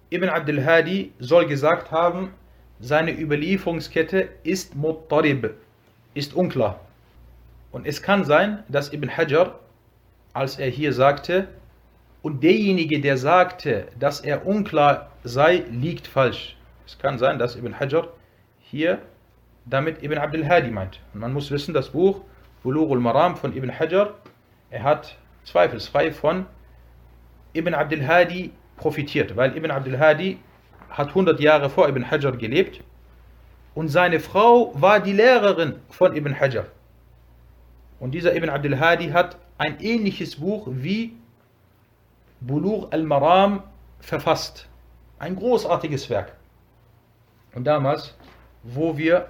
Ibn 0.09 0.31
Abdul 0.31 0.65
Hadi 0.65 1.13
soll 1.19 1.45
gesagt 1.45 1.91
haben, 1.91 2.31
seine 2.81 3.13
Überlieferungskette 3.13 4.31
ist 4.45 4.75
muttarib, 4.77 5.51
ist 6.15 6.33
unklar. 6.33 6.81
Und 7.71 7.87
es 7.87 8.01
kann 8.01 8.25
sein, 8.25 8.63
dass 8.69 8.91
Ibn 8.91 9.15
Hajar, 9.15 9.61
als 10.35 10.59
er 10.59 10.69
hier 10.69 10.93
sagte, 10.93 11.49
und 12.21 12.43
derjenige, 12.43 13.01
der 13.01 13.17
sagte, 13.17 13.87
dass 13.99 14.21
er 14.21 14.47
unklar 14.47 15.11
sei, 15.25 15.65
liegt 15.71 16.07
falsch. 16.07 16.57
Es 16.87 16.99
kann 16.99 17.19
sein, 17.19 17.39
dass 17.39 17.57
Ibn 17.57 17.79
Hajar 17.79 18.09
hier 18.61 18.99
damit 19.67 20.03
Ibn 20.03 20.19
Abdul 20.19 20.47
Hadi 20.47 20.71
meint. 20.71 21.01
Und 21.13 21.21
man 21.21 21.33
muss 21.33 21.51
wissen, 21.51 21.75
das 21.75 21.91
Buch 21.91 22.23
Bulughul 22.63 23.01
Maram 23.01 23.37
von 23.37 23.57
Ibn 23.57 23.79
Hajar, 23.79 24.15
er 24.71 24.83
hat 24.83 25.17
zweifelsfrei 25.45 26.13
von 26.13 26.47
Ibn 27.53 27.75
Abdul 27.75 28.07
Hadi 28.07 28.53
profitiert, 28.77 29.37
weil 29.37 29.57
Ibn 29.57 29.71
Abdul 29.71 29.99
Hadi 29.99 30.39
hat 30.91 31.09
100 31.09 31.41
Jahre 31.41 31.71
vor 31.71 31.89
Ibn 31.89 32.11
Hajar 32.11 32.33
gelebt 32.33 32.83
und 33.75 33.89
seine 33.89 34.21
Frau 34.21 34.73
war 34.75 35.01
die 35.01 35.13
Lehrerin 35.13 35.77
von 35.91 36.17
Ibn 36.17 36.39
Hajar. 36.39 36.67
Und 38.01 38.13
dieser 38.13 38.35
Ibn 38.35 38.49
Abdul 38.49 38.79
Hadi 38.79 39.09
hat 39.11 39.37
ein 39.59 39.81
ähnliches 39.81 40.37
Buch 40.37 40.67
wie 40.71 41.15
Bulugh 42.41 42.89
al-Maram 42.91 43.63
verfasst. 44.01 44.69
Ein 45.19 45.37
großartiges 45.37 46.11
Werk. 46.11 46.37
Und 47.55 47.65
damals, 47.65 48.15
wo 48.63 48.99
wir 48.99 49.29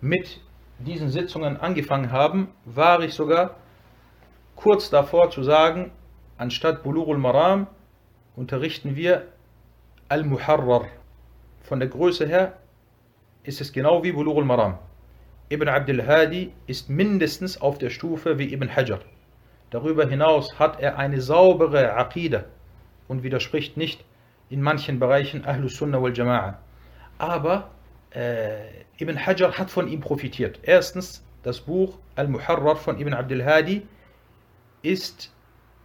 mit 0.00 0.40
diesen 0.78 1.10
Sitzungen 1.10 1.56
angefangen 1.56 2.12
haben, 2.12 2.48
war 2.64 3.00
ich 3.00 3.14
sogar 3.14 3.56
kurz 4.56 4.90
davor 4.90 5.30
zu 5.30 5.42
sagen, 5.42 5.90
anstatt 6.36 6.82
Bulugh 6.82 7.10
al-Maram 7.10 7.66
unterrichten 8.36 8.96
wir 8.96 9.28
Al-Muharrar. 10.08 10.88
Von 11.62 11.80
der 11.80 11.88
Größe 11.88 12.26
her 12.26 12.58
ist 13.44 13.60
es 13.60 13.72
genau 13.72 14.04
wie 14.04 14.12
Bulugh 14.12 14.38
al-Maram. 14.38 14.78
Ibn 15.48 15.68
Abdul 15.68 16.06
Hadi 16.06 16.52
ist 16.66 16.90
mindestens 16.90 17.60
auf 17.60 17.78
der 17.78 17.90
Stufe 17.90 18.38
wie 18.38 18.52
Ibn 18.52 18.74
Hajar. 18.74 19.00
Darüber 19.72 20.06
hinaus 20.06 20.58
hat 20.58 20.80
er 20.80 20.98
eine 20.98 21.22
saubere 21.22 21.94
Aqidah 21.94 22.44
und 23.08 23.22
widerspricht 23.22 23.78
nicht 23.78 24.04
in 24.50 24.60
manchen 24.60 25.00
Bereichen 25.00 25.46
Ahlus 25.46 25.78
Sunnah 25.78 26.02
wal 26.02 26.12
Jama'a. 26.12 26.56
Aber 27.16 27.70
äh, 28.10 28.82
Ibn 29.00 29.16
Hajar 29.24 29.56
hat 29.56 29.70
von 29.70 29.88
ihm 29.88 30.00
profitiert. 30.00 30.60
Erstens, 30.62 31.24
das 31.42 31.62
Buch 31.62 31.96
Al-Muharrar 32.16 32.76
von 32.76 33.00
Ibn 33.00 33.14
Abdul 33.14 33.42
Hadi 33.42 33.86
ist 34.82 35.32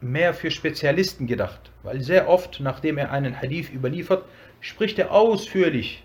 mehr 0.02 0.34
für 0.34 0.52
Spezialisten 0.52 1.26
gedacht, 1.26 1.72
weil 1.84 2.02
sehr 2.02 2.28
oft, 2.28 2.60
nachdem 2.60 2.98
er 2.98 3.14
einen 3.14 3.42
Hadith 3.42 3.72
überliefert, 3.72 4.26
spricht 4.60 5.00
er 5.00 5.14
ausführlich 5.14 6.04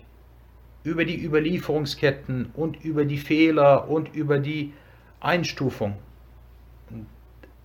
über 0.85 1.03
die 1.03 1.21
Überlieferungsketten 1.21 2.51
und 2.53 2.81
über 2.85 3.03
die 3.03 3.17
Fehler 3.17 3.89
und 3.89 4.15
über 4.15 4.39
die 4.39 4.71
Einstufung. 5.19 5.97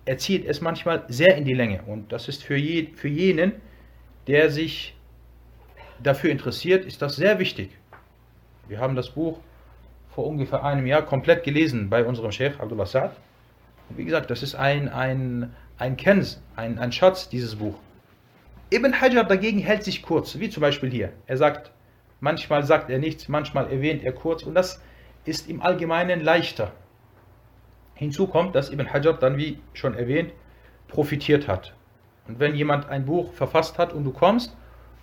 Er 0.09 0.17
zieht 0.17 0.45
es 0.47 0.59
manchmal 0.59 1.03
sehr 1.07 1.37
in 1.37 1.45
die 1.45 1.53
Länge 1.53 1.83
und 1.85 2.11
das 2.11 2.27
ist 2.27 2.43
für, 2.43 2.55
je, 2.55 2.87
für 2.95 3.07
jenen, 3.07 3.53
der 4.25 4.49
sich 4.49 4.95
dafür 6.01 6.31
interessiert, 6.31 6.83
ist 6.83 7.03
das 7.03 7.15
sehr 7.15 7.37
wichtig. 7.37 7.69
Wir 8.67 8.79
haben 8.79 8.95
das 8.95 9.11
Buch 9.11 9.39
vor 10.09 10.25
ungefähr 10.25 10.63
einem 10.63 10.87
Jahr 10.87 11.03
komplett 11.03 11.43
gelesen 11.43 11.91
bei 11.91 12.03
unserem 12.03 12.31
Sheikh 12.31 12.59
Abdullah 12.59 12.85
Sa'ad. 12.85 13.11
Wie 13.89 14.03
gesagt, 14.03 14.31
das 14.31 14.41
ist 14.41 14.55
ein, 14.55 14.89
ein, 14.89 15.53
ein 15.77 15.95
Kenz, 15.95 16.41
ein, 16.55 16.79
ein 16.79 16.91
Schatz, 16.91 17.29
dieses 17.29 17.57
Buch. 17.57 17.75
Ibn 18.73 18.99
Hajar 18.99 19.25
dagegen 19.25 19.59
hält 19.59 19.83
sich 19.83 20.01
kurz, 20.01 20.39
wie 20.39 20.49
zum 20.49 20.61
Beispiel 20.61 20.89
hier. 20.89 21.13
Er 21.27 21.37
sagt, 21.37 21.71
Manchmal 22.19 22.63
sagt 22.65 22.89
er 22.89 22.99
nichts, 22.99 23.29
manchmal 23.29 23.71
erwähnt 23.71 24.03
er 24.03 24.11
kurz 24.11 24.43
und 24.43 24.53
das 24.55 24.81
ist 25.25 25.47
im 25.49 25.61
Allgemeinen 25.61 26.19
leichter. 26.19 26.73
Hinzu 27.99 28.27
kommt, 28.27 28.55
dass 28.55 28.71
Ibn 28.71 28.93
Hajar 28.93 29.11
dann, 29.11 29.37
wie 29.37 29.59
schon 29.73 29.93
erwähnt, 29.93 30.31
profitiert 30.87 31.49
hat. 31.49 31.73
Und 32.29 32.39
wenn 32.39 32.55
jemand 32.55 32.87
ein 32.87 33.05
Buch 33.05 33.33
verfasst 33.33 33.77
hat 33.77 33.91
und 33.91 34.05
du 34.05 34.13
kommst 34.13 34.55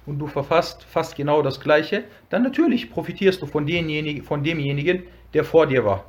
und 0.07 0.19
du 0.19 0.27
verfasst 0.27 0.83
fast 0.85 1.15
genau 1.15 1.43
das 1.43 1.61
Gleiche, 1.61 2.05
dann 2.31 2.43
natürlich 2.43 2.91
profitierst 2.91 3.43
du 3.43 3.47
von, 3.47 3.67
denjenigen, 3.67 4.25
von 4.25 4.43
demjenigen, 4.43 5.03
der 5.35 5.45
vor 5.45 5.67
dir 5.67 5.85
war. 5.85 6.07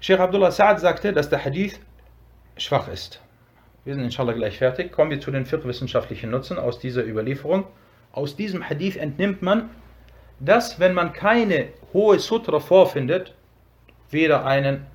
Sheikh 0.00 0.20
Abdullah 0.20 0.50
Sa'ad 0.50 0.78
sagte, 0.78 1.14
dass 1.14 1.30
der 1.30 1.42
Hadith 1.42 1.80
schwach 2.58 2.88
ist. 2.88 3.22
Wir 3.86 3.94
sind 3.94 4.04
inshallah 4.04 4.34
gleich 4.34 4.58
fertig. 4.58 4.92
Kommen 4.92 5.10
wir 5.10 5.20
zu 5.20 5.30
den 5.30 5.50
wissenschaftlichen 5.50 6.30
Nutzen 6.30 6.58
aus 6.58 6.80
dieser 6.80 7.06
Überlieferung. 7.06 7.64
Aus 8.12 8.36
diesem 8.36 8.68
Hadith 8.68 8.96
entnimmt 8.96 9.40
man, 9.40 9.70
dass 10.38 10.78
wenn 10.78 10.92
man 10.92 11.14
keine 11.14 11.68
hohe 11.94 12.18
Sutra 12.18 12.60
vorfindet, 12.60 13.34
weder 14.10 14.44
einen, 14.44 14.86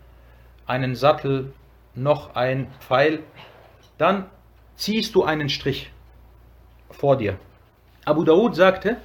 einen 0.70 0.96
Sattel 0.96 1.52
noch 1.96 2.36
ein 2.36 2.68
Pfeil, 2.80 3.20
dann 3.98 4.26
ziehst 4.76 5.16
du 5.16 5.24
einen 5.24 5.50
Strich 5.50 5.92
vor 6.92 7.18
dir. 7.18 7.38
Abu 8.06 8.24
Dawud 8.24 8.56
sagte, 8.56 8.98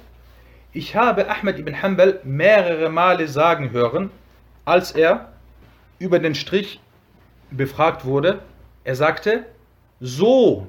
ich 0.71 0.95
habe 0.95 1.29
Ahmed 1.29 1.59
ibn 1.59 1.81
Hanbal 1.81 2.19
mehrere 2.23 2.89
Male 2.89 3.27
sagen 3.27 3.71
hören, 3.71 4.11
als 4.63 4.91
er 4.91 5.33
über 5.99 6.19
den 6.19 6.35
Strich 6.35 6.79
befragt 7.51 8.05
wurde, 8.05 8.41
er 8.83 8.95
sagte, 8.95 9.45
so 9.99 10.67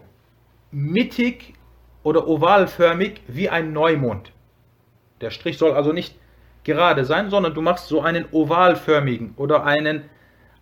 mittig 0.71 1.55
oder 2.03 2.27
ovalförmig 2.29 3.21
wie 3.27 3.49
ein 3.49 3.73
Neumond. 3.73 4.33
Der 5.21 5.31
Strich 5.31 5.59
soll 5.59 5.73
also 5.73 5.93
nicht 5.93 6.15
gerade 6.65 7.05
sein, 7.05 7.31
sondern 7.31 7.55
du 7.55 7.63
machst 7.63 7.89
so 7.89 8.01
einen 8.01 8.27
ovalförmigen 8.31 9.35
oder 9.37 9.65
einen, 9.65 10.05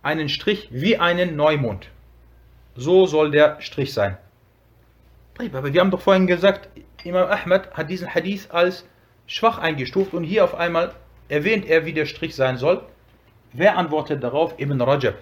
einen 0.05 0.29
Strich 0.29 0.69
wie 0.71 0.97
einen 0.97 1.35
Neumond. 1.35 1.89
So 2.75 3.07
soll 3.07 3.31
der 3.31 3.59
Strich 3.59 3.93
sein. 3.93 4.17
Aber 5.37 5.73
wir 5.73 5.81
haben 5.81 5.91
doch 5.91 6.01
vorhin 6.01 6.27
gesagt, 6.27 6.69
Imam 7.03 7.29
Ahmad 7.29 7.73
hat 7.73 7.89
diesen 7.89 8.13
Hadith 8.13 8.49
als 8.51 8.85
schwach 9.27 9.57
eingestuft 9.57 10.13
und 10.13 10.23
hier 10.23 10.43
auf 10.43 10.55
einmal 10.55 10.93
erwähnt 11.27 11.65
er, 11.65 11.85
wie 11.85 11.93
der 11.93 12.05
Strich 12.05 12.35
sein 12.35 12.57
soll. 12.57 12.83
Wer 13.51 13.77
antwortet 13.77 14.23
darauf? 14.23 14.59
Ibn 14.59 14.79
Rajab, 14.79 15.15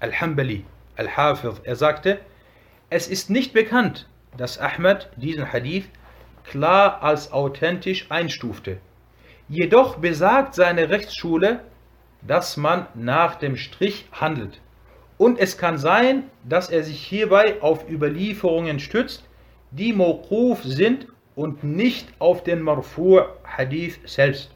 Al-Hambali, 0.00 0.64
Al-Hafiz. 0.96 1.60
Er 1.64 1.76
sagte, 1.76 2.20
es 2.90 3.08
ist 3.08 3.30
nicht 3.30 3.52
bekannt, 3.52 4.08
dass 4.36 4.58
Ahmad 4.58 5.10
diesen 5.16 5.52
Hadith 5.52 5.88
klar 6.44 7.02
als 7.02 7.32
authentisch 7.32 8.06
einstufte. 8.10 8.78
Jedoch 9.48 9.96
besagt 9.96 10.54
seine 10.54 10.90
Rechtsschule, 10.90 11.60
dass 12.22 12.56
man 12.56 12.86
nach 12.94 13.36
dem 13.36 13.56
Strich 13.56 14.06
handelt. 14.12 14.60
Und 15.16 15.38
es 15.38 15.58
kann 15.58 15.78
sein, 15.78 16.24
dass 16.44 16.70
er 16.70 16.82
sich 16.82 17.02
hierbei 17.02 17.60
auf 17.60 17.88
Überlieferungen 17.88 18.78
stützt, 18.78 19.24
die 19.70 19.92
Mawquf 19.92 20.62
sind 20.62 21.08
und 21.34 21.64
nicht 21.64 22.08
auf 22.18 22.42
den 22.44 22.62
Marfu' 22.62 23.24
Hadith 23.44 23.98
selbst. 24.04 24.50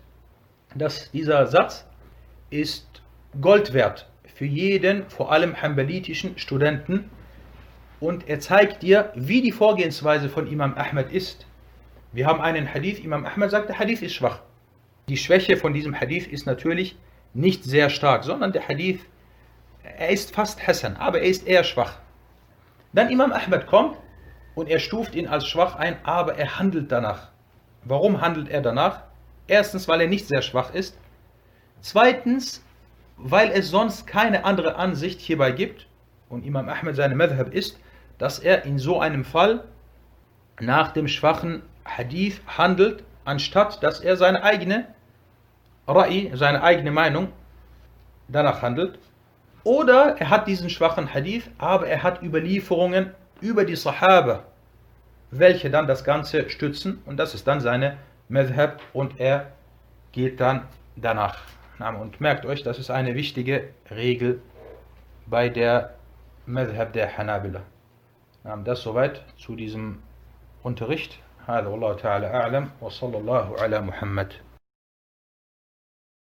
Das, 0.75 1.11
dieser 1.11 1.47
Satz 1.47 1.87
ist 2.51 3.03
Gold 3.41 3.73
wert 3.73 4.09
für 4.35 4.47
jeden, 4.47 5.09
vor 5.09 5.31
allem 5.31 5.61
hambalitischen 5.61 6.39
Studenten. 6.39 7.11
Und 8.01 8.29
er 8.29 8.41
zeigt 8.41 8.83
dir, 8.83 9.13
wie 9.15 9.43
die 9.43 9.53
Vorgehensweise 9.53 10.29
von 10.29 10.51
Imam 10.51 10.75
Ahmad 10.75 11.13
ist. 11.13 11.47
Wir 12.13 12.27
haben 12.27 12.41
einen 12.41 12.73
Hadith, 12.73 12.99
Imam 13.05 13.25
Ahmad 13.25 13.51
sagt, 13.51 13.69
der 13.69 13.79
Hadith 13.79 14.03
ist 14.03 14.15
schwach. 14.15 14.41
Die 15.09 15.17
Schwäche 15.17 15.57
von 15.57 15.73
diesem 15.73 15.99
Hadith 15.99 16.27
ist 16.27 16.47
natürlich 16.47 16.97
nicht 17.35 17.65
sehr 17.65 17.91
stark, 17.91 18.25
sondern 18.25 18.53
der 18.53 18.67
Hadith, 18.69 19.01
er 19.83 20.11
ist 20.11 20.35
fast 20.35 20.67
Hassan, 20.67 20.97
aber 20.97 21.21
er 21.21 21.29
ist 21.29 21.47
eher 21.47 21.65
schwach. 21.65 21.99
Dann 22.93 23.11
Imam 23.11 23.33
Ahmad 23.33 23.67
kommt 23.67 23.97
und 24.55 24.69
er 24.69 24.79
stuft 24.79 25.15
ihn 25.15 25.27
als 25.27 25.47
schwach 25.47 25.77
ein, 25.77 25.97
aber 26.05 26.37
er 26.37 26.59
handelt 26.59 26.93
danach. 26.93 27.31
Warum 27.85 28.21
handelt 28.21 28.49
er 28.49 28.61
danach? 28.61 29.03
Erstens, 29.47 29.89
weil 29.89 30.03
er 30.03 30.09
nicht 30.09 30.29
sehr 30.29 30.43
schwach 30.43 30.73
ist. 30.75 30.97
Zweitens, 31.81 32.63
weil 33.17 33.51
es 33.51 33.71
sonst 33.71 34.07
keine 34.07 34.45
andere 34.45 34.77
Ansicht 34.77 35.21
hierbei 35.21 35.53
gibt 35.53 35.87
und 36.29 36.45
Imam 36.45 36.69
Ahmed 36.69 36.97
seine 36.97 37.15
Madhab 37.15 37.53
ist, 37.53 37.79
dass 38.19 38.39
er 38.39 38.65
in 38.65 38.79
so 38.79 39.01
einem 39.01 39.25
Fall 39.25 39.65
nach 40.61 40.93
dem 40.93 41.09
schwachen 41.09 41.63
Hadith 41.85 42.41
handelt, 42.47 43.05
anstatt 43.25 43.83
dass 43.83 44.01
er 44.01 44.17
seine 44.17 44.43
eigene 44.43 44.87
Ra'i, 45.88 46.36
seine 46.36 46.64
eigene 46.64 46.92
Meinung 46.92 47.30
danach 48.28 48.62
handelt. 48.62 49.00
Oder 49.64 50.16
er 50.18 50.30
hat 50.30 50.48
diesen 50.48 50.70
schwachen 50.70 51.14
Hadith, 51.14 51.50
aber 51.58 51.88
er 51.88 52.04
hat 52.04 52.22
Überlieferungen 52.24 53.12
über 53.42 53.66
die 53.66 53.76
Sahaba, 53.76 54.44
welche 55.32 55.70
dann 55.70 55.88
das 55.88 56.04
Ganze 56.04 56.50
stützen 56.50 57.02
und 57.06 57.18
das 57.18 57.34
ist 57.34 57.48
dann 57.48 57.60
seine 57.60 57.98
Madhab 58.30 58.82
und 58.94 59.20
er 59.20 59.52
geht 60.12 60.40
dann 60.40 60.64
danach. 60.96 61.40
Und 61.80 62.20
merkt 62.22 62.46
euch, 62.46 62.64
das 62.64 62.80
ist 62.80 62.90
eine 62.90 63.14
wichtige 63.16 63.70
Regel 63.92 64.42
bei 65.28 65.50
der 65.50 65.94
Madhab 66.46 66.94
der 66.94 67.18
Hanabila. 67.18 67.62
Das 68.64 68.82
soweit 68.82 69.24
zu 69.38 69.56
diesem 69.56 70.02
Unterricht. 70.64 71.20
هذا 71.48 71.68
والله 71.68 71.94
تعالى 71.94 72.28
أعلم 72.28 72.70
وصلى 72.82 73.18
الله 73.18 73.62
على 73.62 73.82
محمد 73.82 74.34